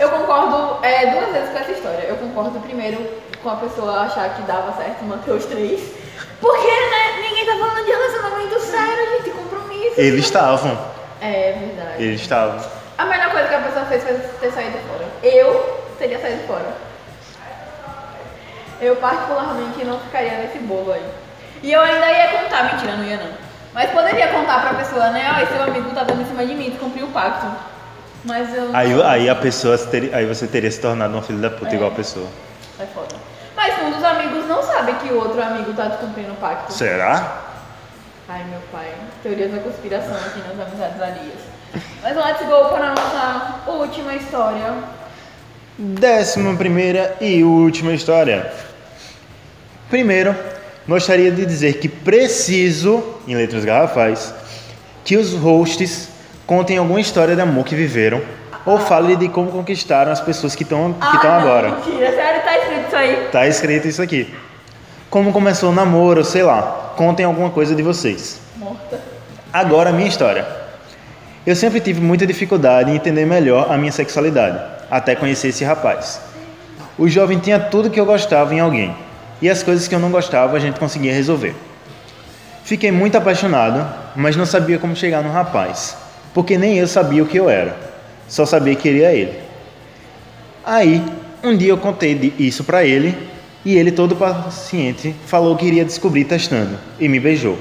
eu 0.00 0.10
concordo 0.10 0.84
é, 0.84 1.12
duas 1.12 1.32
vezes 1.32 1.50
com 1.50 1.58
essa 1.58 1.70
história. 1.70 2.06
Eu 2.08 2.16
concordo 2.16 2.58
primeiro 2.58 2.98
com 3.40 3.50
a 3.50 3.56
pessoa 3.56 4.00
achar 4.00 4.34
que 4.34 4.42
dava 4.42 4.72
certo 4.76 5.04
manter 5.04 5.30
os 5.30 5.44
três. 5.46 5.80
Porque, 6.40 6.66
né, 6.66 7.22
ninguém 7.22 7.46
tá 7.46 7.52
falando 7.52 7.84
de 7.84 7.92
relacionamento 7.92 8.60
sério, 8.60 9.10
gente. 9.18 9.30
Eles 9.96 10.24
estavam. 10.24 10.78
É 11.20 11.52
verdade. 11.58 12.02
Eles 12.02 12.20
estavam. 12.20 12.60
A 12.98 13.04
melhor 13.06 13.30
coisa 13.30 13.48
que 13.48 13.54
a 13.54 13.60
pessoa 13.60 13.84
fez 13.86 14.02
foi 14.02 14.14
ter 14.14 14.52
saído 14.52 14.78
fora. 14.88 15.04
Eu 15.22 15.82
teria 15.98 16.18
saído 16.20 16.46
fora. 16.46 16.66
Eu 18.80 18.96
particularmente 18.96 19.84
não 19.84 19.98
ficaria 20.00 20.38
nesse 20.38 20.58
bolo 20.58 20.92
aí. 20.92 21.04
E 21.62 21.70
eu 21.72 21.80
ainda 21.80 22.10
ia 22.10 22.28
contar, 22.28 22.64
mentira, 22.64 22.96
não 22.96 23.04
ia 23.04 23.16
não. 23.18 23.32
Mas 23.74 23.90
poderia 23.90 24.28
contar 24.28 24.62
pra 24.62 24.74
pessoa, 24.74 25.10
né? 25.10 25.30
Ó, 25.42 25.46
seu 25.54 25.62
amigo 25.62 25.90
tá 25.90 26.02
dando 26.02 26.22
em 26.22 26.26
cima 26.26 26.44
de 26.44 26.54
mim, 26.54 26.70
tu 26.70 26.78
cumpriu 26.78 27.06
o 27.06 27.10
pacto. 27.10 27.46
Mas 28.24 28.54
eu. 28.54 28.70
Aí, 28.74 29.02
aí 29.02 29.28
a 29.28 29.34
pessoa 29.34 29.76
aí 30.12 30.26
você 30.26 30.46
teria 30.46 30.70
se 30.70 30.80
tornado 30.80 31.12
uma 31.14 31.22
filha 31.22 31.38
da 31.38 31.50
puta 31.50 31.70
É. 31.70 31.74
igual 31.74 31.90
a 31.90 31.94
pessoa. 31.94 32.26
Sai 32.76 32.86
foda. 32.94 33.14
Mas 33.54 33.82
um 33.82 33.90
dos 33.90 34.02
amigos 34.02 34.46
não 34.46 34.62
sabe 34.62 34.92
que 34.94 35.12
o 35.12 35.18
outro 35.18 35.42
amigo 35.42 35.72
tá 35.74 35.84
descumprindo 35.84 36.32
o 36.32 36.36
pacto. 36.36 36.72
Será? 36.72 37.49
Ai, 38.32 38.44
meu 38.48 38.60
pai. 38.70 38.86
Teorias 39.24 39.50
da 39.50 39.58
conspiração 39.58 40.14
aqui 40.14 40.38
nas 40.38 40.68
amizades 40.68 41.02
alheias. 41.02 41.40
Mas 42.00 42.16
let's 42.16 42.46
go 42.46 42.68
para 42.68 42.86
a 42.86 42.94
nossa 42.94 43.70
última 43.72 44.14
história. 44.14 44.72
Décima 45.76 46.54
primeira 46.54 47.16
e 47.20 47.42
última 47.42 47.92
história. 47.92 48.52
Primeiro, 49.88 50.36
gostaria 50.86 51.32
de 51.32 51.44
dizer 51.44 51.80
que 51.80 51.88
preciso, 51.88 53.02
em 53.26 53.34
letras 53.34 53.64
garrafais, 53.64 54.32
que 55.04 55.16
os 55.16 55.34
hosts 55.34 56.08
contem 56.46 56.78
alguma 56.78 57.00
história 57.00 57.34
de 57.34 57.40
amor 57.40 57.64
que 57.64 57.74
viveram 57.74 58.22
ou 58.64 58.78
falem 58.78 59.16
de 59.16 59.28
como 59.28 59.50
conquistaram 59.50 60.12
as 60.12 60.20
pessoas 60.20 60.54
que 60.54 60.62
estão 60.62 60.92
que 60.92 61.16
estão 61.16 61.32
Ah, 61.32 61.40
não, 61.40 61.40
agora. 61.40 61.70
Mentira, 61.72 62.12
sério, 62.12 62.42
tá 62.42 62.58
escrito 62.58 62.86
isso 62.86 62.96
aí. 62.96 63.28
Tá 63.32 63.46
escrito 63.48 63.88
isso 63.88 64.02
aqui. 64.02 64.32
Como 65.10 65.32
começou 65.32 65.70
o 65.70 65.74
namoro, 65.74 66.24
sei 66.24 66.44
lá. 66.44 66.92
Contem 66.96 67.26
alguma 67.26 67.50
coisa 67.50 67.74
de 67.74 67.82
vocês. 67.82 68.40
Morta. 68.56 69.00
Agora 69.52 69.90
a 69.90 69.92
minha 69.92 70.08
história. 70.08 70.46
Eu 71.44 71.56
sempre 71.56 71.80
tive 71.80 72.00
muita 72.00 72.24
dificuldade 72.24 72.92
em 72.92 72.94
entender 72.94 73.24
melhor 73.24 73.72
a 73.72 73.76
minha 73.76 73.90
sexualidade, 73.90 74.60
até 74.88 75.16
conhecer 75.16 75.48
esse 75.48 75.64
rapaz. 75.64 76.20
O 76.96 77.08
jovem 77.08 77.40
tinha 77.40 77.58
tudo 77.58 77.90
que 77.90 77.98
eu 77.98 78.04
gostava 78.04 78.54
em 78.54 78.60
alguém, 78.60 78.94
e 79.40 79.48
as 79.48 79.62
coisas 79.62 79.88
que 79.88 79.94
eu 79.94 79.98
não 79.98 80.10
gostava 80.10 80.56
a 80.56 80.60
gente 80.60 80.78
conseguia 80.78 81.14
resolver. 81.14 81.56
Fiquei 82.62 82.92
muito 82.92 83.16
apaixonado, 83.16 83.84
mas 84.14 84.36
não 84.36 84.44
sabia 84.44 84.78
como 84.78 84.94
chegar 84.94 85.22
no 85.24 85.32
rapaz, 85.32 85.96
porque 86.34 86.58
nem 86.58 86.76
eu 86.76 86.86
sabia 86.86 87.22
o 87.22 87.26
que 87.26 87.38
eu 87.38 87.48
era, 87.48 87.74
só 88.28 88.44
sabia 88.44 88.76
que 88.76 88.82
queria 88.82 89.10
ele. 89.10 89.40
Aí, 90.64 91.02
um 91.42 91.56
dia 91.56 91.70
eu 91.70 91.78
contei 91.78 92.34
isso 92.38 92.62
pra 92.64 92.84
ele, 92.84 93.16
e 93.64 93.76
ele, 93.76 93.92
todo 93.92 94.16
paciente, 94.16 95.14
falou 95.26 95.56
que 95.56 95.66
iria 95.66 95.84
descobrir 95.84 96.24
testando, 96.24 96.78
e 96.98 97.08
me 97.08 97.20
beijou. 97.20 97.58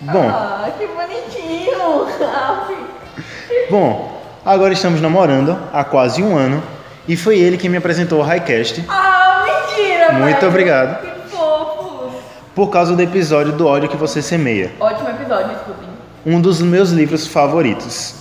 Bom, 0.00 0.28
Ah, 0.28 0.70
que 0.78 0.86
bonitinho. 0.86 2.06
Bom, 3.70 4.22
agora 4.44 4.72
estamos 4.72 5.00
namorando 5.00 5.58
há 5.72 5.84
quase 5.84 6.22
um 6.22 6.36
ano 6.36 6.62
e 7.06 7.16
foi 7.16 7.38
ele 7.38 7.56
quem 7.56 7.68
me 7.70 7.76
apresentou 7.76 8.20
o 8.20 8.22
Highcast 8.22 8.84
Ah, 8.88 9.44
mentira, 9.44 10.12
Muito 10.12 10.36
velho. 10.36 10.48
obrigado. 10.48 11.00
Que 11.02 11.28
fofo. 11.30 12.10
por 12.54 12.68
causa 12.68 12.94
do 12.94 13.02
episódio 13.02 13.52
do 13.52 13.66
ódio 13.66 13.88
que 13.88 13.96
você 13.96 14.22
semeia, 14.22 14.70
Ótimo 14.80 15.08
episódio, 15.10 15.52
escutem. 15.52 15.88
um 16.26 16.40
dos 16.40 16.60
meus 16.62 16.90
livros 16.90 17.26
favoritos. 17.26 18.14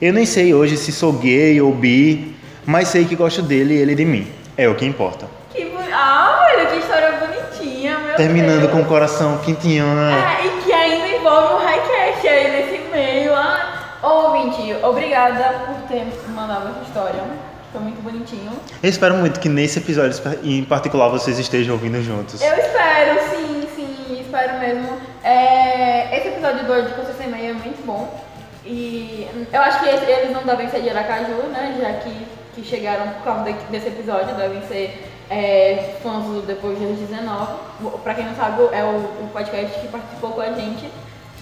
Eu 0.00 0.12
nem 0.12 0.26
sei 0.26 0.52
hoje 0.52 0.76
se 0.76 0.90
sou 0.92 1.12
gay 1.12 1.60
ou 1.60 1.72
bi, 1.72 2.34
mas 2.66 2.88
sei 2.88 3.04
que 3.04 3.14
gosto 3.16 3.40
dele 3.42 3.74
e 3.74 3.78
ele 3.78 3.94
de 3.94 4.04
mim. 4.04 4.26
É 4.56 4.68
o 4.68 4.74
que 4.74 4.84
importa. 4.84 5.26
Que 5.54 5.64
boni... 5.66 5.92
Ah, 5.92 6.41
velho, 6.66 6.70
que 6.70 6.78
história 6.78 7.12
bonitinha, 7.12 7.98
meu 7.98 8.16
Terminando 8.16 8.60
Deus. 8.60 8.72
com 8.72 8.80
o 8.80 8.84
coração 8.84 9.38
quentinho, 9.38 9.86
né? 9.86 10.38
É, 10.42 10.46
e 10.46 10.62
que 10.62 10.72
ainda 10.72 11.08
envolve 11.08 11.54
um 11.54 11.58
highcast 11.58 12.28
aí 12.28 12.50
nesse 12.50 12.88
meio. 12.90 13.34
Ah. 13.34 13.68
Ô, 14.02 14.08
ouvinte, 14.28 14.74
obrigada 14.82 15.60
por 15.66 15.74
ter 15.88 16.04
mandado 16.30 16.70
essa 16.70 16.82
história. 16.86 17.22
Foi 17.72 17.80
muito 17.80 18.02
bonitinho. 18.02 18.50
Eu 18.82 18.90
espero 18.90 19.14
muito 19.14 19.40
que 19.40 19.48
nesse 19.48 19.78
episódio 19.78 20.20
em 20.42 20.64
particular 20.64 21.08
vocês 21.08 21.38
estejam 21.38 21.74
ouvindo 21.74 22.02
juntos. 22.02 22.42
Eu 22.42 22.52
espero, 22.58 23.18
sim, 23.30 23.66
sim, 23.74 24.18
espero 24.20 24.58
mesmo. 24.58 24.98
É, 25.24 26.18
esse 26.18 26.28
episódio 26.28 26.64
2 26.66 26.88
de 26.88 26.94
Você 26.94 27.12
Sem 27.14 27.28
Meia 27.28 27.50
é 27.50 27.54
muito 27.54 27.84
bom. 27.86 28.22
E 28.66 29.26
eu 29.52 29.60
acho 29.62 29.80
que 29.80 29.88
eles 29.88 30.32
não 30.32 30.42
devem 30.42 30.68
ser 30.68 30.82
de 30.82 30.90
Aracaju, 30.90 31.44
né? 31.52 31.76
Já 31.80 31.92
que, 31.94 32.26
que 32.54 32.64
chegaram 32.68 33.08
por 33.08 33.22
causa 33.24 33.44
de- 33.44 33.58
desse 33.70 33.88
episódio, 33.88 34.34
devem 34.34 34.62
ser 34.68 35.08
é, 35.30 35.96
fãs 36.02 36.24
do 36.24 36.46
Depois 36.46 36.78
dos 36.78 36.98
19. 36.98 37.52
Pra 38.02 38.14
quem 38.14 38.24
não 38.24 38.34
sabe, 38.34 38.62
é 38.72 38.84
o, 38.84 39.24
o 39.24 39.30
podcast 39.32 39.80
que 39.80 39.88
participou 39.88 40.30
com 40.30 40.40
a 40.40 40.52
gente 40.52 40.90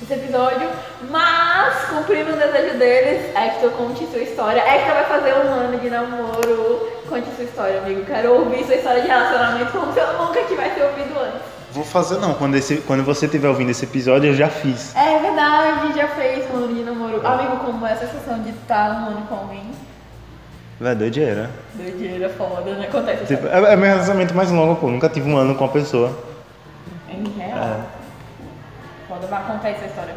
desse 0.00 0.14
episódio. 0.14 0.68
Mas, 1.10 1.84
cumprindo 1.86 2.32
o 2.32 2.36
desejo 2.36 2.78
deles, 2.78 3.36
Hector, 3.36 3.70
conte 3.72 4.06
sua 4.06 4.20
história. 4.20 4.60
Hector 4.60 4.94
vai 4.94 5.04
fazer 5.04 5.34
um 5.34 5.52
ano 5.52 5.78
de 5.78 5.90
namoro. 5.90 6.88
Conte 7.08 7.26
sua 7.36 7.44
história, 7.44 7.78
amigo. 7.78 8.04
Quero 8.04 8.34
ouvir 8.34 8.64
sua 8.64 8.76
história 8.76 9.02
de 9.02 9.08
relacionamento 9.08 9.72
como 9.72 9.92
se 9.92 9.98
eu 9.98 10.12
nunca 10.18 10.42
tivesse 10.44 10.80
ouvido 10.80 11.18
antes. 11.18 11.60
Vou 11.72 11.84
fazer 11.84 12.18
não, 12.18 12.34
quando, 12.34 12.56
esse, 12.56 12.78
quando 12.78 13.04
você 13.04 13.26
estiver 13.26 13.48
ouvindo 13.48 13.70
esse 13.70 13.84
episódio 13.84 14.30
eu 14.30 14.34
já 14.34 14.48
fiz. 14.48 14.94
É 14.96 15.18
verdade, 15.20 15.96
já 15.96 16.08
fez 16.08 16.44
um 16.52 16.56
ano 16.56 16.74
de 16.74 16.82
namoro. 16.82 17.24
Amigo, 17.24 17.58
como 17.58 17.86
é 17.86 17.92
a 17.92 17.96
sensação 17.96 18.42
de 18.42 18.50
estar 18.50 18.90
um 18.90 19.06
ano 19.06 19.26
com 19.28 19.36
alguém? 19.36 19.62
Vai 20.80 20.94
doideira. 20.94 21.50
Doideira, 21.74 22.28
foda, 22.30 22.72
né? 22.72 22.86
Acontece. 22.88 23.26
Tipo, 23.26 23.46
é, 23.46 23.72
é 23.72 23.76
meu 23.76 23.90
relacionamento 23.90 24.34
mais 24.34 24.50
longo, 24.50 24.76
pô. 24.76 24.88
Nunca 24.88 25.08
tive 25.10 25.30
um 25.30 25.36
ano 25.36 25.54
com 25.54 25.64
uma 25.64 25.72
pessoa. 25.72 26.16
Em 27.10 27.22
real. 27.38 27.80
Foda, 29.06 29.26
mas 29.30 29.40
acontece 29.40 29.84
a 29.84 29.86
história. 29.86 30.14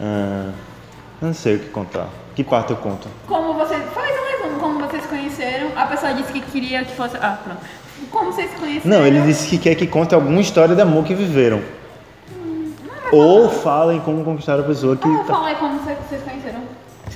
Ah, 0.00 0.50
não 1.20 1.34
sei 1.34 1.56
o 1.56 1.58
que 1.58 1.68
contar. 1.68 2.06
Que 2.34 2.42
parte 2.42 2.70
eu 2.70 2.76
conto? 2.78 3.06
Como 3.26 3.52
vocês. 3.54 3.82
Faz 3.92 4.10
um 4.18 4.42
resumo, 4.42 4.60
como 4.60 4.80
vocês 4.80 5.04
conheceram. 5.06 5.68
A 5.76 5.84
pessoa 5.86 6.14
disse 6.14 6.32
que 6.32 6.40
queria 6.40 6.84
que 6.84 6.94
fosse. 6.94 7.16
Ah, 7.18 7.38
pronto. 7.44 7.60
Como 8.10 8.32
vocês 8.32 8.50
conheceram? 8.58 8.98
Não, 8.98 9.06
ele 9.06 9.20
disse 9.22 9.46
que 9.48 9.58
quer 9.58 9.74
que 9.74 9.86
conte 9.86 10.14
alguma 10.14 10.40
história 10.40 10.74
de 10.74 10.80
amor 10.80 11.04
que 11.04 11.14
viveram. 11.14 11.60
Ou 13.12 13.48
falem 13.50 14.00
como 14.00 14.24
conquistar 14.24 14.58
a 14.58 14.62
pessoa 14.62 14.96
que. 14.96 15.06
Ah, 15.08 15.18
tá- 15.26 15.34
fala 15.34 15.48
aí 15.48 15.54
como 15.56 15.78
vocês 15.80 15.98
conheceram. 16.22 16.60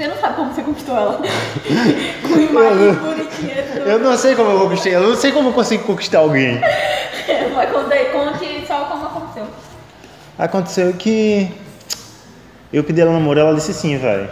Você 0.01 0.09
não 0.09 0.17
sabe 0.17 0.37
como 0.37 0.51
você 0.51 0.63
conquistou 0.63 0.97
ela. 0.97 1.21
Com 2.27 2.41
imagens 2.41 2.97
bonitinhas. 2.97 3.67
tudo. 3.67 3.87
Eu 3.87 3.99
não 3.99 4.17
sei 4.17 4.35
como 4.35 4.51
eu 4.51 4.61
conquistei, 4.61 4.95
eu 4.95 5.03
não 5.03 5.15
sei 5.15 5.31
como 5.31 5.51
eu 5.51 5.53
consigo 5.53 5.85
conquistar 5.85 6.21
alguém. 6.21 6.59
Mas 7.55 7.71
conte, 7.71 8.05
conte 8.07 8.67
só 8.67 8.87
como 8.87 9.05
aconteceu. 9.05 9.47
Aconteceu 10.39 10.95
que 10.95 11.53
eu 12.73 12.83
pedi 12.83 13.03
ela 13.03 13.13
namoro, 13.13 13.41
ela 13.41 13.55
disse 13.55 13.75
sim, 13.75 13.99
velho. 13.99 14.31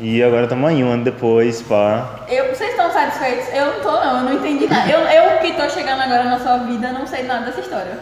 E 0.00 0.20
agora 0.20 0.42
estamos 0.42 0.68
aí, 0.68 0.82
um 0.82 0.90
ano 0.90 1.04
depois, 1.04 1.62
pá. 1.62 2.24
Eu, 2.28 2.46
vocês 2.46 2.70
estão 2.70 2.90
satisfeitos? 2.90 3.54
Eu 3.54 3.66
não 3.66 3.80
tô, 3.80 3.92
não. 3.92 4.16
Eu 4.16 4.24
não 4.24 4.32
entendi 4.32 4.66
nada. 4.66 4.90
Eu, 4.90 4.98
eu 4.98 5.38
que 5.38 5.52
tô 5.52 5.70
chegando 5.70 6.02
agora 6.02 6.24
na 6.24 6.40
sua 6.40 6.56
vida, 6.58 6.90
não 6.90 7.06
sei 7.06 7.22
nada 7.22 7.46
dessa 7.46 7.60
história. 7.60 8.00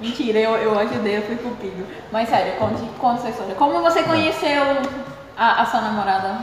Mentira, 0.00 0.38
eu, 0.38 0.52
eu 0.56 0.78
ajudei, 0.78 1.18
eu 1.18 1.22
fui 1.22 1.36
cupido. 1.36 1.86
Mas 2.10 2.30
sério, 2.30 2.54
conte, 2.54 2.82
conte 2.98 3.20
sua 3.20 3.30
história. 3.30 3.54
Como 3.54 3.82
você 3.82 4.02
conheceu 4.02 4.78
a, 5.36 5.62
a 5.62 5.66
sua 5.66 5.80
namorada? 5.80 6.38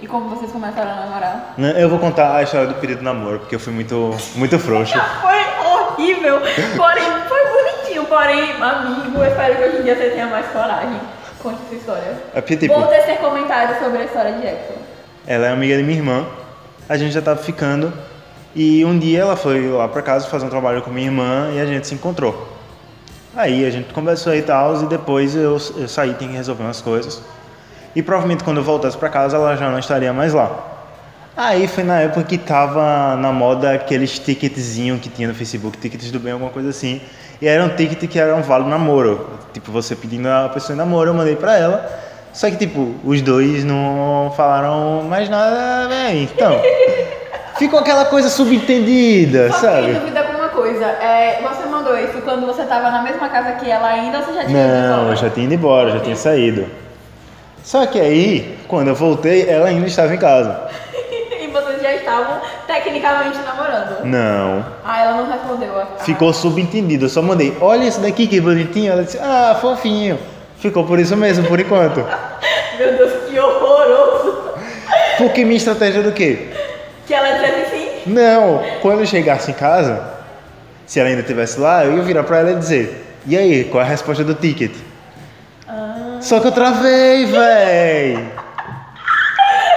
E 0.00 0.06
como 0.06 0.28
vocês 0.28 0.52
começaram 0.52 0.90
a 0.90 0.94
namorar? 1.06 1.54
Né, 1.56 1.74
Eu 1.76 1.88
vou 1.88 1.98
contar 1.98 2.36
a 2.36 2.42
história 2.42 2.66
do 2.66 2.74
pedido 2.74 2.98
de 2.98 3.04
namoro, 3.04 3.40
porque 3.40 3.54
eu 3.54 3.60
fui 3.60 3.72
muito, 3.72 4.14
muito 4.34 4.58
frouxo. 4.58 4.94
Foi 5.22 5.36
horrível, 5.66 6.40
porém 6.76 7.04
foi 7.28 7.40
bonitinho. 7.48 8.04
Porém, 8.04 8.62
amigo, 8.62 9.18
eu 9.18 9.24
espero 9.24 9.56
que 9.56 9.62
hoje 9.64 9.76
em 9.78 9.82
dia 9.82 9.96
você 9.96 10.10
tenha 10.10 10.26
mais 10.26 10.46
coragem. 10.48 11.00
Conte 11.42 11.58
sua 11.68 11.76
história. 11.76 12.16
É 12.34 12.40
porque, 12.40 12.56
tipo, 12.56 12.74
Vou 12.74 12.86
tecer 12.88 13.18
comentários 13.18 13.78
sobre 13.78 13.98
a 13.98 14.04
história 14.04 14.32
de 14.32 14.46
Hector. 14.46 14.76
ela 15.26 15.46
é 15.46 15.50
amiga 15.50 15.76
de 15.76 15.82
minha 15.82 15.98
irmã, 15.98 16.26
a 16.88 16.96
gente 16.98 17.12
já 17.12 17.22
tava 17.22 17.42
ficando, 17.42 17.92
e 18.54 18.84
um 18.84 18.98
dia 18.98 19.20
ela 19.22 19.36
foi 19.36 19.68
lá 19.68 19.88
pra 19.88 20.02
casa 20.02 20.28
fazer 20.28 20.44
um 20.44 20.50
trabalho 20.50 20.82
com 20.82 20.90
minha 20.90 21.06
irmã 21.06 21.50
e 21.54 21.60
a 21.60 21.64
gente 21.66 21.86
se 21.86 21.94
encontrou. 21.94 22.48
Aí 23.34 23.66
a 23.66 23.70
gente 23.70 23.92
conversou 23.94 24.34
e 24.34 24.42
tal, 24.42 24.82
e 24.82 24.86
depois 24.86 25.34
eu, 25.34 25.58
eu 25.76 25.88
saí, 25.88 26.14
tinha 26.14 26.30
que 26.30 26.36
resolver 26.36 26.62
umas 26.64 26.80
coisas. 26.80 27.22
E 27.96 28.02
provavelmente 28.02 28.44
quando 28.44 28.58
eu 28.58 28.62
voltasse 28.62 28.96
pra 28.96 29.08
casa 29.08 29.36
ela 29.38 29.56
já 29.56 29.70
não 29.70 29.78
estaria 29.78 30.12
mais 30.12 30.34
lá. 30.34 30.54
Aí 31.34 31.66
foi 31.66 31.82
na 31.82 32.00
época 32.00 32.22
que 32.24 32.36
tava 32.38 33.16
na 33.16 33.32
moda 33.32 33.72
aqueles 33.72 34.18
ticketzinhos 34.18 35.00
que 35.00 35.08
tinha 35.08 35.26
no 35.28 35.34
Facebook, 35.34 35.78
tickets 35.78 36.10
do 36.10 36.20
bem, 36.20 36.32
alguma 36.34 36.50
coisa 36.50 36.68
assim. 36.68 37.00
E 37.40 37.48
era 37.48 37.64
um 37.64 37.70
ticket 37.70 38.08
que 38.10 38.18
era 38.18 38.34
um 38.36 38.42
vale 38.42 38.66
namoro. 38.68 39.30
Tipo, 39.52 39.72
você 39.72 39.96
pedindo 39.96 40.28
a 40.28 40.48
pessoa 40.50 40.74
em 40.74 40.78
namoro, 40.78 41.10
eu 41.10 41.14
mandei 41.14 41.36
pra 41.36 41.56
ela. 41.58 41.90
Só 42.32 42.50
que, 42.50 42.56
tipo, 42.56 42.94
os 43.02 43.22
dois 43.22 43.64
não 43.64 44.32
falaram 44.36 45.02
mais 45.08 45.28
nada, 45.30 45.88
bem. 45.88 46.22
Então, 46.24 46.60
ficou 47.58 47.80
aquela 47.80 48.04
coisa 48.06 48.28
subentendida, 48.28 49.50
Só 49.52 49.58
sabe? 49.58 49.86
que 49.94 50.00
dúvida 50.00 50.22
com 50.22 50.32
uma 50.38 50.48
coisa. 50.48 50.84
É, 50.84 51.40
você 51.42 51.66
mandou 51.66 51.98
isso 51.98 52.20
quando 52.22 52.46
você 52.46 52.64
tava 52.64 52.90
na 52.90 53.02
mesma 53.02 53.28
casa 53.28 53.52
que 53.52 53.70
ela 53.70 53.88
ainda 53.88 54.18
ou 54.18 54.24
você 54.24 54.32
já 54.34 54.44
tinha 54.44 54.64
ido 54.66 54.72
Não, 54.74 54.94
embora? 55.00 55.12
eu 55.12 55.16
já 55.16 55.30
tinha 55.30 55.44
ido 55.46 55.54
embora, 55.54 55.90
já 55.92 56.00
tinha 56.00 56.16
saído. 56.16 56.66
Só 57.66 57.84
que 57.84 57.98
aí, 58.00 58.56
quando 58.68 58.86
eu 58.86 58.94
voltei, 58.94 59.50
ela 59.50 59.66
ainda 59.66 59.88
estava 59.88 60.14
em 60.14 60.18
casa. 60.18 60.68
e 61.42 61.48
vocês 61.48 61.82
já 61.82 61.94
estavam 61.96 62.40
tecnicamente 62.64 63.38
namorando. 63.38 64.04
Não. 64.04 64.64
Ah, 64.84 65.02
ela 65.02 65.16
não 65.16 65.28
respondeu. 65.32 65.76
a- 65.80 65.86
Ficou 66.04 66.32
subentendido. 66.32 67.06
Eu 67.06 67.08
só 67.08 67.20
mandei, 67.20 67.56
olha 67.60 67.82
isso 67.82 67.98
daqui 68.00 68.28
que 68.28 68.40
bonitinho. 68.40 68.92
Ela 68.92 69.02
disse, 69.02 69.18
ah, 69.20 69.58
fofinho. 69.60 70.16
Ficou 70.60 70.84
por 70.84 71.00
isso 71.00 71.16
mesmo, 71.16 71.44
por 71.48 71.58
enquanto. 71.58 72.06
Meu 72.78 72.96
Deus, 72.98 73.12
que 73.28 73.36
horroroso. 73.36 74.38
Porque 75.18 75.44
minha 75.44 75.56
estratégia 75.56 76.04
do 76.04 76.12
quê? 76.12 76.50
Que 77.04 77.14
ela 77.14 77.32
dissesse 77.32 77.70
sim. 77.70 77.88
Não, 78.06 78.62
quando 78.80 79.00
eu 79.00 79.06
chegasse 79.06 79.50
em 79.50 79.54
casa, 79.54 80.04
se 80.86 81.00
ela 81.00 81.08
ainda 81.08 81.22
estivesse 81.22 81.58
lá, 81.58 81.84
eu 81.84 81.96
ia 81.96 82.02
virar 82.04 82.22
pra 82.22 82.38
ela 82.38 82.52
e 82.52 82.54
dizer, 82.54 83.04
e 83.26 83.36
aí, 83.36 83.64
qual 83.64 83.82
é 83.82 83.86
a 83.86 83.88
resposta 83.88 84.22
do 84.22 84.34
ticket? 84.34 84.70
Só 86.20 86.40
que 86.40 86.46
eu 86.48 86.52
travei, 86.52 87.26
véi. 87.26 88.28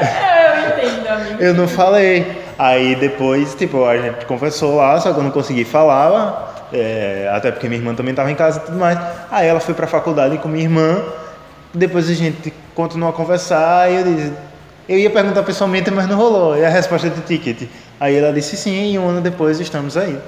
Eu 0.01 0.87
entendo, 0.87 1.07
amigo. 1.09 1.41
Eu 1.43 1.53
não 1.53 1.67
falei. 1.67 2.43
Aí 2.57 2.95
depois, 2.95 3.55
tipo, 3.55 3.85
a 3.85 3.97
gente 3.97 4.25
conversou 4.25 4.75
lá, 4.75 4.99
só 4.99 5.13
que 5.13 5.19
eu 5.19 5.23
não 5.23 5.31
consegui 5.31 5.63
falar, 5.63 6.67
é, 6.73 7.29
até 7.33 7.51
porque 7.51 7.67
minha 7.69 7.79
irmã 7.79 7.95
também 7.95 8.11
estava 8.11 8.29
em 8.29 8.35
casa 8.35 8.59
e 8.59 8.65
tudo 8.65 8.77
mais. 8.77 8.99
Aí 9.31 9.47
ela 9.47 9.59
foi 9.61 9.73
pra 9.73 9.87
faculdade 9.87 10.37
com 10.39 10.49
minha 10.49 10.63
irmã, 10.65 11.01
depois 11.73 12.09
a 12.09 12.13
gente 12.13 12.53
continuou 12.75 13.11
a 13.11 13.13
conversar 13.13 13.89
e 13.91 13.95
eu 13.95 14.03
disse, 14.03 14.33
eu 14.89 14.97
ia 14.97 15.09
perguntar 15.09 15.43
pessoalmente, 15.43 15.89
mas 15.91 16.07
não 16.07 16.17
rolou. 16.17 16.57
E 16.57 16.65
a 16.65 16.69
resposta 16.69 17.09
do 17.09 17.21
ticket? 17.21 17.69
Aí 17.99 18.17
ela 18.17 18.33
disse 18.33 18.57
sim, 18.57 18.91
e 18.93 18.99
um 18.99 19.07
ano 19.07 19.21
depois 19.21 19.59
estamos 19.59 19.95
aí. 19.95 20.19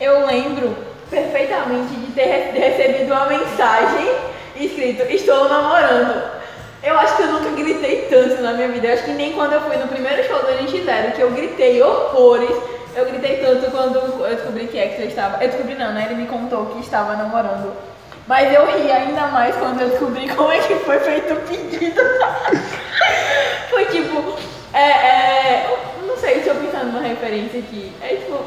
Eu 0.00 0.26
lembro 0.26 0.74
perfeitamente 1.10 1.94
de 1.94 2.12
ter 2.12 2.24
re- 2.26 2.58
recebido 2.58 3.10
uma 3.12 3.26
mensagem 3.26 4.10
escrito 4.56 5.02
Estou 5.02 5.48
namorando. 5.48 6.44
Eu 6.82 6.98
acho 6.98 7.16
que 7.16 7.22
eu 7.22 7.32
nunca 7.32 7.50
gritei 7.50 8.08
tanto 8.10 8.42
na 8.42 8.52
minha 8.52 8.68
vida. 8.68 8.88
Eu 8.88 8.94
acho 8.94 9.04
que 9.04 9.12
nem 9.12 9.32
quando 9.32 9.54
eu 9.54 9.60
fui 9.62 9.76
no 9.76 9.88
primeiro 9.88 10.22
show 10.24 10.38
do 10.40 10.48
NX0, 10.48 11.12
que 11.12 11.22
eu 11.22 11.30
gritei 11.30 11.82
horrores, 11.82 12.54
eu 12.94 13.06
gritei 13.06 13.38
tanto 13.38 13.70
quando 13.70 13.96
eu 13.96 14.36
descobri 14.36 14.66
que 14.66 14.78
Hector 14.78 15.06
estava. 15.06 15.42
Eu 15.42 15.48
descobri 15.48 15.74
não, 15.74 15.92
né? 15.92 16.06
Ele 16.10 16.22
me 16.22 16.26
contou 16.26 16.66
que 16.66 16.80
estava 16.80 17.16
namorando. 17.16 17.74
Mas 18.26 18.52
eu 18.52 18.66
ri 18.66 18.90
ainda 18.90 19.26
mais 19.28 19.56
quando 19.56 19.80
eu 19.80 19.88
descobri 19.90 20.28
como 20.28 20.52
é 20.52 20.58
que 20.58 20.74
foi 20.76 20.98
feito 20.98 21.34
o 21.34 21.40
pedido. 21.40 22.00
foi 23.68 23.84
tipo, 23.86 24.38
é, 24.72 24.78
é, 24.78 25.78
não 26.06 26.16
sei, 26.16 26.34
deixa 26.36 26.50
eu 26.50 26.56
pensar 26.56 26.84
numa 26.84 27.00
referência 27.00 27.60
aqui. 27.60 27.92
É 28.02 28.08
tipo, 28.08 28.38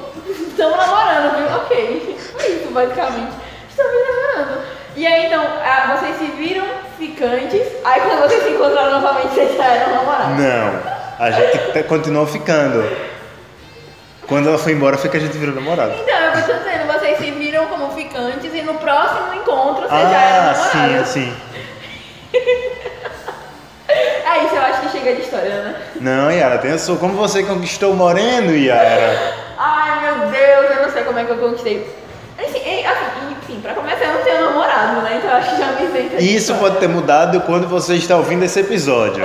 estamos 0.48 0.78
namorando, 0.78 1.38
viu? 1.38 1.58
Ok, 1.58 2.18
foi 2.34 2.52
isso 2.52 2.72
basicamente. 2.72 3.34
Estamos 3.70 3.94
namorando. 4.08 4.77
E 4.98 5.06
aí 5.06 5.28
então, 5.28 5.42
ah, 5.64 5.96
vocês 6.00 6.18
se 6.18 6.26
viram 6.38 6.66
ficantes, 6.98 7.62
aí 7.86 8.02
quando 8.02 8.20
vocês 8.28 8.44
se 8.44 8.50
encontraram 8.50 8.92
novamente, 9.00 9.28
vocês 9.36 9.56
já 9.56 9.64
eram 9.66 9.94
namorados. 9.96 10.40
Não, 10.40 11.26
a 11.26 11.32
gente 11.32 11.72
te- 11.72 11.84
continuou 11.84 12.26
ficando. 12.26 12.84
Quando 14.28 14.50
ela 14.50 14.58
foi 14.58 14.74
embora 14.74 14.98
foi 14.98 15.10
que 15.10 15.18
a 15.18 15.20
gente 15.20 15.38
virou 15.38 15.54
namorado. 15.56 15.94
Então, 16.02 16.18
eu 16.18 16.32
tô 16.34 16.40
dizendo, 16.54 16.92
vocês 16.92 17.18
se 17.20 17.32
viram 17.32 17.68
como 17.68 17.92
ficantes 17.92 18.54
e 18.54 18.62
no 18.64 18.74
próximo 18.74 19.34
encontro 19.36 19.88
vocês 19.88 20.02
já 20.10 20.22
eram 20.22 20.50
Ah, 20.50 20.54
sim, 20.56 20.78
namorados. 20.78 21.08
sim. 21.10 21.34
É 23.90 24.44
isso, 24.44 24.56
eu 24.56 24.62
acho 24.62 24.82
que 24.82 24.90
chega 24.90 25.16
de 25.16 25.22
história, 25.22 25.50
né? 25.64 25.76
Não, 26.02 26.30
Yara, 26.30 26.58
tem 26.58 26.72
a 26.74 26.78
sua. 26.78 26.98
Como 26.98 27.14
você 27.14 27.44
conquistou 27.44 27.94
o 27.94 27.96
Moreno, 27.96 28.54
Yara? 28.54 29.34
Ai 29.58 30.02
meu 30.02 30.28
Deus, 30.30 30.72
eu 30.78 30.84
não 30.84 30.92
sei 30.92 31.04
como 31.06 31.18
é 31.18 31.24
que 31.24 31.32
eu 31.32 31.38
conquistei. 31.38 31.96
Enfim, 32.38 32.58
e- 32.60 32.86
assim, 32.86 33.32
enfim, 33.42 33.62
pra 33.62 33.74
começar 33.74 34.04
eu 34.04 34.14
não 34.16 34.22
tenho 34.24 34.37
namorado, 34.86 35.02
né? 35.02 35.16
Então 35.18 35.32
acho 35.36 35.50
que 35.52 35.58
já 35.62 35.72
me 35.74 35.86
isenta 35.86 36.16
isso 36.22 36.52
história. 36.52 36.62
pode 36.62 36.78
ter 36.78 36.88
mudado 36.88 37.42
quando 37.42 37.68
você 37.68 37.96
está 37.96 38.16
ouvindo 38.16 38.44
esse 38.44 38.60
episódio. 38.60 39.24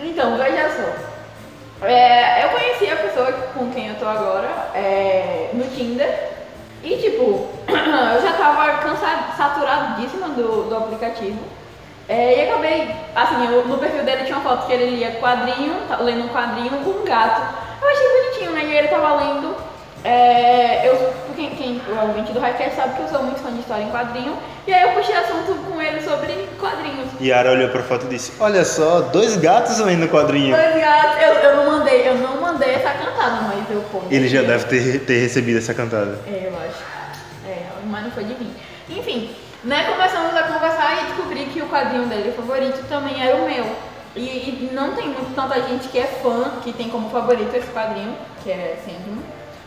Então, 0.00 0.36
veja 0.36 0.70
só. 0.70 1.86
É, 1.86 2.44
eu 2.44 2.48
conheci 2.50 2.90
a 2.90 2.96
pessoa 2.96 3.32
com 3.54 3.70
quem 3.72 3.88
eu 3.88 3.94
tô 3.96 4.06
agora 4.06 4.48
é, 4.74 5.48
no 5.52 5.64
Tinder. 5.64 6.28
E 6.82 6.96
tipo, 6.96 7.48
eu 7.68 8.22
já 8.22 8.32
tava 8.38 8.78
cansada, 8.78 9.34
saturadíssima 9.36 10.28
do, 10.30 10.68
do 10.68 10.76
aplicativo. 10.76 11.38
É, 12.08 12.38
e 12.44 12.48
acabei, 12.48 12.90
assim, 13.14 13.46
eu- 13.52 13.64
no 13.66 13.78
perfil 13.78 14.02
dele 14.02 14.24
tinha 14.24 14.36
uma 14.38 14.48
foto 14.50 14.66
que 14.66 14.72
ele 14.72 14.96
lia 14.96 15.12
quadrinho, 15.20 15.74
tá 15.88 15.98
lendo 15.98 16.24
um 16.24 16.28
quadrinho 16.28 16.70
com 16.82 16.90
um 16.90 17.04
gato. 17.04 17.40
Eu 17.80 17.88
achei 17.88 18.08
bonitinho, 18.08 18.50
né? 18.52 18.64
E 18.64 18.76
ele 18.78 18.88
tava 18.88 19.14
lendo. 19.16 19.54
É, 20.02 20.88
eu, 20.88 21.12
quem, 21.36 21.50
quem 21.50 21.82
o 21.88 22.06
ouvinte 22.08 22.32
do 22.32 22.40
Highcast 22.40 22.74
sabe 22.74 22.96
que 22.96 23.02
eu 23.02 23.08
sou 23.08 23.22
muito 23.22 23.40
fã 23.40 23.52
de 23.52 23.60
história 23.60 23.82
em 23.82 23.90
quadrinho. 23.90 24.36
E 24.66 24.72
aí 24.72 24.82
eu 24.82 24.92
puxei 24.92 25.14
assunto 25.14 25.54
com 25.68 25.80
ele 25.80 26.00
sobre 26.00 26.48
quadrinhos. 26.58 27.08
Yara 27.20 27.52
olhou 27.52 27.68
pra 27.68 27.82
foto 27.82 28.06
e 28.06 28.08
disse: 28.10 28.32
Olha 28.40 28.64
só, 28.64 29.00
dois 29.00 29.36
gatos 29.36 29.78
lendo 29.78 30.08
quadrinho. 30.08 30.56
Dois 30.56 30.74
gatos, 30.80 31.22
eu, 31.22 31.34
eu 31.34 31.56
não 31.56 31.78
mandei, 31.78 32.08
eu 32.08 32.14
não 32.14 32.40
mandei 32.40 32.74
essa 32.74 32.90
cantada, 32.90 33.42
mas 33.42 33.70
eu 33.70 33.82
pô. 33.92 34.00
Ele 34.10 34.28
já 34.28 34.42
deve 34.42 34.64
ter, 34.64 35.00
ter 35.00 35.18
recebido 35.18 35.58
essa 35.58 35.74
cantada. 35.74 36.18
É, 36.26 36.48
eu 36.50 36.58
acho. 36.58 36.82
É, 37.46 37.66
mas 37.84 38.04
não 38.04 38.10
foi 38.10 38.24
de 38.24 38.34
mim. 38.34 38.54
Enfim, 38.88 39.34
né, 39.64 39.84
começamos 39.84 40.34
a 40.34 40.42
conversar 40.44 41.02
e 41.02 41.06
descobri 41.06 41.44
que 41.46 41.60
o 41.60 41.68
quadrinho 41.68 42.06
dele 42.06 42.32
favorito 42.32 42.82
também 42.88 43.22
era 43.22 43.36
o 43.36 43.44
meu. 43.44 43.66
E, 44.16 44.20
e 44.20 44.70
não 44.72 44.94
tem 44.96 45.06
muito, 45.08 45.34
tanta 45.36 45.60
gente 45.62 45.88
que 45.88 45.98
é 45.98 46.06
fã, 46.06 46.52
que 46.62 46.72
tem 46.72 46.88
como 46.88 47.10
favorito 47.10 47.54
esse 47.54 47.68
quadrinho, 47.68 48.16
que 48.42 48.50
é 48.50 48.76
Sandman. 48.84 49.22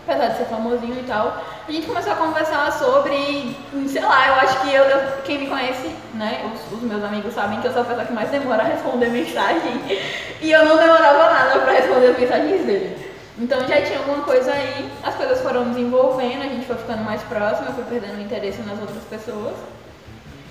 Apesar 0.05 0.27
de 0.27 0.37
ser 0.37 0.45
famosinho 0.45 0.99
e 0.99 1.03
tal. 1.03 1.41
A 1.67 1.71
gente 1.71 1.87
começou 1.87 2.11
a 2.11 2.15
conversar 2.15 2.71
sobre, 2.73 3.55
sei 3.87 4.01
lá, 4.01 4.27
eu 4.27 4.33
acho 4.35 4.61
que 4.61 4.73
eu, 4.73 4.85
quem 5.23 5.39
me 5.39 5.47
conhece, 5.47 5.95
né, 6.13 6.51
os, 6.53 6.77
os 6.77 6.83
meus 6.83 7.03
amigos 7.03 7.33
sabem 7.33 7.61
que 7.61 7.67
eu 7.67 7.71
sou 7.71 7.83
a 7.83 7.85
pessoa 7.85 8.05
que 8.05 8.13
mais 8.13 8.29
demora 8.29 8.63
a 8.63 8.65
responder 8.65 9.07
mensagem. 9.07 9.81
E 10.41 10.51
eu 10.51 10.65
não 10.65 10.77
demorava 10.77 11.33
nada 11.33 11.59
pra 11.59 11.71
responder 11.71 12.07
as 12.07 12.19
mensagens 12.19 12.65
dele. 12.65 13.13
Então 13.37 13.59
já 13.61 13.81
tinha 13.81 13.97
alguma 13.97 14.23
coisa 14.23 14.51
aí, 14.51 14.91
as 15.03 15.15
coisas 15.15 15.41
foram 15.41 15.69
desenvolvendo, 15.69 16.43
a 16.43 16.47
gente 16.47 16.67
foi 16.67 16.75
ficando 16.75 17.03
mais 17.03 17.21
próximo, 17.23 17.67
eu 17.69 17.73
fui 17.73 17.83
perdendo 17.85 18.21
interesse 18.21 18.61
nas 18.61 18.79
outras 18.79 19.03
pessoas. 19.09 19.55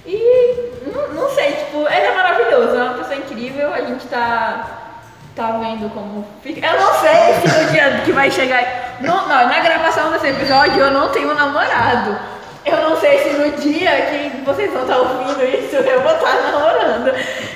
E 0.05 0.73
não, 0.93 1.15
não 1.15 1.31
sei, 1.31 1.53
tipo, 1.53 1.79
ele 1.79 2.07
é 2.07 2.15
maravilhoso, 2.15 2.77
é 2.77 2.83
uma 2.83 2.95
pessoa 2.95 3.15
incrível, 3.15 3.73
a 3.73 3.83
gente 3.83 4.05
tá, 4.09 4.92
tá 5.35 5.59
vendo 5.59 5.93
como 5.93 6.27
fica. 6.43 6.67
Eu 6.67 6.81
não 6.81 6.95
sei 6.95 7.35
se 7.41 7.59
no 7.59 7.71
dia 7.71 8.03
que 8.05 8.13
vai 8.13 8.31
chegar. 8.31 8.97
Não, 9.01 9.29
não, 9.29 9.49
na 9.49 9.61
gravação 9.61 10.11
desse 10.13 10.29
episódio 10.29 10.79
eu 10.79 10.91
não 10.91 11.09
tenho 11.09 11.35
namorado. 11.35 12.19
Eu 12.65 12.77
não 12.89 12.97
sei 12.97 13.19
se 13.19 13.31
no 13.31 13.51
dia 13.53 13.91
que 14.03 14.43
vocês 14.45 14.73
vão 14.73 14.83
estar 14.83 14.99
ouvindo 14.99 15.43
isso 15.45 15.77
eu 15.77 16.01
vou 16.01 16.13
estar 16.13 16.35
namorando. 16.53 17.15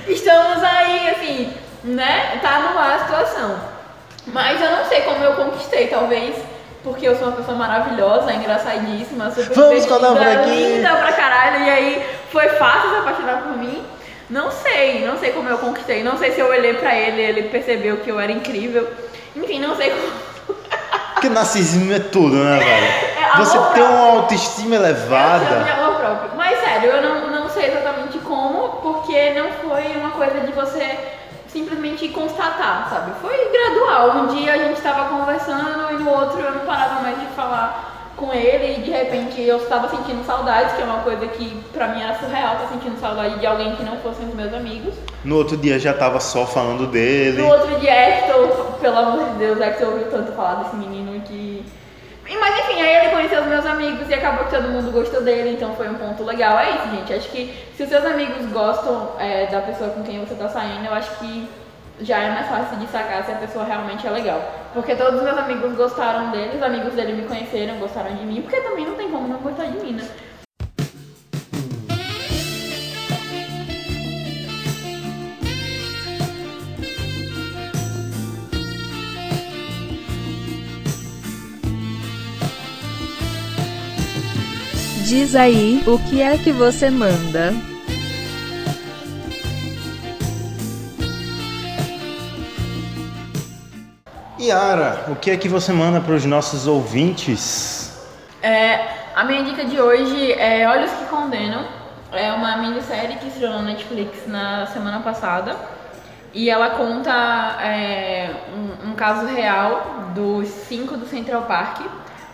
Estamos 0.09 0.62
aí, 0.62 1.11
assim, 1.11 1.55
né? 1.85 2.39
Tá 2.43 2.61
no 2.61 2.79
ar 2.79 2.95
a 2.95 2.99
situação. 3.01 3.57
Mas 4.27 4.61
eu 4.61 4.70
não 4.72 4.85
sei 4.87 5.03
como 5.03 5.22
eu 5.22 5.35
conquistei, 5.35 5.87
talvez 5.87 6.35
porque 6.87 7.09
eu 7.09 7.16
sou 7.16 7.27
uma 7.27 7.37
pessoa 7.37 7.57
maravilhosa, 7.57 8.33
engraçadíssima, 8.33 9.29
super 9.31 9.55
Vamos 9.57 9.85
divertida, 9.85 10.47
linda 10.47 10.89
pra 10.95 11.12
caralho, 11.12 11.64
e 11.64 11.70
aí 11.70 12.07
foi 12.31 12.49
fácil 12.51 12.91
se 12.91 12.97
apaixonar 12.97 13.43
por 13.43 13.59
mim. 13.59 13.85
Não 14.29 14.51
sei, 14.51 15.07
não 15.07 15.16
sei 15.18 15.31
como 15.33 15.49
eu 15.49 15.59
conquistei, 15.59 16.03
não 16.03 16.18
sei 16.18 16.33
se 16.33 16.41
eu 16.41 16.49
olhei 16.49 16.74
pra 16.74 16.95
ele 16.95 17.20
e 17.22 17.24
ele 17.24 17.43
percebeu 17.45 17.99
que 17.99 18.11
eu 18.11 18.18
era 18.18 18.33
incrível. 18.33 18.89
Enfim, 19.37 19.61
não 19.61 19.77
sei 19.77 19.91
como. 19.91 20.57
Porque 21.14 21.29
narcisismo 21.29 21.93
é 21.93 21.99
tudo, 22.01 22.37
né, 22.37 22.59
velho? 22.59 23.16
É 23.27 23.39
Você 23.39 23.59
tem 23.74 23.83
uma 23.83 24.12
autoestima 24.12 24.77
Eu 24.77 24.83
chamo 24.83 24.95
de 24.95 25.01
elevada. 25.03 25.72
amor 25.72 25.97
próprio. 26.01 26.31
Mas 26.37 26.59
sério, 26.61 26.91
eu 26.91 27.03
não, 27.03 27.31
não 27.31 27.49
sei 27.51 27.66
exatamente 27.66 28.18
como, 28.18 28.81
porque 28.81 29.31
não 29.33 29.51
foi 29.53 29.95
uma 29.97 30.11
coisa 30.12 30.41
de 30.41 30.53
você 30.53 30.97
simplesmente 31.49 32.09
constatar, 32.09 32.89
sabe? 32.89 33.12
Foi 33.20 33.51
gradual. 33.51 34.18
Um 34.18 34.27
dia 34.29 34.53
a 34.55 34.59
gente 34.59 34.81
tava 34.81 35.09
conversando 35.09 35.91
e 35.91 35.95
no 35.95 36.11
outro 36.11 36.41
eu 36.41 36.53
não 36.53 36.61
parava 36.66 37.01
mais 37.01 37.18
de 37.18 37.27
falar 37.35 37.95
com 38.16 38.32
ele 38.32 38.78
e 38.78 38.82
de 38.82 38.90
repente 38.90 39.40
eu 39.42 39.58
estava 39.58 39.88
sentindo 39.88 40.24
saudades, 40.24 40.72
que 40.74 40.82
é 40.82 40.84
uma 40.84 41.02
coisa 41.02 41.26
que 41.28 41.54
pra 41.72 41.88
mim 41.88 42.02
era 42.02 42.18
surreal, 42.18 42.56
tá 42.56 42.68
sentindo 42.68 42.98
saudade 42.98 43.38
de 43.38 43.46
alguém 43.46 43.76
que 43.76 43.84
não 43.84 43.96
fossem 43.98 44.26
os 44.26 44.34
meus 44.34 44.52
amigos. 44.54 44.94
No 45.22 45.36
outro 45.36 45.56
dia 45.56 45.78
já 45.78 45.92
tava 45.92 46.18
só 46.18 46.46
falando 46.46 46.86
dele. 46.86 47.42
No 47.42 47.48
outro 47.48 47.78
dia, 47.78 47.92
Hector, 47.92 48.48
pelo 48.80 48.98
amor 48.98 49.24
de 49.30 49.38
Deus, 49.38 49.60
Hector 49.60 49.88
ouviu 49.88 50.10
tanto 50.10 50.32
falar 50.32 50.62
desse 50.62 50.76
menino 50.76 51.20
que. 51.22 51.64
Mas 52.28 52.58
enfim, 52.58 52.80
aí 52.80 52.96
ele 52.96 53.14
conheceu 53.14 53.42
os 53.42 53.46
meus 53.46 53.64
amigos 53.64 54.08
e 54.08 54.14
acabou 54.14 54.46
que 54.46 54.50
todo 54.50 54.68
mundo 54.68 54.90
gostou 54.90 55.22
dele, 55.22 55.50
então 55.50 55.74
foi 55.76 55.88
um 55.88 55.94
ponto 55.94 56.24
legal. 56.24 56.58
É 56.58 56.70
isso, 56.70 56.90
gente. 56.90 57.12
Acho 57.12 57.28
que 57.28 57.54
se 57.76 57.84
os 57.84 57.88
seus 57.88 58.04
amigos 58.04 58.44
gostam 58.46 59.10
é, 59.18 59.46
da 59.46 59.60
pessoa 59.60 59.90
com 59.90 60.02
quem 60.02 60.24
você 60.24 60.34
tá 60.34 60.48
saindo, 60.48 60.84
eu 60.86 60.92
acho 60.92 61.10
que 61.18 61.48
já 62.01 62.18
é 62.18 62.30
mais 62.30 62.47
fácil 62.49 62.78
de 62.78 62.86
sacar 62.88 63.24
se 63.24 63.32
a 63.32 63.36
pessoa 63.36 63.64
realmente 63.64 64.07
é 64.07 64.11
legal. 64.11 64.40
Porque 64.72 64.94
todos 64.94 65.16
os 65.16 65.22
meus 65.22 65.38
amigos 65.38 65.74
gostaram 65.76 66.30
dele, 66.30 66.57
os 66.57 66.62
amigos 66.62 66.94
dele 66.94 67.14
me 67.14 67.26
conheceram, 67.26 67.78
gostaram 67.78 68.14
de 68.14 68.24
mim, 68.24 68.42
porque 68.42 68.61
também 68.61 68.84
não 68.84 68.94
tem 68.94 69.11
como 69.11 69.28
não 69.28 69.38
gostar 69.38 69.64
de 69.66 69.78
mim, 69.78 69.92
né? 69.92 70.09
Diz 85.05 85.36
aí, 85.36 85.84
o 85.86 85.99
que 86.01 86.20
é 86.20 86.36
que 86.36 86.51
você 86.51 86.90
manda? 86.90 87.55
Yara, 94.39 95.07
o 95.09 95.16
que 95.16 95.30
é 95.30 95.37
que 95.37 95.49
você 95.49 95.72
manda 95.72 95.99
para 95.99 96.14
os 96.14 96.26
nossos 96.26 96.66
ouvintes? 96.66 97.99
É, 98.43 98.80
a 99.14 99.24
minha 99.24 99.43
dica 99.43 99.64
de 99.64 99.80
hoje 99.80 100.32
é 100.32 100.68
Olhos 100.68 100.91
que 100.91 101.07
Condenam. 101.07 101.64
É 102.12 102.30
uma 102.32 102.59
minissérie 102.59 103.16
que 103.16 103.28
estreou 103.28 103.53
na 103.55 103.62
Netflix 103.62 104.26
na 104.26 104.66
semana 104.66 105.01
passada. 105.01 105.57
E 106.34 106.51
ela 106.51 106.70
conta 106.70 107.11
é, 107.62 108.30
um, 108.55 108.91
um 108.91 108.95
caso 108.95 109.26
real 109.26 110.11
dos 110.14 110.49
cinco 110.49 110.99
do 110.99 111.07
Central 111.07 111.43
Park. 111.43 111.87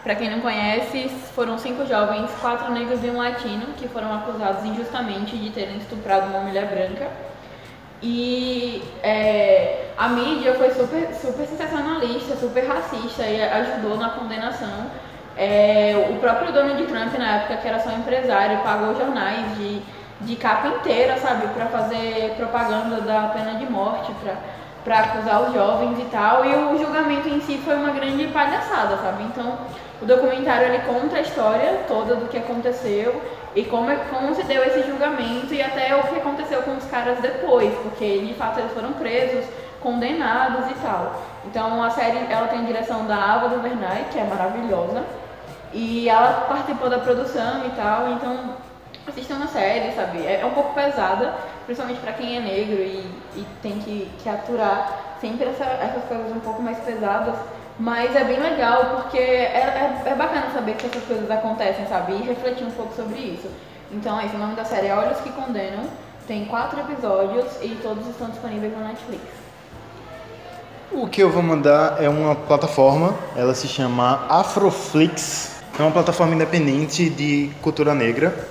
Para 0.02 0.16
quem 0.16 0.28
não 0.28 0.40
conhece, 0.40 1.08
foram 1.36 1.56
cinco 1.56 1.86
jovens, 1.86 2.28
quatro 2.40 2.72
negros 2.72 3.04
e 3.04 3.06
um 3.10 3.18
latino, 3.18 3.66
que 3.76 3.86
foram 3.86 4.12
acusados 4.12 4.64
injustamente 4.64 5.36
de 5.36 5.50
terem 5.50 5.76
estuprado 5.76 6.26
uma 6.26 6.40
mulher 6.40 6.66
branca. 6.66 7.08
E 8.02 8.82
é, 9.02 9.92
a 9.96 10.08
mídia 10.08 10.54
foi 10.54 10.70
super, 10.70 11.14
super 11.14 11.46
sensacionalista, 11.46 12.34
super 12.36 12.66
racista 12.66 13.22
e 13.22 13.40
ajudou 13.40 13.96
na 13.96 14.10
condenação. 14.10 14.86
É, 15.36 16.08
o 16.10 16.16
próprio 16.16 16.52
Donald 16.52 16.84
Trump, 16.84 17.14
na 17.16 17.36
época 17.36 17.58
que 17.58 17.68
era 17.68 17.78
só 17.78 17.90
empresário, 17.92 18.58
pagou 18.58 18.96
jornais 18.96 19.56
de, 19.56 19.80
de 20.20 20.36
capa 20.36 20.68
inteira, 20.68 21.16
sabe, 21.16 21.46
para 21.54 21.66
fazer 21.66 22.34
propaganda 22.36 23.00
da 23.00 23.28
pena 23.28 23.54
de 23.54 23.70
morte, 23.70 24.12
para 24.84 24.98
acusar 24.98 25.42
os 25.42 25.54
jovens 25.54 25.98
e 26.00 26.04
tal. 26.06 26.44
E 26.44 26.54
o 26.54 26.78
julgamento 26.78 27.28
em 27.28 27.40
si 27.40 27.58
foi 27.64 27.76
uma 27.76 27.92
grande 27.92 28.26
palhaçada, 28.26 28.96
sabe? 28.96 29.22
Então, 29.22 29.58
o 30.02 30.04
documentário 30.04 30.66
ele 30.66 30.80
conta 30.80 31.16
a 31.16 31.20
história 31.20 31.84
toda 31.86 32.16
do 32.16 32.28
que 32.28 32.36
aconteceu 32.36 33.22
e 33.54 33.64
como, 33.64 33.88
é, 33.88 33.96
como 34.10 34.34
se 34.34 34.42
deu 34.42 34.64
esse 34.64 34.82
julgamento 34.82 35.54
e 35.54 35.62
até 35.62 35.94
o 35.94 36.02
que 36.02 36.16
aconteceu 36.16 36.62
com 36.62 36.76
os 36.76 36.84
caras 36.86 37.20
depois, 37.20 37.72
porque 37.82 38.18
de 38.18 38.34
fato 38.34 38.58
eles 38.58 38.72
foram 38.72 38.94
presos, 38.94 39.44
condenados 39.80 40.70
e 40.70 40.74
tal. 40.82 41.22
Então 41.44 41.82
a 41.82 41.90
série 41.90 42.18
ela 42.28 42.48
tem 42.48 42.64
direção 42.64 43.06
da 43.06 43.16
Ava 43.16 43.48
DuVernay, 43.50 44.06
que 44.10 44.18
é 44.18 44.24
maravilhosa, 44.24 45.04
e 45.72 46.08
ela 46.08 46.46
participou 46.48 46.90
da 46.90 46.98
produção 46.98 47.64
e 47.66 47.70
tal, 47.70 48.08
então 48.10 48.56
assistam 49.06 49.36
uma 49.36 49.46
série, 49.46 49.92
sabe? 49.92 50.26
É, 50.26 50.40
é 50.40 50.46
um 50.46 50.50
pouco 50.50 50.74
pesada, 50.74 51.32
principalmente 51.64 52.00
para 52.00 52.12
quem 52.12 52.36
é 52.36 52.40
negro 52.40 52.80
e, 52.80 53.06
e 53.36 53.46
tem 53.62 53.78
que, 53.78 54.10
que 54.18 54.28
aturar 54.28 55.16
sempre 55.20 55.46
essa, 55.46 55.64
essas 55.64 56.04
coisas 56.04 56.32
um 56.32 56.40
pouco 56.40 56.60
mais 56.60 56.78
pesadas. 56.80 57.36
Mas 57.78 58.14
é 58.14 58.24
bem 58.24 58.38
legal 58.38 59.02
porque 59.02 59.18
é, 59.18 60.02
é, 60.04 60.10
é, 60.10 60.14
bacana 60.14 60.50
saber 60.52 60.76
que 60.76 60.86
essas 60.86 61.04
coisas 61.04 61.30
acontecem, 61.30 61.86
sabe? 61.86 62.12
E 62.12 62.22
refletir 62.22 62.64
um 62.64 62.70
pouco 62.70 62.94
sobre 62.94 63.18
isso. 63.18 63.48
Então 63.90 64.18
é 64.20 64.26
isso, 64.26 64.36
o 64.36 64.38
nome 64.38 64.54
da 64.54 64.64
série 64.64 64.88
é 64.88 64.94
Olhos 64.94 65.18
que 65.20 65.30
Condenam. 65.30 65.84
Tem 66.26 66.44
quatro 66.44 66.78
episódios 66.80 67.46
e 67.60 67.76
todos 67.82 68.06
estão 68.06 68.28
disponíveis 68.30 68.72
na 68.72 68.88
Netflix. 68.88 69.22
O 70.92 71.08
que 71.08 71.22
eu 71.22 71.30
vou 71.30 71.42
mandar 71.42 72.02
é 72.02 72.08
uma 72.08 72.34
plataforma, 72.34 73.14
ela 73.34 73.54
se 73.54 73.66
chama 73.66 74.26
Afroflix. 74.28 75.62
É 75.78 75.82
uma 75.82 75.90
plataforma 75.90 76.34
independente 76.34 77.08
de 77.08 77.50
cultura 77.62 77.94
negra. 77.94 78.46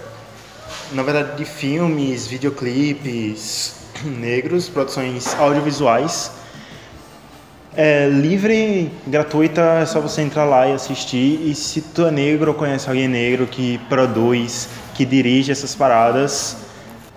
Na 0.92 1.04
verdade, 1.04 1.38
de 1.38 1.46
filmes, 1.46 2.26
videoclipes 2.26 3.76
negros, 4.04 4.68
produções 4.68 5.34
audiovisuais. 5.40 6.41
É 7.74 8.10
livre, 8.10 8.92
gratuita, 9.08 9.62
é 9.82 9.86
só 9.86 10.02
você 10.02 10.22
entrar 10.22 10.44
lá 10.44 10.68
e 10.68 10.74
assistir. 10.74 11.40
E 11.46 11.56
se 11.56 11.82
tu 11.82 12.06
é 12.06 12.12
negro 12.12 12.52
ou 12.52 12.58
conhece 12.58 12.90
alguém 12.90 13.08
negro 13.08 13.48
que 13.48 13.78
produz, 13.88 14.68
que 14.94 15.06
dirige 15.06 15.54
essas 15.54 15.74
paradas, 15.74 16.58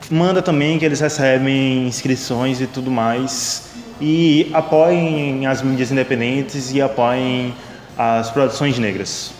manda 0.09 0.40
também 0.40 0.78
que 0.78 0.84
eles 0.84 1.00
recebem 1.00 1.88
inscrições 1.88 2.61
e 2.61 2.68
tudo 2.68 2.88
mais. 2.88 3.64
E 4.00 4.48
apoiem 4.55 5.44
as 5.46 5.61
mídias 5.61 5.90
independentes 5.90 6.72
e 6.72 6.80
apoiem 6.80 7.52
as 7.98 8.30
produções 8.30 8.78
negras. 8.78 9.32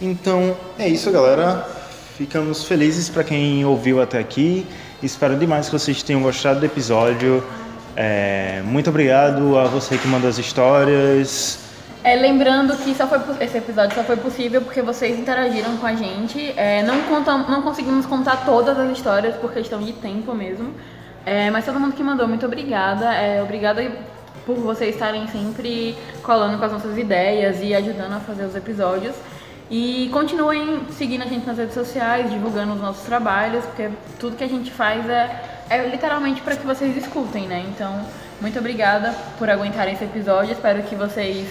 Então 0.00 0.56
é 0.78 0.88
isso, 0.88 1.10
galera. 1.10 1.68
Ficamos 2.16 2.64
felizes 2.64 3.08
para 3.08 3.24
quem 3.24 3.64
ouviu 3.64 4.00
até 4.00 4.18
aqui. 4.18 4.64
Espero 5.02 5.34
demais 5.34 5.66
que 5.66 5.72
vocês 5.72 6.02
tenham 6.02 6.20
gostado 6.20 6.60
do 6.60 6.66
episódio. 6.66 7.42
É, 7.96 8.60
muito 8.66 8.90
obrigado 8.90 9.58
a 9.58 9.64
você 9.64 9.96
que 9.96 10.06
mandou 10.06 10.28
as 10.28 10.36
histórias. 10.36 11.58
É, 12.04 12.16
lembrando 12.16 12.76
que 12.76 12.94
só 12.94 13.06
foi, 13.06 13.18
esse 13.42 13.56
episódio 13.56 13.94
só 13.94 14.04
foi 14.04 14.16
possível 14.16 14.60
porque 14.60 14.82
vocês 14.82 15.18
interagiram 15.18 15.76
com 15.78 15.86
a 15.86 15.94
gente. 15.94 16.52
É, 16.54 16.82
não, 16.82 17.00
contam, 17.04 17.48
não 17.48 17.62
conseguimos 17.62 18.04
contar 18.04 18.44
todas 18.44 18.78
as 18.78 18.90
histórias 18.92 19.34
por 19.36 19.52
questão 19.52 19.80
de 19.80 19.94
tempo 19.94 20.34
mesmo. 20.34 20.74
É, 21.24 21.50
mas 21.50 21.64
todo 21.64 21.80
mundo 21.80 21.94
que 21.94 22.02
mandou, 22.02 22.28
muito 22.28 22.44
obrigada. 22.44 23.14
É, 23.14 23.42
obrigada 23.42 23.90
por 24.44 24.56
vocês 24.56 24.94
estarem 24.94 25.26
sempre 25.28 25.96
colando 26.22 26.58
com 26.58 26.64
as 26.66 26.72
nossas 26.72 26.98
ideias 26.98 27.58
e 27.62 27.74
ajudando 27.74 28.14
a 28.14 28.20
fazer 28.20 28.44
os 28.44 28.54
episódios. 28.54 29.14
E 29.70 30.10
continuem 30.12 30.80
seguindo 30.98 31.22
a 31.22 31.26
gente 31.26 31.46
nas 31.46 31.56
redes 31.56 31.74
sociais, 31.74 32.28
divulgando 32.28 32.72
os 32.72 32.80
nossos 32.80 33.04
trabalhos, 33.04 33.64
porque 33.66 33.88
tudo 34.18 34.36
que 34.36 34.42
a 34.42 34.48
gente 34.48 34.72
faz 34.72 35.08
é, 35.08 35.30
é 35.70 35.86
literalmente 35.86 36.40
para 36.40 36.56
que 36.56 36.66
vocês 36.66 36.96
escutem, 36.96 37.46
né? 37.46 37.64
Então, 37.68 38.00
muito 38.40 38.58
obrigada 38.58 39.14
por 39.38 39.48
aguentarem 39.48 39.94
esse 39.94 40.02
episódio. 40.02 40.52
Espero 40.52 40.82
que 40.82 40.96
vocês 40.96 41.46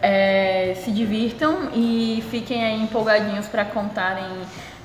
é, 0.00 0.74
se 0.82 0.90
divirtam 0.90 1.68
e 1.74 2.24
fiquem 2.30 2.64
aí 2.64 2.82
empolgadinhos 2.82 3.46
para 3.48 3.66
contarem, 3.66 4.30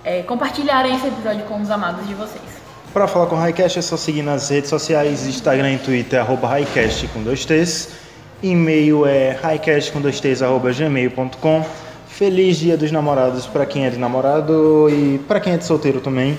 é, 0.03 0.23
compartilharem 0.23 0.93
esse 0.93 1.07
episódio 1.07 1.45
com 1.45 1.61
os 1.61 1.71
amados 1.71 2.05
de 2.05 2.13
vocês. 2.15 2.57
Para 2.91 3.07
falar 3.07 3.27
com 3.27 3.35
o 3.35 3.39
Highcast 3.39 3.79
é 3.79 3.81
só 3.81 3.95
seguir 3.95 4.23
nas 4.23 4.49
redes 4.49 4.69
sociais, 4.69 5.25
Instagram 5.25 5.73
e 5.73 5.77
Twitter, 5.77 6.21
Highcast 6.25 7.07
com 7.07 7.23
dois 7.23 7.45
T's. 7.45 8.07
E-mail 8.43 9.05
é 9.05 9.31
highcast 9.41 9.91
com 9.91 10.01
dois 10.01 10.19
T's, 10.19 10.43
arroba 10.43 10.71
gmail.com. 10.71 11.86
Feliz 12.17 12.57
Dia 12.57 12.75
dos 12.75 12.91
Namorados 12.91 13.45
para 13.45 13.63
quem 13.63 13.85
é 13.85 13.91
de 13.91 13.97
namorado 13.99 14.89
e 14.89 15.19
para 15.27 15.39
quem 15.39 15.53
é 15.53 15.57
de 15.57 15.63
solteiro 15.63 16.01
também. 16.01 16.35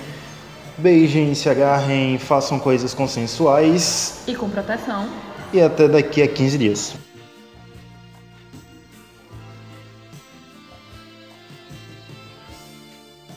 Beijem, 0.76 1.32
se 1.36 1.48
agarrem, 1.48 2.18
façam 2.18 2.58
coisas 2.58 2.92
consensuais. 2.92 4.24
E 4.26 4.34
com 4.34 4.50
proteção. 4.50 5.08
E 5.52 5.60
até 5.60 5.86
daqui 5.86 6.20
a 6.20 6.26
15 6.26 6.58
dias. 6.58 6.94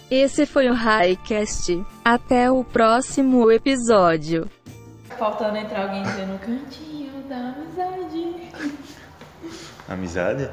Esse 0.10 0.48
foi 0.48 0.68
o 0.68 0.74
Highcast. 0.74 1.86
Até 2.04 2.50
o 2.50 2.64
próximo 2.64 3.52
episódio. 3.52 4.50
Faltando 5.16 5.58
entrar 5.58 5.84
alguém 5.84 6.02
dizendo 6.02 6.40
cantinho 6.40 7.22
da 7.30 7.54
amizade. 7.54 8.52
Amizade? 9.88 10.50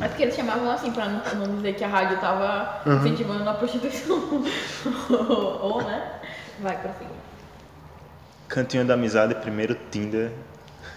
É 0.00 0.06
porque 0.06 0.22
eles 0.22 0.36
chamavam 0.36 0.70
assim 0.70 0.90
pra 0.92 1.06
não, 1.06 1.22
não 1.46 1.56
dizer 1.56 1.74
que 1.74 1.82
a 1.82 1.88
rádio 1.88 2.18
tava 2.18 2.80
Uhum. 2.86 2.98
incentivando 2.98 3.48
a 3.48 3.54
prostituição. 3.54 4.18
Ou, 5.60 5.82
né? 5.82 6.02
Vai, 6.60 6.76
prosseguir. 6.76 7.08
Cantinho 8.48 8.84
da 8.84 8.94
Amizade, 8.94 9.34
primeiro 9.36 9.76
Tinder 9.90 10.30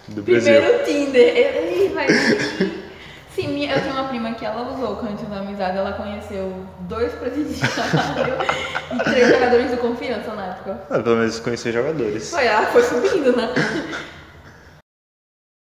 do 0.08 0.22
Brasil. 0.22 0.52
Primeiro 0.60 0.84
Tinder. 0.84 1.36
Ei, 1.36 1.90
vai. 1.94 2.06
Sim, 3.34 3.48
minha- 3.48 3.74
eu 3.74 3.80
tenho 3.80 3.94
uma 3.94 4.04
prima 4.08 4.32
que 4.34 4.44
ela 4.44 4.70
usou 4.74 4.92
o 4.92 4.96
Cantinho 4.96 5.30
da 5.30 5.38
Amizade. 5.38 5.78
Ela 5.78 5.92
conheceu 5.92 6.52
dois 6.80 7.12
presidiários 7.14 7.72
e 8.94 9.04
três 9.10 9.28
jogadores 9.28 9.70
de 9.70 9.76
confiança 9.78 10.34
na 10.34 10.46
época. 10.46 10.80
Ah, 10.90 10.98
pelo 11.00 11.16
menos 11.16 11.40
conhecer 11.40 11.72
jogadores. 11.72 12.30
Foi, 12.30 12.44
ela 12.46 12.66
foi 12.66 12.82
subindo, 12.82 13.34
né? 13.36 13.48